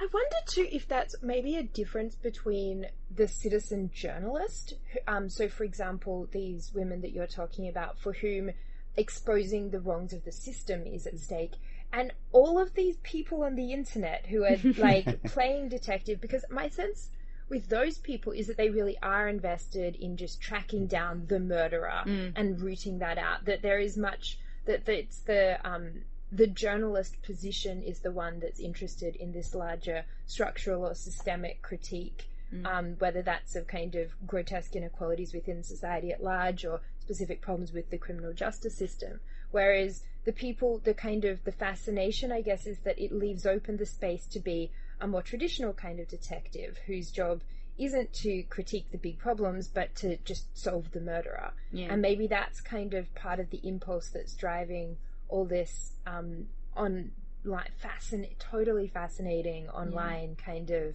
I 0.00 0.08
wonder 0.12 0.36
too 0.46 0.66
if 0.72 0.88
that's 0.88 1.14
maybe 1.22 1.56
a 1.56 1.62
difference 1.62 2.14
between 2.16 2.86
the 3.14 3.28
citizen 3.28 3.90
journalist. 3.94 4.74
who- 4.92 4.98
Um, 5.06 5.28
so, 5.28 5.48
for 5.48 5.64
example, 5.64 6.26
these 6.32 6.72
women 6.74 7.00
that 7.02 7.12
you're 7.12 7.26
talking 7.26 7.68
about, 7.68 7.98
for 7.98 8.12
whom 8.12 8.50
exposing 8.96 9.70
the 9.70 9.80
wrongs 9.80 10.12
of 10.12 10.24
the 10.24 10.32
system 10.32 10.86
is 10.86 11.06
at 11.06 11.18
stake, 11.18 11.52
and 11.92 12.12
all 12.32 12.58
of 12.58 12.74
these 12.74 12.96
people 13.02 13.42
on 13.42 13.54
the 13.54 13.72
internet 13.72 14.26
who 14.26 14.44
are 14.44 14.56
like 14.78 15.22
playing 15.24 15.68
detective. 15.68 16.20
Because 16.20 16.44
my 16.50 16.68
sense 16.68 17.10
with 17.48 17.68
those 17.68 17.98
people 17.98 18.32
is 18.32 18.46
that 18.46 18.56
they 18.56 18.70
really 18.70 18.96
are 19.02 19.28
invested 19.28 19.94
in 19.96 20.16
just 20.16 20.40
tracking 20.40 20.86
down 20.86 21.26
the 21.26 21.38
murderer 21.38 22.02
and 22.36 22.60
rooting 22.60 22.98
that 22.98 23.18
out. 23.18 23.44
That 23.44 23.62
there 23.62 23.78
is 23.78 23.96
much 23.96 24.38
that, 24.64 24.84
that 24.86 24.94
it's 24.98 25.20
the 25.20 25.58
um, 25.68 26.02
the 26.32 26.46
journalist 26.46 27.20
position 27.22 27.82
is 27.82 28.00
the 28.00 28.10
one 28.10 28.40
that's 28.40 28.58
interested 28.58 29.16
in 29.16 29.32
this 29.32 29.54
larger 29.54 30.04
structural 30.26 30.86
or 30.86 30.94
systemic 30.94 31.60
critique, 31.60 32.24
um, 32.64 32.96
whether 32.98 33.20
that's 33.20 33.54
of 33.54 33.66
kind 33.66 33.94
of 33.94 34.10
grotesque 34.26 34.74
inequalities 34.74 35.34
within 35.34 35.62
society 35.62 36.10
at 36.10 36.22
large 36.22 36.64
or 36.64 36.80
specific 37.00 37.42
problems 37.42 37.72
with 37.72 37.90
the 37.90 37.98
criminal 37.98 38.32
justice 38.32 38.74
system. 38.74 39.20
Whereas 39.50 40.02
the 40.24 40.32
people, 40.32 40.80
the 40.82 40.94
kind 40.94 41.26
of 41.26 41.44
the 41.44 41.52
fascination, 41.52 42.32
I 42.32 42.40
guess, 42.40 42.66
is 42.66 42.78
that 42.80 42.98
it 42.98 43.12
leaves 43.12 43.44
open 43.44 43.76
the 43.76 43.86
space 43.86 44.26
to 44.28 44.40
be 44.40 44.70
a 45.00 45.06
more 45.06 45.22
traditional 45.22 45.74
kind 45.74 46.00
of 46.00 46.08
detective 46.08 46.78
whose 46.86 47.10
job 47.10 47.42
isn't 47.78 48.12
to 48.12 48.42
critique 48.44 48.90
the 48.90 48.98
big 48.98 49.18
problems 49.18 49.66
but 49.68 49.94
to 49.96 50.16
just 50.18 50.46
solve 50.56 50.90
the 50.92 51.00
murderer. 51.00 51.52
Yeah. 51.72 51.88
And 51.90 52.00
maybe 52.00 52.26
that's 52.26 52.60
kind 52.60 52.94
of 52.94 53.14
part 53.14 53.40
of 53.40 53.50
the 53.50 53.60
impulse 53.64 54.08
that's 54.08 54.34
driving 54.34 54.96
all 55.32 55.44
this 55.46 55.92
um, 56.06 56.46
on 56.76 57.10
like 57.44 57.72
fascin- 57.82 58.38
totally 58.38 58.86
fascinating 58.86 59.68
online 59.70 60.36
kind 60.36 60.70
of 60.70 60.94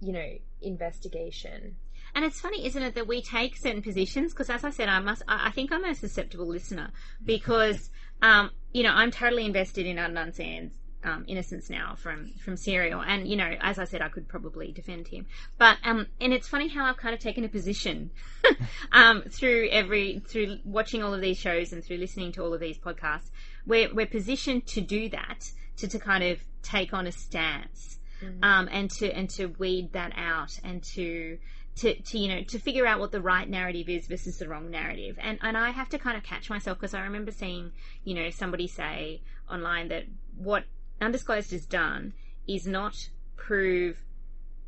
you 0.00 0.12
know 0.12 0.30
investigation. 0.62 1.76
And 2.14 2.24
it's 2.24 2.40
funny, 2.40 2.64
isn't 2.66 2.82
it, 2.82 2.94
that 2.94 3.06
we 3.06 3.20
take 3.20 3.56
certain 3.56 3.82
positions? 3.82 4.32
Because 4.32 4.48
as 4.48 4.64
I 4.64 4.70
said, 4.70 4.88
I 4.88 4.98
must. 4.98 5.22
I 5.28 5.50
think 5.50 5.70
I'm 5.70 5.84
a 5.84 5.94
susceptible 5.94 6.46
listener 6.46 6.90
because, 7.24 7.90
um, 8.22 8.50
you 8.72 8.82
know, 8.82 8.90
I'm 8.90 9.10
totally 9.10 9.44
invested 9.44 9.86
in 9.86 9.96
Adnan 9.96 10.34
Syed's 10.34 10.74
um, 11.04 11.24
innocence 11.28 11.70
now 11.70 11.94
from 11.96 12.32
from 12.44 12.56
Serial, 12.56 13.00
and 13.00 13.28
you 13.28 13.36
know, 13.36 13.54
as 13.60 13.78
I 13.78 13.84
said, 13.84 14.02
I 14.02 14.08
could 14.08 14.28
probably 14.28 14.72
defend 14.72 15.08
him. 15.08 15.26
But 15.56 15.78
um, 15.84 16.06
and 16.20 16.32
it's 16.32 16.48
funny 16.48 16.68
how 16.68 16.84
I've 16.84 16.96
kind 16.96 17.14
of 17.14 17.20
taken 17.20 17.44
a 17.44 17.48
position 17.48 18.10
um, 18.92 19.22
through 19.22 19.68
every 19.70 20.20
through 20.20 20.58
watching 20.64 21.02
all 21.02 21.14
of 21.14 21.20
these 21.20 21.38
shows 21.38 21.72
and 21.72 21.84
through 21.84 21.98
listening 21.98 22.32
to 22.32 22.42
all 22.42 22.52
of 22.52 22.60
these 22.60 22.78
podcasts. 22.78 23.30
We're 23.66 23.94
we're 23.94 24.06
positioned 24.06 24.66
to 24.68 24.80
do 24.80 25.08
that 25.10 25.50
to 25.78 25.88
to 25.88 25.98
kind 25.98 26.24
of 26.24 26.40
take 26.62 26.92
on 26.92 27.06
a 27.06 27.12
stance 27.12 27.98
um, 28.42 28.68
and 28.70 28.90
to 28.90 29.10
and 29.12 29.30
to 29.30 29.46
weed 29.46 29.92
that 29.92 30.12
out 30.16 30.58
and 30.64 30.82
to 30.82 31.38
to, 31.76 31.94
to 31.94 32.18
you 32.18 32.28
know 32.28 32.42
to 32.42 32.58
figure 32.58 32.86
out 32.86 32.98
what 32.98 33.12
the 33.12 33.20
right 33.20 33.48
narrative 33.48 33.88
is 33.88 34.06
versus 34.08 34.38
the 34.38 34.48
wrong 34.48 34.70
narrative 34.70 35.16
and 35.20 35.38
and 35.42 35.56
I 35.56 35.70
have 35.70 35.88
to 35.90 35.98
kind 35.98 36.16
of 36.16 36.24
catch 36.24 36.50
myself 36.50 36.78
because 36.78 36.94
I 36.94 37.02
remember 37.02 37.30
seeing 37.30 37.70
you 38.02 38.14
know 38.14 38.30
somebody 38.30 38.66
say 38.66 39.22
online 39.48 39.88
that 39.88 40.04
what 40.36 40.64
undisclosed 41.00 41.50
has 41.52 41.66
done 41.66 42.12
is 42.46 42.66
not 42.66 43.08
prove 43.36 44.02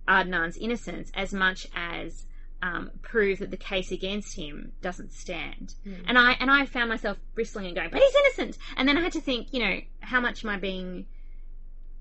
Adnan's 0.08 0.56
innocence 0.56 1.10
as 1.14 1.32
much 1.32 1.66
as 1.74 2.26
um, 2.62 2.90
prove 3.02 3.38
that 3.38 3.50
the 3.50 3.56
case 3.56 3.90
against 3.90 4.36
him 4.36 4.72
doesn't 4.82 5.12
stand. 5.12 5.74
And 6.06 6.18
I 6.18 6.32
and 6.32 6.50
I 6.50 6.66
found 6.66 6.90
myself 6.90 7.18
bristling 7.34 7.66
and 7.66 7.74
going, 7.74 7.90
but 7.90 8.00
he's 8.00 8.14
innocent. 8.14 8.58
And 8.76 8.86
then 8.86 8.98
I 8.98 9.02
had 9.02 9.12
to 9.12 9.20
think, 9.20 9.52
you 9.52 9.60
know, 9.60 9.80
how 10.00 10.20
much 10.20 10.44
am 10.44 10.50
I 10.50 10.58
being 10.58 11.06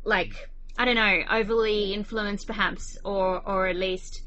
like 0.04 0.50
I 0.78 0.86
don't 0.86 0.96
know, 0.96 1.24
overly 1.30 1.94
influenced 1.94 2.48
perhaps, 2.48 2.98
or 3.04 3.42
or 3.46 3.68
at 3.68 3.76
least 3.76 4.22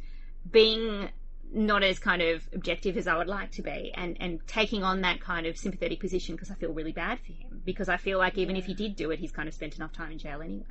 being 0.51 1.11
not 1.55 1.83
as 1.83 1.99
kind 1.99 2.23
of 2.23 2.43
objective 2.55 2.97
as 2.97 3.07
I 3.07 3.17
would 3.17 3.29
like 3.29 3.51
to 3.53 3.63
be, 3.63 3.93
and 3.95 4.17
and 4.21 4.41
taking 4.47 4.83
on 4.83 5.03
that 5.03 5.21
kind 5.21 5.47
of 5.47 5.57
sympathetic 5.57 6.01
position 6.01 6.35
because 6.35 6.51
I 6.51 6.55
feel 6.55 6.73
really 6.73 6.93
bad 6.93 7.19
for 7.21 7.33
him 7.33 7.63
because 7.65 7.89
I 7.89 7.97
feel 7.97 8.19
like 8.19 8.39
even 8.39 8.57
if 8.57 8.65
he 8.65 8.75
did 8.75 8.97
do 8.97 9.11
it, 9.11 9.19
he's 9.19 9.33
kind 9.33 9.49
of 9.49 9.55
spent 9.55 9.77
enough 9.77 9.93
time 9.93 10.13
in 10.13 10.19
jail 10.19 10.41
anyway. 10.43 10.65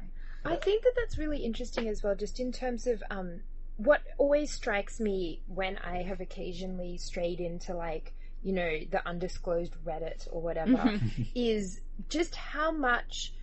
I 0.44 0.56
think 0.56 0.84
that 0.84 0.94
that's 0.96 1.18
really 1.18 1.40
interesting 1.46 1.88
as 1.88 2.02
well, 2.02 2.16
just 2.16 2.40
in 2.40 2.52
terms 2.52 2.88
of 2.88 3.04
um, 3.12 3.42
what 3.78 4.02
always 4.18 4.52
strikes 4.52 5.00
me 5.00 5.42
when 5.48 5.78
I 5.78 6.02
have 6.04 6.20
occasionally 6.20 6.98
strayed 6.98 7.40
into 7.40 7.76
like 7.76 8.14
you 8.44 8.54
know 8.54 8.80
the 8.90 9.08
undisclosed 9.08 9.76
Reddit 9.86 10.28
or 10.32 10.42
whatever 10.42 11.00
is 11.36 11.80
just 12.10 12.36
how 12.36 12.72
much 12.72 13.34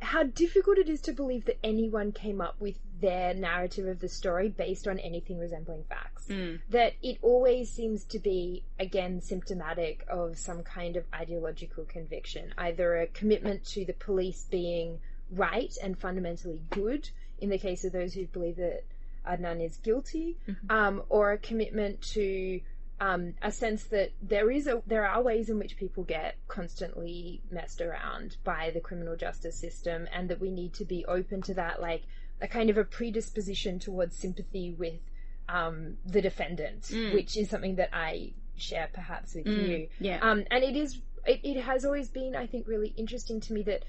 how 0.00 0.22
difficult 0.22 0.78
it 0.78 0.88
is 0.88 1.00
to 1.02 1.12
believe 1.12 1.44
that 1.44 1.58
anyone 1.62 2.12
came 2.12 2.40
up 2.40 2.56
with 2.60 2.76
their 3.00 3.34
narrative 3.34 3.86
of 3.86 4.00
the 4.00 4.08
story 4.08 4.48
based 4.48 4.86
on 4.86 4.98
anything 4.98 5.38
resembling 5.38 5.84
facts. 5.88 6.26
That 6.70 6.94
it 7.02 7.18
always 7.22 7.70
seems 7.70 8.04
to 8.04 8.18
be, 8.18 8.62
again, 8.78 9.20
symptomatic 9.20 10.04
of 10.08 10.38
some 10.38 10.62
kind 10.62 10.96
of 10.96 11.04
ideological 11.14 11.84
conviction, 11.84 12.54
either 12.58 12.96
a 12.98 13.06
commitment 13.06 13.64
to 13.66 13.84
the 13.84 13.94
police 13.94 14.46
being 14.50 14.98
right 15.30 15.72
and 15.82 15.98
fundamentally 15.98 16.60
good, 16.70 17.08
in 17.40 17.48
the 17.48 17.58
case 17.58 17.84
of 17.84 17.92
those 17.92 18.14
who 18.14 18.26
believe 18.26 18.56
that 18.56 18.84
Adnan 19.26 19.64
is 19.64 19.76
guilty, 19.78 20.36
um, 20.68 21.02
or 21.08 21.32
a 21.32 21.38
commitment 21.38 22.00
to 22.02 22.60
um, 23.00 23.34
a 23.40 23.50
sense 23.50 23.84
that 23.84 24.12
there 24.20 24.50
is 24.50 24.66
a 24.66 24.82
there 24.86 25.06
are 25.06 25.22
ways 25.22 25.48
in 25.48 25.58
which 25.58 25.76
people 25.78 26.04
get 26.04 26.36
constantly 26.48 27.40
messed 27.50 27.80
around 27.80 28.36
by 28.44 28.70
the 28.74 28.80
criminal 28.80 29.16
justice 29.16 29.56
system, 29.56 30.06
and 30.12 30.28
that 30.28 30.40
we 30.40 30.50
need 30.50 30.74
to 30.74 30.84
be 30.84 31.04
open 31.06 31.40
to 31.42 31.54
that, 31.54 31.80
like 31.80 32.02
a 32.40 32.48
kind 32.48 32.70
of 32.70 32.78
a 32.78 32.84
predisposition 32.84 33.78
towards 33.78 34.16
sympathy 34.16 34.74
with 34.78 35.00
um, 35.48 35.96
the 36.06 36.22
defendant, 36.22 36.90
which 37.12 37.36
is 37.36 37.50
something 37.50 37.76
that 37.76 37.90
I 37.92 38.32
share 38.56 38.88
perhaps 38.92 39.34
with 39.34 39.46
you. 39.46 39.88
yeah. 39.98 40.18
Um, 40.22 40.44
and 40.50 40.62
it 40.62 40.76
is 40.76 41.00
it, 41.26 41.40
it 41.42 41.60
has 41.62 41.84
always 41.84 42.08
been, 42.08 42.34
I 42.34 42.46
think, 42.46 42.66
really 42.66 42.94
interesting 42.96 43.40
to 43.40 43.52
me 43.52 43.62
that 43.64 43.84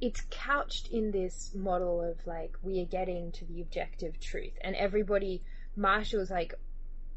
it's 0.00 0.22
couched 0.30 0.88
in 0.88 1.10
this 1.10 1.50
model 1.54 2.02
of 2.02 2.24
like 2.26 2.56
we 2.62 2.80
are 2.80 2.84
getting 2.86 3.32
to 3.32 3.44
the 3.44 3.60
objective 3.60 4.20
truth, 4.20 4.52
and 4.60 4.76
everybody 4.76 5.42
marshals 5.76 6.30
like 6.30 6.54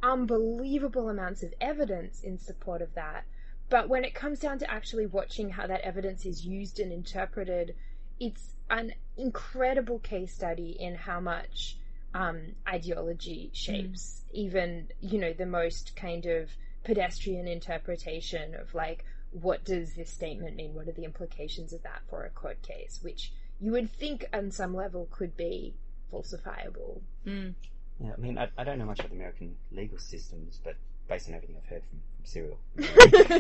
unbelievable 0.04 1.10
amounts 1.10 1.44
of 1.44 1.54
evidence 1.62 2.22
in 2.22 2.40
support 2.40 2.82
of 2.82 2.94
that. 2.96 3.24
But 3.70 3.88
when 3.88 4.04
it 4.04 4.14
comes 4.14 4.40
down 4.40 4.60
to 4.60 4.70
actually 4.70 5.06
watching 5.06 5.50
how 5.50 5.68
that 5.68 5.82
evidence 5.82 6.26
is 6.26 6.46
used 6.46 6.80
and 6.80 6.92
interpreted, 6.92 7.76
it's 8.20 8.56
an 8.72 8.94
incredible 9.18 10.00
case 10.00 10.34
study 10.34 10.76
in 10.80 10.96
how 10.96 11.20
much 11.20 11.78
um, 12.14 12.54
ideology 12.68 13.52
shapes 13.54 14.24
even, 14.32 14.88
you 15.02 15.20
know, 15.20 15.34
the 15.34 15.46
most 15.46 15.96
kind 15.96 16.26
of 16.26 16.50
pedestrian 16.84 17.48
interpretation 17.48 18.56
of 18.56 18.74
like 18.74 19.06
what 19.32 19.64
does 19.64 19.94
this 19.94 20.10
statement 20.10 20.56
mean? 20.56 20.74
What 20.74 20.88
are 20.88 20.94
the 20.94 21.06
implications 21.06 21.74
of 21.74 21.84
that 21.84 22.02
for 22.10 22.26
a 22.26 22.30
court 22.30 22.62
case? 22.62 23.00
Which 23.02 23.32
you 23.60 23.72
would 23.72 23.92
think 23.92 24.26
on 24.34 24.52
some 24.52 24.76
level 24.76 25.08
could 25.12 25.38
be 25.38 25.74
falsifiable. 26.12 27.02
Mm. 27.26 27.54
Yeah, 28.00 28.12
I 28.18 28.20
mean, 28.20 28.38
I, 28.38 28.50
I 28.58 28.64
don't 28.64 28.80
know 28.80 28.86
much 28.86 29.00
about 29.00 29.12
the 29.12 29.16
American 29.16 29.56
legal 29.72 30.00
systems, 30.00 30.60
but 30.64 30.76
based 31.08 31.30
on 31.30 31.36
everything 31.36 31.56
I've 31.58 31.70
heard 31.70 31.84
from, 31.90 32.02
from 32.16 32.26
Serial. 32.26 32.60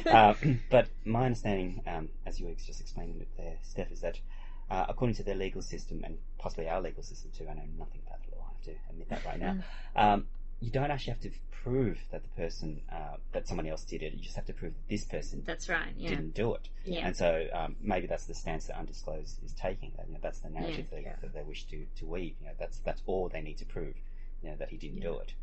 uh, 0.14 0.34
but 0.70 0.88
my 1.04 1.26
understanding, 1.26 1.82
um, 1.88 2.10
as 2.26 2.40
you 2.40 2.48
were 2.48 2.54
just 2.54 2.80
explaining 2.80 3.20
it 3.20 3.28
there, 3.38 3.58
Steph, 3.64 3.92
is 3.92 4.02
that 4.02 4.20
uh, 4.72 4.86
according 4.90 5.16
to 5.18 5.24
their 5.24 5.36
legal 5.36 5.62
system, 5.62 6.02
and 6.06 6.18
possibly 6.40 6.68
our 6.70 6.82
legal 6.82 7.04
system 7.04 7.30
too, 7.38 7.46
I 7.50 7.54
know 7.54 7.64
nothing 7.78 8.02
about 8.08 8.20
the 8.28 8.36
law, 8.36 8.46
I 8.48 8.52
have 8.54 8.64
to 8.64 8.72
admit 8.90 9.10
that 9.10 9.26
right 9.26 9.40
now, 9.40 9.58
um, 9.96 10.28
you 10.62 10.72
don't 10.72 10.90
actually 10.92 11.14
have 11.14 11.22
to 11.22 11.32
prove 11.64 11.98
that 12.12 12.24
the 12.24 12.30
person, 12.30 12.82
uh, 12.92 13.18
that 13.34 13.48
someone 13.48 13.68
else 13.68 13.84
did 13.84 14.02
it. 14.02 14.14
You 14.14 14.20
just 14.20 14.36
have 14.36 14.46
to 14.46 14.54
prove 14.54 14.74
that 14.74 14.88
this 14.90 15.06
person 15.06 15.44
That's 15.46 15.70
right. 15.70 15.94
Yeah. 15.98 16.10
didn't 16.10 16.34
do 16.34 16.56
it. 16.56 16.70
Yeah. 16.86 17.06
And 17.06 17.16
so 17.16 17.48
um, 17.54 17.76
maybe 17.82 18.08
that's 18.08 18.26
the 18.26 18.34
stance 18.34 18.66
that 18.68 18.78
Undisclosed 18.80 19.44
is 19.44 19.54
taking. 19.54 19.92
That, 19.98 20.08
you 20.08 20.14
know, 20.14 20.20
that's 20.24 20.40
the 20.40 20.50
narrative 20.50 20.88
they, 20.92 21.02
Yeah. 21.02 21.16
that 21.22 21.34
they 21.34 21.44
wish 21.44 21.66
to, 21.66 21.86
to 21.98 22.06
weave. 22.06 22.36
You 22.40 22.48
know, 22.48 22.54
that's 22.60 22.80
that's 22.80 23.02
all 23.06 23.30
they 23.30 23.42
need 23.42 23.58
to 23.60 23.66
prove. 23.66 23.96
You 24.42 24.50
know, 24.52 24.56
that 24.58 24.70
he 24.70 24.78
didn't 24.78 24.98
Yeah. 25.00 25.10
do 25.10 25.20
it. 25.20 25.34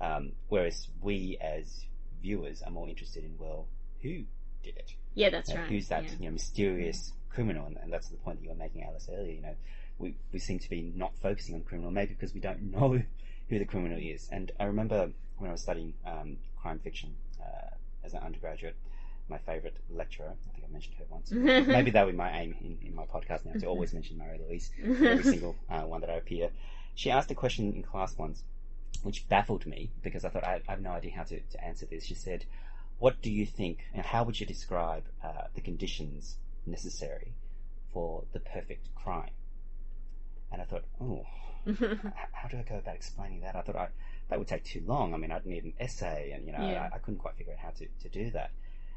Um, 0.00 0.32
whereas 0.48 0.88
we 1.02 1.36
as 1.40 1.84
viewers 2.22 2.62
are 2.62 2.70
more 2.70 2.88
interested 2.88 3.24
in 3.24 3.34
well, 3.38 3.66
who 4.02 4.24
did 4.62 4.76
it? 4.76 4.94
Yeah, 5.14 5.30
that's 5.30 5.50
Uh, 5.52 5.56
right. 5.58 5.68
Who's 5.70 5.88
that 5.88 6.04
Yeah. 6.04 6.16
you 6.20 6.24
know 6.26 6.32
mysterious 6.32 7.12
criminal? 7.36 7.66
And, 7.66 7.76
and 7.82 7.92
that's 7.92 8.08
the 8.08 8.16
point 8.16 8.38
that 8.38 8.44
you 8.44 8.50
were 8.50 8.56
making, 8.56 8.82
Alice, 8.82 9.08
earlier. 9.12 9.32
You 9.32 9.42
know, 9.42 9.54
we 9.98 10.16
we 10.32 10.38
seem 10.38 10.58
to 10.58 10.70
be 10.70 10.92
not 10.96 11.12
focusing 11.22 11.54
on 11.54 11.60
criminal, 11.62 11.90
maybe 11.90 12.14
because 12.14 12.34
we 12.34 12.40
don't 12.40 12.62
know 12.72 13.00
who 13.48 13.58
the 13.58 13.64
criminal 13.64 13.98
is. 13.98 14.28
And 14.32 14.50
I 14.58 14.64
remember 14.64 15.10
when 15.36 15.50
I 15.50 15.52
was 15.52 15.60
studying 15.60 15.94
um, 16.04 16.38
crime 16.60 16.80
fiction 16.80 17.14
uh, 17.40 17.68
as 18.04 18.14
an 18.14 18.22
undergraduate, 18.24 18.74
my 19.28 19.38
favourite 19.38 19.76
lecturer, 19.90 20.32
I 20.48 20.52
think 20.54 20.66
I 20.68 20.72
mentioned 20.72 20.96
her 20.98 21.04
once. 21.10 21.30
maybe 21.76 21.90
that'll 21.90 22.10
be 22.10 22.16
my 22.16 22.32
aim 22.40 22.56
in, 22.60 22.78
in 22.88 22.94
my 22.94 23.04
podcast 23.04 23.44
now 23.44 23.52
to 23.60 23.66
always 23.66 23.92
mention 23.92 24.18
Mary 24.18 24.40
Louise 24.44 24.70
every 24.82 25.22
single 25.22 25.54
uh, 25.70 25.82
one 25.82 26.00
that 26.00 26.10
I 26.10 26.14
appear. 26.14 26.50
She 26.94 27.10
asked 27.10 27.30
a 27.30 27.34
question 27.34 27.72
in 27.74 27.82
class 27.82 28.16
once, 28.16 28.42
which 29.02 29.28
baffled 29.28 29.66
me 29.66 29.90
because 30.02 30.24
I 30.24 30.30
thought 30.30 30.44
I, 30.44 30.62
I 30.66 30.70
have 30.70 30.80
no 30.80 30.90
idea 30.90 31.12
how 31.14 31.24
to, 31.24 31.38
to 31.38 31.64
answer 31.64 31.84
this. 31.84 32.06
She 32.06 32.14
said, 32.14 32.46
"What 32.98 33.20
do 33.20 33.30
you 33.30 33.44
think? 33.44 33.80
And 33.92 34.06
how 34.06 34.24
would 34.24 34.40
you 34.40 34.46
describe 34.46 35.04
uh, 35.22 35.48
the 35.54 35.60
conditions 35.60 36.36
necessary 36.66 37.32
for 37.92 38.24
the 38.32 38.40
perfect 38.40 38.94
crime?" 38.94 39.30
And 40.52 40.62
I 40.62 40.64
thought, 40.64 40.84
"Oh, 41.00 41.24
how 42.32 42.48
do 42.48 42.58
I 42.58 42.62
go 42.62 42.76
about 42.78 42.94
explaining 42.96 43.40
that?" 43.40 43.56
I 43.56 43.62
thought 43.62 43.76
I, 43.76 43.88
that 44.28 44.38
would 44.38 44.48
take 44.48 44.64
too 44.64 44.82
long. 44.86 45.14
I 45.14 45.16
mean, 45.16 45.30
I'd 45.32 45.46
need 45.46 45.64
an 45.64 45.72
essay, 45.80 46.32
and 46.32 46.46
you 46.46 46.52
know, 46.52 46.60
Yeah. 46.60 46.88
I, 46.92 46.96
I 46.96 46.98
couldn't 46.98 47.18
quite 47.20 47.36
figure 47.36 47.52
out 47.52 47.58
how 47.58 47.70
to, 47.70 47.86
to 48.02 48.08
do 48.08 48.30
that. 48.32 48.50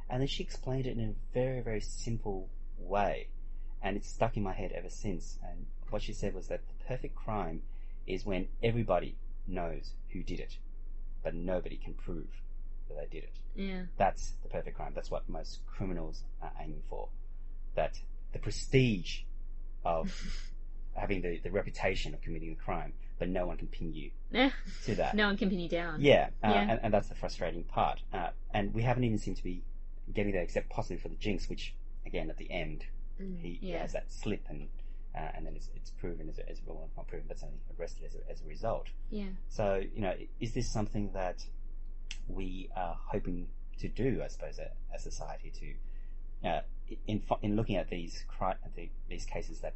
And 0.10 0.22
then 0.22 0.28
she 0.28 0.44
explained 0.44 0.88
it 0.88 0.98
in 0.98 1.10
a 1.10 1.34
very, 1.34 1.62
very 1.62 1.82
simple 1.82 2.50
way, 2.78 3.28
and 3.82 3.96
it's 3.96 4.10
stuck 4.10 4.38
in 4.38 4.44
my 4.44 4.54
head 4.54 4.72
ever 4.72 4.90
since. 4.90 5.38
And 5.48 5.68
what 5.90 6.02
she 6.02 6.14
said 6.14 6.34
was 6.34 6.48
that 6.48 6.62
the 6.68 6.86
perfect 6.86 7.16
crime 7.16 7.62
is 8.08 8.26
when 8.26 8.48
everybody 8.64 9.18
knows 9.48 9.92
who 10.12 10.24
did 10.24 10.40
it, 10.40 10.58
but 11.24 11.36
nobody 11.36 11.78
can 11.78 11.94
prove 11.94 12.28
that 12.88 12.96
they 12.98 13.06
did 13.20 13.24
it. 13.26 13.38
yeah. 13.56 13.84
That's 13.98 14.32
the 14.42 14.50
perfect 14.50 14.78
crime. 14.78 14.94
That's 14.96 15.12
what 15.12 15.30
most 15.30 15.60
criminals 15.68 16.24
are 16.42 16.52
aiming 16.60 16.82
for. 16.90 17.10
That 17.76 18.00
the 18.34 18.40
prestige 18.40 19.22
of 19.86 20.12
having 20.96 21.22
the, 21.22 21.40
the 21.44 21.52
reputation 21.52 22.14
of 22.14 22.22
committing 22.22 22.50
the 22.50 22.56
crime, 22.56 22.94
but 23.18 23.30
no 23.30 23.46
one 23.46 23.58
can 23.58 23.68
pin 23.68 23.94
you 23.94 24.12
Eh, 24.34 24.50
to 24.86 24.96
that. 24.96 25.16
no 25.16 25.28
one 25.28 25.38
can 25.38 25.50
pin 25.50 25.60
you 25.60 25.70
down. 25.70 26.02
Yeah, 26.02 26.30
uh, 26.44 26.50
Yeah. 26.50 26.62
And, 26.72 26.80
and 26.84 26.94
that's 26.94 27.08
the 27.08 27.16
frustrating 27.16 27.64
part. 27.64 28.02
Uh, 28.14 28.30
and 28.54 28.74
we 28.74 28.84
haven't 28.84 29.04
even 29.06 29.18
seemed 29.18 29.38
to 29.38 29.44
be 29.44 29.64
getting 30.14 30.34
there, 30.34 30.42
except 30.42 30.70
possibly 30.70 30.98
for 30.98 31.08
the 31.10 31.16
Jinx, 31.16 31.48
which 31.50 31.74
again 32.06 32.30
at 32.30 32.38
the 32.38 32.50
end 32.52 32.86
Mm. 33.22 33.42
he, 33.42 33.58
he 33.62 33.72
has 33.72 33.92
that 33.92 34.10
slip, 34.10 34.46
and 34.48 34.70
uh, 35.14 35.20
and 35.36 35.46
then 35.46 35.54
it's, 35.54 35.68
it's 35.76 35.90
proven 35.92 36.30
as 36.30 36.40
a, 36.40 36.50
as 36.50 36.60
a, 36.60 36.62
well, 36.66 36.90
not 36.96 37.06
proven, 37.08 37.26
but 37.28 37.34
it's 37.36 37.44
only 37.44 37.58
arrested 37.78 38.06
as 38.06 38.16
a, 38.16 38.32
as 38.32 38.42
a 38.42 38.46
result. 38.48 38.88
Yeah. 39.10 39.26
So 39.50 39.82
you 39.94 40.00
know, 40.02 40.14
is 40.40 40.54
this 40.54 40.72
something 40.72 41.12
that 41.14 41.44
we 42.30 42.70
are 42.78 42.98
hoping 43.08 43.48
to 43.80 43.90
do? 43.90 44.22
I 44.24 44.28
suppose 44.30 44.58
a, 44.60 44.70
a 44.96 45.00
society 45.00 45.52
to 46.44 46.48
uh, 46.50 46.62
in 47.08 47.22
in 47.42 47.56
looking 47.56 47.76
at 47.78 47.90
these 47.90 48.26
cri- 48.28 48.54
the, 48.76 48.90
these 49.10 49.26
cases 49.26 49.60
that 49.60 49.74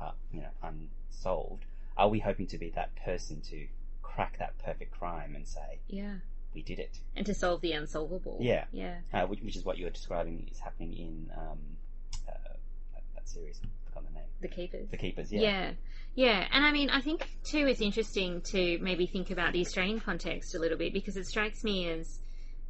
are 0.00 0.14
you 0.32 0.40
know 0.40 0.50
unsolved, 0.62 1.64
are 1.96 2.08
we 2.08 2.20
hoping 2.20 2.46
to 2.48 2.58
be 2.58 2.70
that 2.70 2.94
person 2.96 3.40
to 3.50 3.66
crack 4.02 4.38
that 4.38 4.58
perfect 4.58 4.90
crime 4.92 5.34
and 5.34 5.46
say 5.46 5.78
Yeah. 5.88 6.14
we 6.54 6.62
did 6.62 6.78
it? 6.78 6.98
And 7.16 7.26
to 7.26 7.34
solve 7.34 7.60
the 7.60 7.72
unsolvable. 7.72 8.38
Yeah. 8.40 8.64
Yeah. 8.72 8.98
Uh, 9.12 9.26
which, 9.26 9.40
which 9.42 9.56
is 9.56 9.64
what 9.64 9.78
you 9.78 9.84
were 9.84 9.90
describing 9.90 10.48
is 10.50 10.58
happening 10.58 10.92
in 10.92 11.30
um, 11.36 11.58
uh, 12.28 12.32
that, 12.94 13.02
that 13.14 13.28
series. 13.28 13.60
I 13.64 13.68
forgot 13.88 14.08
the 14.08 14.14
name. 14.14 14.24
The 14.40 14.48
keepers. 14.48 14.88
The 14.90 14.96
Keepers. 14.96 15.32
Yeah. 15.32 15.40
Yeah. 15.40 15.70
yeah. 16.14 16.48
And 16.52 16.64
I 16.64 16.72
mean, 16.72 16.90
I 16.90 17.00
think 17.00 17.28
too 17.44 17.66
it's 17.66 17.80
interesting 17.80 18.40
to 18.52 18.78
maybe 18.80 19.06
think 19.06 19.30
about 19.30 19.52
the 19.52 19.60
Australian 19.60 20.00
context 20.00 20.54
a 20.54 20.58
little 20.58 20.78
bit 20.78 20.92
because 20.92 21.16
it 21.16 21.26
strikes 21.26 21.62
me 21.64 21.88
as 21.88 22.18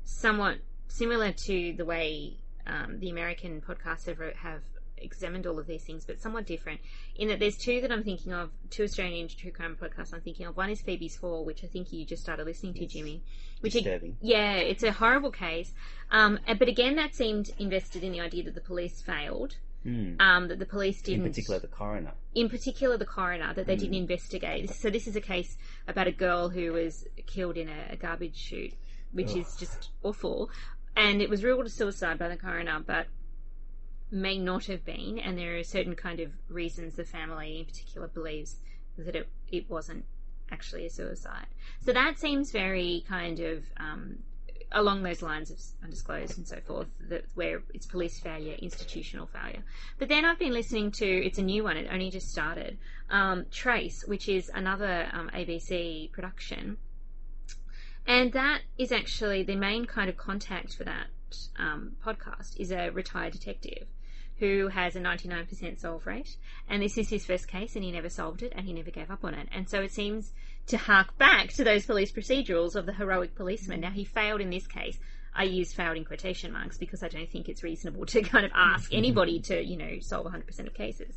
somewhat 0.05 0.59
similar 0.89 1.33
to 1.33 1.75
the 1.77 1.85
way 1.85 2.39
um, 2.69 2.99
the 3.01 3.11
American 3.11 3.61
podcasts 3.61 4.07
have, 4.07 4.19
have 4.37 4.63
examined 4.99 5.47
all 5.47 5.59
of 5.59 5.67
these 5.67 5.85
things, 5.85 6.05
but 6.05 6.21
somewhat 6.21 6.45
different 6.47 6.81
in 7.17 7.29
that 7.29 7.39
there's 7.39 7.57
two 7.57 7.81
that 7.81 7.93
I'm 7.93 8.03
thinking 8.03 8.33
of, 8.33 8.51
two 8.71 8.83
Australian 8.85 9.29
true 9.29 9.53
crime 9.53 9.77
podcasts 9.81 10.13
I'm 10.13 10.21
thinking 10.21 10.47
of. 10.47 10.57
One 10.57 10.71
is 10.71 10.81
Phoebe's 10.81 11.17
Fall, 11.17 11.45
which 11.45 11.63
I 11.65 11.69
think 11.69 11.93
you 11.93 12.05
just 12.05 12.23
started 12.23 12.47
listening 12.47 12.75
to, 12.75 12.81
Yes. 12.83 12.93
Jimmy. 12.93 13.23
Which 13.61 13.73
Disturbing. 13.75 14.17
yeah, 14.21 14.55
it's 14.57 14.83
a 14.83 14.93
horrible 14.93 15.31
case. 15.31 15.73
Um, 16.11 16.39
but 16.47 16.69
again, 16.69 16.97
that 16.97 17.15
seemed 17.15 17.51
invested 17.59 18.03
in 18.05 18.13
the 18.13 18.21
idea 18.21 18.43
that 18.45 18.55
the 18.55 18.61
police 18.61 19.01
failed. 19.03 19.57
Mm. 19.87 20.21
Um, 20.21 20.49
that 20.49 20.59
the 20.59 20.67
police 20.67 21.01
didn't 21.03 21.23
In 21.23 21.29
particular, 21.31 21.61
the 21.61 21.69
coroner. 21.69 22.13
in 22.35 22.49
particular 22.49 22.97
the 22.99 23.07
coroner 23.07 23.55
that 23.55 23.67
they 23.69 23.77
Mm. 23.77 23.81
didn't 23.81 23.95
investigate. 23.95 24.71
So 24.71 24.91
this 24.91 25.07
is 25.07 25.15
a 25.15 25.21
case 25.21 25.57
about 25.87 26.09
a 26.09 26.13
girl 26.13 26.49
who 26.49 26.73
was 26.73 27.07
killed 27.27 27.57
in 27.57 27.69
a, 27.69 27.91
a 27.93 27.97
garbage 27.97 28.35
chute, 28.37 28.75
which 29.13 29.37
is 29.37 29.55
just 29.57 29.91
awful. 30.03 30.51
And 30.99 31.23
it 31.23 31.31
was 31.31 31.45
ruled 31.45 31.65
a 31.65 31.71
suicide 31.71 32.19
by 32.19 32.29
the 32.29 32.37
coroner, 32.37 32.81
but 32.85 33.07
may 34.11 34.37
not 34.37 34.67
have 34.67 34.85
been. 34.85 35.19
And 35.19 35.39
there 35.39 35.57
are 35.57 35.63
certain 35.63 35.95
kind 35.95 36.19
of 36.19 36.33
reasons 36.49 36.97
the 36.97 37.05
family 37.05 37.61
in 37.61 37.67
particular 37.67 38.09
believes 38.09 38.57
that 38.97 39.15
it, 39.15 39.29
it 39.51 39.71
wasn't 39.71 40.05
actually 40.51 40.87
a 40.87 40.91
suicide. 40.91 41.47
So 41.85 41.93
that 41.93 42.19
seems 42.19 42.51
very 42.51 43.05
kind 43.09 43.39
of 43.39 43.65
um, 43.77 44.19
along 44.73 45.03
those 45.03 45.23
lines 45.23 45.51
of 45.51 45.59
undisclosed 45.85 46.37
and 46.37 46.47
so 46.47 46.59
forth, 46.67 46.89
that 47.09 47.25
where 47.35 47.63
it's 47.73 47.87
police 47.87 48.19
failure, 48.19 48.57
institutional 48.59 49.27
failure. 49.27 49.63
But 49.99 50.09
then 50.09 50.25
I've 50.25 50.39
been 50.39 50.53
listening 50.53 50.91
to 50.93 51.07
it's 51.07 51.39
a 51.39 51.43
new 51.43 51.65
one. 51.65 51.77
It 51.77 51.89
only 51.93 52.11
just 52.11 52.31
started. 52.31 52.79
Um, 53.09 53.47
Trace, 53.51 54.05
which 54.07 54.29
is 54.29 54.51
another 54.53 55.09
um, 55.13 55.31
ABC 55.33 56.11
production, 56.13 56.77
and 58.09 58.33
that 58.33 58.63
is 58.79 58.91
actually 58.91 59.45
the 59.45 59.55
main 59.55 59.85
kind 59.85 60.09
of 60.09 60.17
contact 60.17 60.75
for 60.75 60.85
that 60.85 61.07
um, 61.59 61.93
podcast 62.05 62.59
is 62.59 62.73
a 62.73 62.89
retired 62.89 63.35
detective 63.35 63.87
who 64.39 64.69
has 64.69 64.97
a 64.97 65.01
99% 65.01 65.79
solve 65.79 66.07
rate. 66.07 66.37
And 66.69 66.83
this 66.83 66.97
is 66.97 67.11
his 67.11 67.27
first 67.27 67.49
case, 67.49 67.75
and 67.75 67.85
he 67.85 67.91
never 67.91 68.09
solved 68.09 68.43
it, 68.43 68.53
and 68.57 68.67
he 68.67 68.73
never 68.73 68.91
gave 68.91 69.11
up 69.11 69.25
on 69.25 69.35
it. 69.35 69.49
And 69.53 69.69
so 69.69 69.83
it 69.83 69.93
seems 69.93 70.33
to 70.69 70.79
hark 70.79 71.19
back 71.19 71.49
to 71.55 71.65
those 71.65 71.85
police 71.85 72.11
procedurals 72.13 72.77
of 72.77 72.87
the 72.87 72.93
heroic 72.93 73.35
policeman. 73.35 73.81
Now, 73.81 73.91
he 73.91 74.05
failed 74.05 74.41
in 74.41 74.51
this 74.51 74.67
case. 74.67 74.99
I 75.35 75.45
use 75.45 75.73
failed 75.73 75.97
in 75.97 76.05
quotation 76.05 76.53
marks 76.53 76.79
because 76.79 77.03
I 77.03 77.09
don't 77.09 77.29
think 77.29 77.49
it's 77.49 77.63
reasonable 77.63 78.07
to 78.07 78.23
kind 78.23 78.47
of 78.47 78.53
ask 78.55 78.93
anybody 78.93 79.41
to, 79.41 79.63
you 79.63 79.77
know, 79.77 79.99
solve 80.01 80.27
100% 80.27 80.67
of 80.67 80.75
cases. 80.75 81.15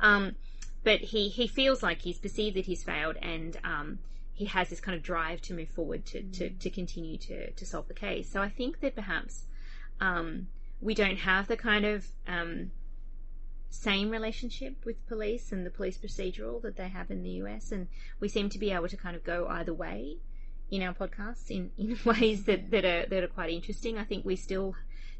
Um, 0.00 0.34
but 0.82 1.00
he, 1.00 1.28
he 1.28 1.46
feels 1.46 1.82
like 1.82 2.02
he's 2.02 2.18
perceived 2.18 2.56
that 2.56 2.66
he's 2.66 2.82
failed 2.82 3.16
and 3.22 3.56
um, 3.64 3.98
he 4.34 4.46
has 4.46 4.68
this 4.68 4.80
kind 4.80 4.96
of 4.96 5.02
drive 5.02 5.40
to 5.40 5.54
move 5.54 5.68
forward 5.68 6.04
to, 6.06 6.22
to, 6.22 6.50
to 6.50 6.68
continue 6.68 7.16
to, 7.16 7.52
to 7.52 7.64
solve 7.64 7.86
the 7.86 7.94
case. 7.94 8.30
So 8.30 8.42
I 8.42 8.48
think 8.48 8.80
that 8.80 8.96
perhaps 8.96 9.46
um, 10.00 10.48
we 10.80 10.92
don't 10.92 11.18
have 11.18 11.46
the 11.46 11.56
kind 11.56 11.84
of 11.84 12.06
um, 12.26 12.72
same 13.70 14.10
relationship 14.10 14.84
with 14.84 15.06
police 15.06 15.52
and 15.52 15.64
the 15.64 15.70
police 15.70 15.96
procedural 15.98 16.60
that 16.62 16.76
they 16.76 16.88
have 16.88 17.12
in 17.12 17.22
the 17.22 17.30
US, 17.42 17.70
and 17.70 17.86
we 18.18 18.28
seem 18.28 18.48
to 18.50 18.58
be 18.58 18.72
able 18.72 18.88
to 18.88 18.96
kind 18.96 19.14
of 19.14 19.22
go 19.22 19.46
either 19.48 19.72
way 19.72 20.18
in 20.70 20.82
our 20.82 20.94
podcasts 20.94 21.50
in, 21.50 21.70
in 21.78 21.96
ways 22.04 22.44
that, 22.44 22.70
that 22.70 22.84
are 22.84 23.06
that 23.06 23.22
are 23.22 23.28
quite 23.28 23.50
interesting. 23.50 23.98
I 23.98 24.04
think 24.04 24.24
we 24.24 24.36
still 24.36 24.74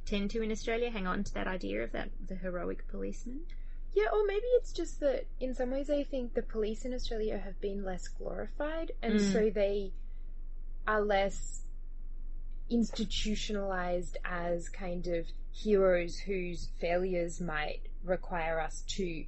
tend 0.06 0.30
to 0.30 0.42
in 0.42 0.50
Australia 0.50 0.90
hang 0.90 1.06
on 1.06 1.24
to 1.24 1.34
that 1.34 1.46
idea 1.46 1.84
of 1.84 1.92
that 1.92 2.10
the 2.26 2.34
heroic 2.34 2.88
policeman. 2.88 3.40
Yeah, 3.95 4.07
or 4.12 4.26
maybe 4.26 4.47
it's 4.57 4.72
just 4.72 5.01
that 5.01 5.26
in 5.40 5.55
some 5.55 5.70
ways 5.70 5.88
I 5.88 6.03
think 6.03 6.34
the 6.34 6.42
police 6.42 6.84
in 6.84 6.92
Australia 6.92 7.38
have 7.38 7.61
been 7.61 7.84
less 7.84 8.09
glorified, 8.09 8.92
and 9.03 9.14
Mm. 9.14 9.32
so 9.32 9.51
they 9.51 9.92
are 10.86 11.01
less 11.01 11.62
institutionalized 12.70 14.16
as 14.24 14.68
kind 14.68 15.07
of 15.07 15.26
heroes 15.53 16.18
whose 16.18 16.68
failures 16.80 17.40
might 17.40 17.80
require 18.05 18.61
us 18.61 18.82
to 18.88 19.24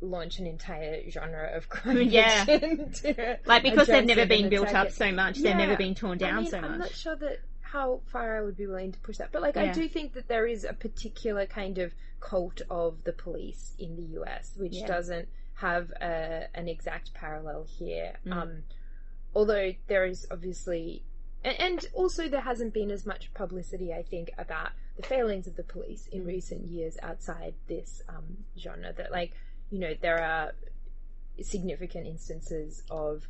launch 0.00 0.38
an 0.38 0.46
entire 0.46 1.08
genre 1.10 1.50
of 1.56 1.68
crime 1.68 2.02
Yeah. 2.02 2.44
Like 3.46 3.62
because 3.62 3.86
they've 3.86 4.04
never 4.04 4.26
been 4.26 4.48
built 4.50 4.74
up 4.74 4.88
it. 4.88 4.94
so 4.94 5.10
much, 5.12 5.38
they've 5.38 5.56
never 5.56 5.76
been 5.76 5.94
torn 5.94 6.18
down 6.18 6.38
I 6.38 6.40
mean, 6.42 6.50
so 6.50 6.58
I'm 6.58 6.70
much. 6.72 6.80
not 6.80 6.90
sure 6.92 7.16
that 7.16 7.40
how 7.74 8.00
far 8.06 8.38
I 8.38 8.40
would 8.40 8.56
be 8.56 8.68
willing 8.68 8.92
to 8.92 8.98
push 9.00 9.16
that. 9.18 9.32
But 9.32 9.42
like, 9.42 9.56
I 9.56 9.72
do 9.72 9.88
think 9.88 10.12
that 10.14 10.28
there 10.28 10.46
is 10.46 10.62
a 10.62 10.72
particular 10.72 11.44
kind 11.44 11.78
of 11.78 11.92
cult 12.20 12.62
of 12.70 13.02
the 13.02 13.12
police 13.12 13.74
in 13.80 13.96
the 13.96 14.20
US, 14.20 14.52
which 14.56 14.76
Yeah. 14.76 14.86
doesn't 14.86 15.28
have 15.54 15.90
a, 16.00 16.46
an 16.54 16.68
exact 16.68 17.12
parallel 17.14 17.64
here. 17.64 18.12
Mm. 18.24 18.32
Um, 18.32 18.62
although 19.34 19.72
there 19.88 20.04
is 20.06 20.24
obviously, 20.30 21.02
and, 21.42 21.58
and 21.60 21.86
also 21.94 22.28
there 22.28 22.42
hasn't 22.42 22.72
been 22.74 22.92
as 22.92 23.04
much 23.06 23.34
publicity, 23.34 23.92
I 23.92 24.04
think, 24.04 24.30
about 24.38 24.70
the 24.96 25.02
failings 25.02 25.48
of 25.48 25.56
the 25.56 25.64
police 25.64 26.06
in 26.12 26.22
Mm. 26.22 26.26
recent 26.28 26.62
years 26.66 26.96
outside 27.02 27.54
this 27.66 28.02
um, 28.08 28.44
genre. 28.56 28.92
That 28.92 29.10
like, 29.10 29.32
you 29.70 29.80
know, 29.80 29.94
there 30.00 30.22
are 30.22 30.52
significant 31.42 32.06
instances 32.06 32.84
of 32.88 33.26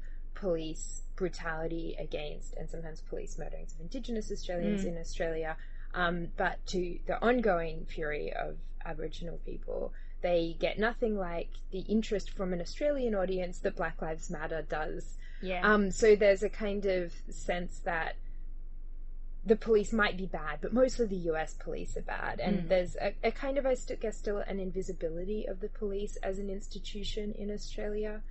police 0.49 1.01
brutality 1.17 1.97
against 1.99 2.53
and 2.59 2.69
sometimes 2.69 3.01
police 3.09 3.39
murderings 3.39 3.73
of 3.73 3.81
Indigenous 3.81 4.31
Australians 4.31 4.85
Mm. 4.85 4.89
in 4.89 4.99
Australia, 4.99 5.57
um, 5.95 6.29
but 6.37 6.57
to 6.67 6.99
the 7.07 7.19
ongoing 7.23 7.87
fury 7.87 8.31
of 8.33 8.59
Aboriginal 8.85 9.39
people, 9.47 9.95
they 10.21 10.55
get 10.59 10.79
nothing 10.79 11.17
like 11.17 11.49
the 11.71 11.81
interest 11.97 12.29
from 12.31 12.53
an 12.53 12.61
Australian 12.61 13.15
audience 13.15 13.59
that 13.61 13.75
Black 13.77 14.03
Lives 14.03 14.29
Matter 14.31 14.61
does. 14.61 15.17
Yeah. 15.41 15.63
Um, 15.73 15.91
so 15.91 16.15
there's 16.15 16.43
a 16.43 16.51
kind 16.51 16.85
of 16.85 17.13
sense 17.31 17.79
that 17.85 18.17
the 19.47 19.57
police 19.57 19.93
might 19.93 20.17
be 20.19 20.27
bad, 20.27 20.59
but 20.61 20.73
mostly 20.75 21.07
the 21.07 21.23
US 21.33 21.55
police 21.55 21.97
are 21.97 22.03
bad. 22.19 22.41
And 22.41 22.55
Mm. 22.65 22.69
there's 22.69 22.97
a, 22.97 23.15
a 23.23 23.31
kind 23.33 23.57
of, 23.57 23.65
I 23.67 23.75
guess, 24.05 24.17
still 24.19 24.39
an 24.39 24.59
invisibility 24.61 25.47
of 25.47 25.61
the 25.61 25.69
police 25.69 26.17
as 26.17 26.39
an 26.39 26.51
institution 26.51 27.33
in 27.33 27.51
Australia. 27.51 28.23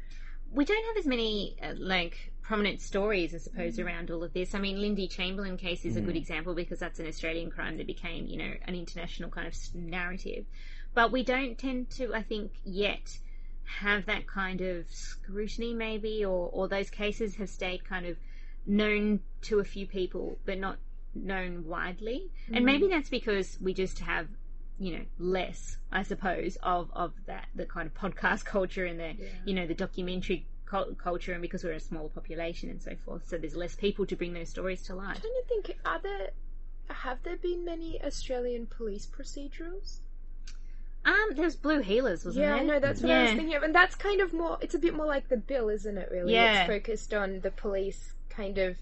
We 0.54 0.66
don't 0.66 0.86
have 0.86 0.98
as 0.98 1.06
many 1.06 1.56
uh, 1.62 1.74
like 1.78 2.32
prominent 2.42 2.82
stories, 2.82 3.34
I 3.34 3.38
suppose, 3.38 3.78
mm. 3.78 3.86
around 3.86 4.12
all 4.12 4.24
of 4.24 4.34
this. 4.34 4.54
I 4.54 4.60
mean, 4.60 4.80
Lindy 4.80 5.08
Chamberlain 5.08 5.58
case 5.58 5.86
is 5.86 5.96
a 5.96 6.02
good 6.02 6.16
mm. 6.16 6.20
example 6.20 6.54
because 6.54 6.80
that's 6.80 7.00
an 7.00 7.08
Australian 7.08 7.50
crime 7.50 7.78
that 7.78 7.88
became, 7.88 8.28
you 8.28 8.38
know, 8.38 8.52
an 8.66 8.76
international 8.76 9.30
kind 9.30 9.48
of 9.48 9.56
narrative. 9.74 10.46
But 10.94 11.12
we 11.12 11.24
don't 11.24 11.58
tend 11.58 11.90
to, 11.92 12.14
I 12.14 12.22
think, 12.22 12.52
yet 12.64 13.18
have 13.66 14.06
that 14.06 14.28
kind 14.28 14.62
of 14.62 14.86
scrutiny, 14.90 15.74
maybe, 15.74 16.24
or 16.26 16.50
or 16.52 16.68
those 16.68 16.90
cases 16.90 17.36
have 17.36 17.50
stayed 17.50 17.88
kind 17.88 18.06
of 18.06 18.18
known 18.66 19.22
to 19.44 19.60
a 19.60 19.64
few 19.64 19.88
people, 19.88 20.38
but 20.46 20.60
not 20.60 20.78
known 21.16 21.66
widely. 21.66 22.30
And 22.52 22.66
maybe 22.66 22.86
mm. 22.86 22.92
that's 22.92 23.10
because 23.10 23.58
we 23.62 23.74
just 23.74 24.00
have 24.00 24.28
you 24.84 24.98
know 24.98 25.06
less 25.18 25.78
i 25.94 26.04
suppose 26.04 26.58
of 26.62 26.90
of 26.94 27.14
that 27.26 27.48
the 27.56 27.66
kind 27.66 27.88
of 27.88 27.94
podcast 27.94 28.44
culture 28.56 28.86
and 28.86 29.00
the 29.00 29.16
you 29.46 29.54
know 29.54 29.66
the 29.66 29.74
documentary 29.74 30.46
culture 30.98 31.34
and 31.34 31.42
because 31.42 31.64
we're 31.64 31.74
a 31.74 31.80
smaller 31.80 32.10
population 32.10 32.70
and 32.70 32.82
so 32.82 32.96
forth 33.06 33.28
so 33.28 33.38
there's 33.38 33.56
less 33.56 33.76
people 33.76 34.06
to 34.06 34.16
bring 34.16 34.34
those 34.34 34.50
stories 34.50 34.82
to 34.82 34.94
I'm 34.94 35.00
trying 35.00 35.22
to 35.22 35.44
think, 35.48 35.78
are 35.86 36.00
there, 36.00 36.30
have 36.90 37.22
there 37.24 37.38
been 37.38 37.64
many 37.64 38.02
Australian 38.04 38.66
police 38.66 39.06
procedurals? 39.06 40.00
um 41.06 41.30
there's 41.36 41.56
Blue 41.56 41.82
Heelers 41.82 42.26
wasn't 42.26 42.36
there? 42.36 42.50
yeah, 42.50 42.58
there 42.58 42.66
no, 42.66 42.80
that's 42.80 43.02
what 43.02 43.12
I 43.12 43.24
was 43.24 43.32
thinking 43.34 43.56
of. 43.56 43.64
And 43.64 43.76
that's 43.76 43.94
kind 43.96 44.22
of 44.22 44.34
more, 44.34 44.58
it's 44.62 44.74
a 44.74 44.80
bit 44.80 44.96
more 44.96 45.06
like 45.06 45.30
the 45.30 45.38
bill, 45.38 45.70
isn't 45.70 45.98
it, 45.98 46.10
really? 46.12 46.34
Yeah. 46.34 46.62
It's 46.62 46.68
focused 46.68 47.14
on 47.14 47.42
the 47.42 47.52
police 47.52 48.14
kind 48.30 48.58
of 48.58 48.78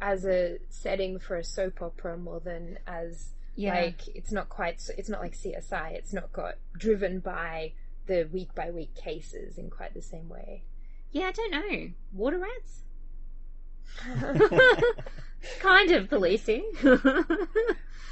as 0.00 0.24
a 0.26 0.58
setting 0.68 1.18
for 1.18 1.36
a 1.36 1.44
soap 1.44 1.80
opera 1.82 2.16
more 2.16 2.38
than 2.38 2.78
as 2.86 3.30
yeah. 3.56 3.74
Like 3.74 4.08
it's 4.14 4.32
not 4.32 4.48
quite 4.48 4.82
it's 4.98 5.08
not 5.08 5.20
like 5.20 5.34
CSI 5.36 5.92
it's 5.92 6.12
not 6.12 6.32
got 6.32 6.54
driven 6.76 7.20
by 7.20 7.72
the 8.06 8.28
week 8.32 8.54
by 8.54 8.70
week 8.70 8.94
cases 8.94 9.58
in 9.58 9.70
quite 9.70 9.94
the 9.94 10.02
same 10.02 10.28
way. 10.28 10.64
Yeah 11.12 11.28
i 11.28 11.32
don't 11.32 11.50
know. 11.52 11.90
Water 12.12 12.38
rats? 12.38 12.82
Kind 15.60 15.90
of 15.92 16.08
policing. 16.08 16.64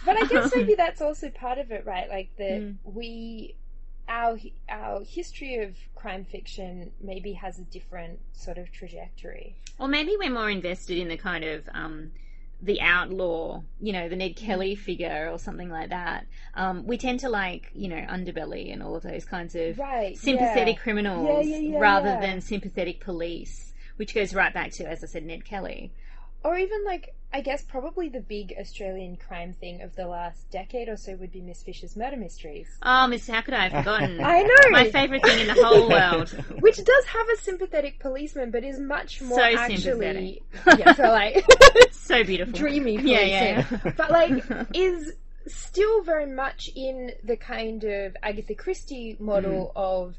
But 0.04 0.20
I 0.20 0.26
guess 0.26 0.52
maybe 0.54 0.74
that's 0.74 1.00
also 1.00 1.30
part 1.30 1.58
of 1.58 1.70
it 1.70 1.86
right? 1.86 2.08
Like 2.08 2.30
that 2.36 2.60
Mm. 2.60 2.76
we 2.84 3.54
our 4.08 4.36
our 4.68 5.04
history 5.04 5.62
of 5.62 5.76
crime 5.94 6.24
fiction 6.24 6.90
maybe 7.00 7.34
has 7.34 7.60
a 7.60 7.62
different 7.62 8.18
sort 8.32 8.58
of 8.58 8.72
trajectory. 8.72 9.56
Or 9.78 9.86
maybe 9.86 10.16
we're 10.18 10.32
more 10.32 10.50
invested 10.50 10.98
in 10.98 11.06
the 11.06 11.16
kind 11.16 11.44
of 11.44 11.68
um, 11.72 12.10
the 12.62 12.80
outlaw, 12.80 13.60
you 13.80 13.92
know, 13.92 14.08
the 14.08 14.14
Ned 14.14 14.36
Kelly 14.36 14.76
figure 14.76 15.28
or 15.30 15.38
something 15.38 15.68
like 15.68 15.90
that. 15.90 16.26
Um, 16.54 16.86
we 16.86 16.96
tend 16.96 17.20
to 17.20 17.28
like, 17.28 17.70
you 17.74 17.88
know, 17.88 17.96
underbelly 17.96 18.72
and 18.72 18.82
all 18.82 18.94
of 18.94 19.02
those 19.02 19.24
kinds 19.24 19.56
of 19.56 19.78
right 19.78 20.16
sympathetic 20.16 20.76
yeah. 20.76 20.82
criminals 20.82 21.46
Yeah, 21.46 21.56
yeah, 21.56 21.78
rather 21.80 22.18
than 22.20 22.40
sympathetic 22.40 23.00
police, 23.00 23.72
which 23.96 24.14
goes 24.14 24.32
right 24.32 24.54
back 24.54 24.70
to, 24.72 24.84
as 24.88 25.02
I 25.02 25.08
said, 25.08 25.24
Ned 25.24 25.44
Kelly. 25.44 25.92
Or 26.44 26.56
even 26.58 26.84
like 26.84 27.14
I 27.34 27.40
guess 27.40 27.62
probably 27.62 28.10
the 28.10 28.20
big 28.20 28.52
Australian 28.60 29.16
crime 29.16 29.54
thing 29.58 29.80
of 29.80 29.96
the 29.96 30.06
last 30.06 30.50
decade 30.50 30.88
or 30.90 30.98
so 30.98 31.14
would 31.14 31.32
be 31.32 31.40
Miss 31.40 31.62
Fisher's 31.62 31.96
murder 31.96 32.16
mysteries 32.16 32.68
Oh, 32.82 33.06
Miss, 33.06 33.26
how 33.26 33.40
could 33.40 33.54
I 33.54 33.68
have 33.68 33.84
forgotten? 33.84 34.20
I 34.24 34.42
know 34.42 34.54
My 34.70 34.90
favourite 34.90 35.22
thing 35.24 35.40
in 35.40 35.46
the 35.46 35.54
whole 35.64 35.88
world. 35.88 36.28
which 36.60 36.76
does 36.76 37.04
have 37.06 37.26
a 37.32 37.36
sympathetic 37.38 37.98
policeman, 38.00 38.50
but 38.50 38.64
is 38.64 38.78
much 38.78 39.22
more 39.22 39.38
So 39.38 39.44
actually 39.44 40.42
yeah, 40.78 40.92
so 40.94 41.04
like 41.04 41.42
so 41.92 42.22
beautiful. 42.22 42.52
dreamy 42.52 42.96
Yeah, 43.00 43.20
yeah, 43.20 43.64
yeah. 43.84 43.92
but 43.96 44.10
like 44.10 44.44
is 44.74 45.14
still 45.46 46.02
very 46.02 46.26
much 46.26 46.70
in 46.76 47.12
the 47.24 47.36
kind 47.36 47.82
of 47.84 48.16
Agatha 48.22 48.54
Christie 48.54 49.16
model 49.18 49.72
Mm. 49.74 49.80
of 49.80 50.14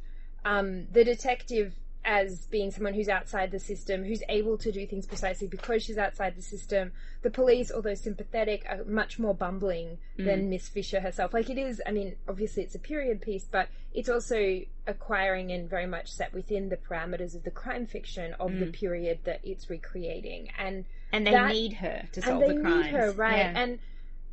um, 0.45 0.88
the 0.91 1.03
detective 1.05 1.74
as 2.06 2.45
being 2.47 2.70
someone 2.72 2.93
who's 2.93 3.08
outside 3.10 3.51
the 3.51 3.60
system, 3.60 4.04
who's 4.04 4.22
able 4.30 4.58
to 4.58 4.72
do 4.72 4.86
things 4.86 5.06
precisely 5.06 5.47
because 5.47 5.84
she's 5.84 5.97
outside 5.97 6.36
the 6.36 6.41
system. 6.41 6.91
The 7.22 7.30
police, 7.30 7.72
although 7.72 7.93
sympathetic, 7.93 8.66
are 8.70 8.84
much 8.86 9.20
more 9.20 9.34
bumbling 9.34 9.97
Mm. 10.18 10.26
than 10.26 10.49
Miss 10.49 10.68
Fisher 10.68 10.99
herself. 10.99 11.34
Like 11.34 11.49
it 11.49 11.58
is, 11.58 11.82
I 11.86 11.91
mean, 11.91 12.16
obviously 12.28 12.64
it's 12.64 12.76
a 12.76 12.80
period 12.80 13.22
piece, 13.22 13.45
but 13.49 13.70
it's 13.93 14.10
also 14.10 14.62
acquiring 14.86 15.51
and 15.51 15.70
very 15.70 15.86
much 15.88 16.12
set 16.12 16.34
within 16.34 16.70
the 16.70 16.78
parameters 16.78 17.36
of 17.36 17.43
the 17.43 17.51
crime 17.51 17.86
fiction 17.86 18.34
of 18.39 18.51
the 18.60 18.66
Mm. 18.66 18.74
period 18.74 19.20
that 19.24 19.39
it's 19.43 19.70
recreating. 19.70 20.49
And 20.58 20.86
And 21.12 21.28
they 21.28 21.32
That- 21.32 21.51
need 21.51 21.74
her 21.74 22.08
to 22.12 22.20
and 22.22 22.24
solve 22.26 22.39
they 22.41 22.56
the 22.56 22.62
crimes. 22.62 22.86
need 22.86 22.91
her 22.91 23.12
right 23.12 23.38
Yeah. 23.38 23.54
and 23.56 23.80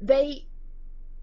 they 0.01 0.47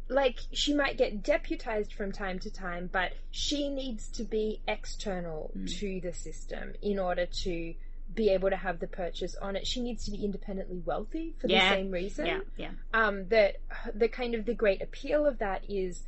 like 0.09 0.39
she 0.53 0.73
might 0.73 0.97
get 0.97 1.21
deputized 1.23 1.93
from 1.93 2.11
time 2.11 2.39
to 2.39 2.49
time 2.51 2.89
but 2.91 3.11
she 3.31 3.69
needs 3.69 4.07
to 4.09 4.23
be 4.23 4.61
external 4.67 5.51
Mm. 5.57 5.79
to 5.79 6.01
the 6.01 6.13
system 6.13 6.73
in 6.81 6.97
order 6.99 7.25
to 7.43 7.73
be 8.15 8.29
able 8.29 8.49
to 8.49 8.55
have 8.55 8.79
the 8.79 8.87
purchase 8.87 9.35
on 9.41 9.55
it 9.57 9.67
she 9.67 9.81
needs 9.81 10.05
to 10.05 10.11
be 10.11 10.23
independently 10.23 10.81
wealthy 10.85 11.35
for 11.39 11.47
Yeah. 11.47 11.69
the 11.69 11.75
same 11.75 11.91
reason 11.91 12.25
yeah, 12.25 12.39
yeah. 12.55 12.71
um 12.93 13.27
that 13.27 13.57
the 13.93 14.07
kind 14.07 14.33
of 14.33 14.45
the 14.45 14.53
great 14.53 14.81
appeal 14.81 15.25
of 15.25 15.39
that 15.39 15.63
is 15.69 16.03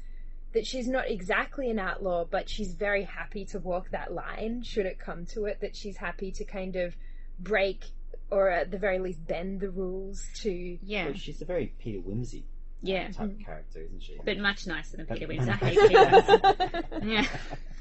that 0.54 0.66
she's 0.66 0.88
not 0.88 1.08
exactly 1.08 1.70
an 1.70 1.78
outlaw, 1.78 2.26
but 2.26 2.50
she's 2.50 2.74
very 2.74 3.04
happy 3.04 3.46
to 3.46 3.60
walk 3.60 3.92
that 3.92 4.12
line 4.12 4.64
should 4.64 4.88
it 4.88 4.98
come 4.98 5.28
to 5.28 5.46
it. 5.46 5.60
That 5.62 5.76
she's 5.76 5.96
happy 5.98 6.32
to 6.32 6.44
kind 6.44 6.76
of 6.76 6.96
break 7.40 7.86
or 8.32 8.50
at 8.50 8.72
the 8.72 8.80
very 8.80 8.98
least 8.98 9.28
bend 9.28 9.60
the 9.60 9.70
rules 9.70 10.26
to 10.38 10.80
Yeah, 10.82 11.06
Well, 11.06 11.14
she's 11.14 11.40
a 11.44 11.46
very 11.46 11.68
Peter 11.78 12.00
Wimsey 12.00 12.46
yeah. 12.82 13.12
type 13.12 13.32
of 13.32 13.40
character, 13.46 13.82
isn't 13.82 14.02
she? 14.02 14.18
But 14.24 14.38
much 14.38 14.68
nicer 14.68 14.98
than 14.98 15.06
Peter 15.06 15.28
But- 15.28 15.50
I 15.50 15.54
hate 15.54 15.80
Peter. 15.90 17.08
Yeah. 17.08 17.26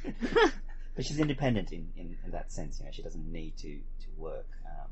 but 0.97 1.05
she's 1.05 1.21
independent 1.21 1.73
in, 1.73 1.89
in, 1.97 2.17
in 2.25 2.31
that 2.33 2.51
sense. 2.53 2.81
You 2.81 2.87
know, 2.87 2.93
she 2.93 3.03
doesn't 3.03 3.31
need 3.31 3.57
to 3.59 3.77
to 3.77 4.07
work 4.17 4.49
um, 4.67 4.91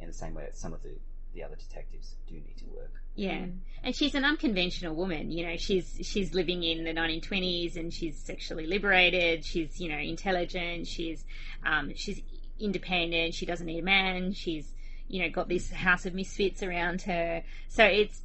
in 0.00 0.08
the 0.08 0.12
same 0.12 0.34
way 0.34 0.44
that 0.44 0.56
some 0.56 0.72
of 0.72 0.82
the, 0.82 0.96
the 1.34 1.44
other 1.44 1.56
detectives 1.56 2.16
do 2.26 2.34
need 2.34 2.56
to 2.58 2.64
work. 2.66 2.92
Yeah, 3.14 3.46
and 3.82 3.96
she's 3.96 4.14
an 4.14 4.24
unconventional 4.24 4.94
woman. 4.94 5.30
You 5.30 5.46
know, 5.46 5.56
she's 5.56 5.98
she's 6.02 6.34
living 6.34 6.62
in 6.62 6.84
the 6.84 6.92
1920s, 6.92 7.76
and 7.76 7.92
she's 7.92 8.16
sexually 8.16 8.66
liberated. 8.66 9.44
She's 9.44 9.80
you 9.80 9.88
know 9.88 9.98
intelligent. 9.98 10.86
She's 10.86 11.24
um, 11.64 11.92
she's 11.94 12.20
independent. 12.60 13.34
She 13.34 13.46
doesn't 13.46 13.66
need 13.66 13.80
a 13.80 13.84
man. 13.84 14.32
She's 14.32 14.72
you 15.08 15.22
know 15.22 15.30
got 15.30 15.48
this 15.48 15.70
house 15.70 16.06
of 16.06 16.14
misfits 16.14 16.62
around 16.62 17.02
her. 17.02 17.42
So 17.68 17.84
it's 17.84 18.22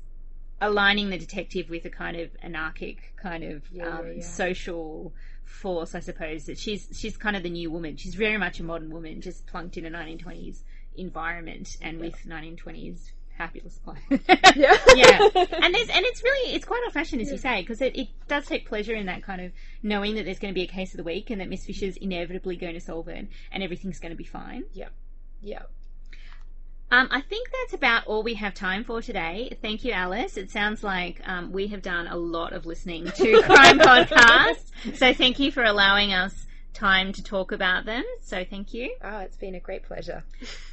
aligning 0.63 1.09
the 1.09 1.17
detective 1.17 1.69
with 1.69 1.85
a 1.85 1.89
kind 1.89 2.17
of 2.17 2.29
anarchic 2.41 3.13
kind 3.17 3.43
of 3.43 3.63
Yeah, 3.71 3.87
um, 3.87 4.05
yeah, 4.07 4.13
yeah. 4.17 4.23
social 4.23 5.13
force, 5.45 5.93
I 5.93 5.99
suppose. 5.99 6.45
That 6.45 6.57
she's 6.57 6.87
she's 6.93 7.17
kind 7.17 7.35
of 7.35 7.43
the 7.43 7.49
new 7.49 7.69
woman. 7.69 7.97
She's 7.97 8.15
very 8.15 8.37
much 8.37 8.59
a 8.59 8.63
modern 8.63 8.89
woman, 8.91 9.21
just 9.21 9.45
plunked 9.45 9.77
in 9.77 9.85
a 9.85 9.91
1920s 9.91 10.59
environment 10.95 11.77
and 11.81 11.99
with 11.99 12.15
1920s 12.25 13.11
fabulous 13.37 13.79
clothes. 13.83 13.97
Yeah. 14.55 14.77
yeah, 14.95 15.19
and 15.33 15.73
there's 15.73 15.89
and 15.89 16.05
it's 16.05 16.23
really 16.23 16.53
it's 16.53 16.65
quite 16.65 16.81
old 16.83 16.93
fashioned 16.93 17.21
as 17.21 17.31
you 17.31 17.39
say 17.39 17.61
because 17.61 17.81
it, 17.81 17.95
it 17.97 18.07
does 18.27 18.45
take 18.45 18.67
pleasure 18.67 18.93
in 18.93 19.07
that 19.07 19.23
kind 19.23 19.41
of 19.41 19.51
knowing 19.81 20.15
that 20.15 20.25
there's 20.25 20.37
going 20.37 20.53
to 20.53 20.55
be 20.55 20.63
a 20.63 20.67
case 20.67 20.91
of 20.93 20.97
the 20.97 21.03
week 21.03 21.31
and 21.31 21.41
that 21.41 21.49
Miss 21.49 21.65
Fisher's 21.65 21.97
inevitably 21.97 22.55
going 22.55 22.75
to 22.75 22.79
solve 22.79 23.07
it 23.07 23.27
and 23.51 23.63
everything's 23.63 23.99
going 23.99 24.11
to 24.11 24.15
be 24.17 24.23
fine. 24.23 24.63
Yeah, 24.73 24.89
yeah. 25.41 25.63
Um, 26.93 27.07
I 27.09 27.21
think 27.21 27.49
that's 27.49 27.73
about 27.73 28.05
all 28.05 28.21
we 28.21 28.35
have 28.35 28.53
time 28.53 28.83
for 28.83 29.01
today. 29.01 29.57
Thank 29.63 29.83
you, 29.83 29.93
Alice. 29.93 30.37
It 30.37 30.51
sounds 30.51 30.83
like 30.83 31.27
um, 31.27 31.51
we 31.51 31.65
have 31.69 31.81
done 31.81 32.05
a 32.05 32.15
lot 32.15 32.53
of 32.53 32.67
listening 32.67 33.05
to 33.15 33.41
crime 33.45 33.79
podcasts, 33.79 34.69
so 34.95 35.11
thank 35.11 35.39
you 35.39 35.51
for 35.51 35.63
allowing 35.63 36.13
us 36.13 36.45
time 36.71 37.11
to 37.13 37.23
talk 37.23 37.51
about 37.51 37.85
them. 37.85 38.03
So 38.21 38.45
thank 38.47 38.75
you, 38.75 38.95
Oh, 39.03 39.17
it's 39.21 39.37
been 39.37 39.55
a 39.55 39.59
great 39.59 39.81
pleasure. 39.83 40.23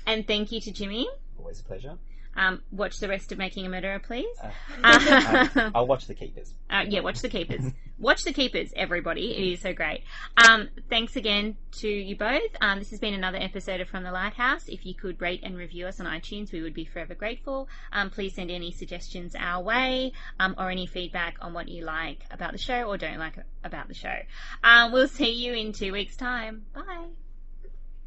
and 0.06 0.26
thank 0.26 0.52
you 0.52 0.60
to 0.60 0.70
Jimmy. 0.70 1.08
Always 1.38 1.60
a 1.60 1.64
pleasure. 1.64 1.96
Um, 2.40 2.62
watch 2.72 2.98
the 3.00 3.08
rest 3.08 3.32
of 3.32 3.38
Making 3.38 3.66
a 3.66 3.68
Murderer, 3.68 3.98
please. 3.98 4.34
Uh, 4.42 4.50
uh, 5.54 5.70
I'll 5.74 5.86
watch 5.86 6.06
The 6.06 6.14
Keepers. 6.14 6.54
Uh, 6.70 6.84
yeah, 6.88 7.00
watch 7.00 7.20
The 7.20 7.28
Keepers. 7.28 7.64
watch 7.98 8.22
The 8.22 8.32
Keepers, 8.32 8.72
everybody. 8.76 9.32
It 9.32 9.54
is 9.54 9.60
so 9.60 9.72
great. 9.72 10.04
Um, 10.36 10.68
thanks 10.88 11.16
again 11.16 11.56
to 11.80 11.88
you 11.88 12.16
both. 12.16 12.50
Um, 12.60 12.78
this 12.78 12.90
has 12.90 13.00
been 13.00 13.12
another 13.12 13.38
episode 13.38 13.80
of 13.80 13.88
From 13.88 14.04
the 14.04 14.12
Lighthouse. 14.12 14.68
If 14.68 14.86
you 14.86 14.94
could 14.94 15.20
rate 15.20 15.40
and 15.42 15.56
review 15.56 15.88
us 15.88 15.98
on 15.98 16.06
iTunes, 16.06 16.52
we 16.52 16.62
would 16.62 16.72
be 16.72 16.84
forever 16.84 17.16
grateful. 17.16 17.68
Um, 17.92 18.08
please 18.08 18.36
send 18.36 18.52
any 18.52 18.70
suggestions 18.70 19.34
our 19.36 19.64
way 19.64 20.12
um, 20.38 20.54
or 20.56 20.70
any 20.70 20.86
feedback 20.86 21.38
on 21.40 21.54
what 21.54 21.68
you 21.68 21.84
like 21.84 22.24
about 22.30 22.52
the 22.52 22.58
show 22.58 22.84
or 22.84 22.96
don't 22.96 23.18
like 23.18 23.34
about 23.64 23.88
the 23.88 23.94
show. 23.94 24.16
Um, 24.62 24.92
we'll 24.92 25.08
see 25.08 25.32
you 25.32 25.54
in 25.54 25.72
two 25.72 25.90
weeks' 25.90 26.14
time. 26.14 26.66
Bye. 26.72 27.08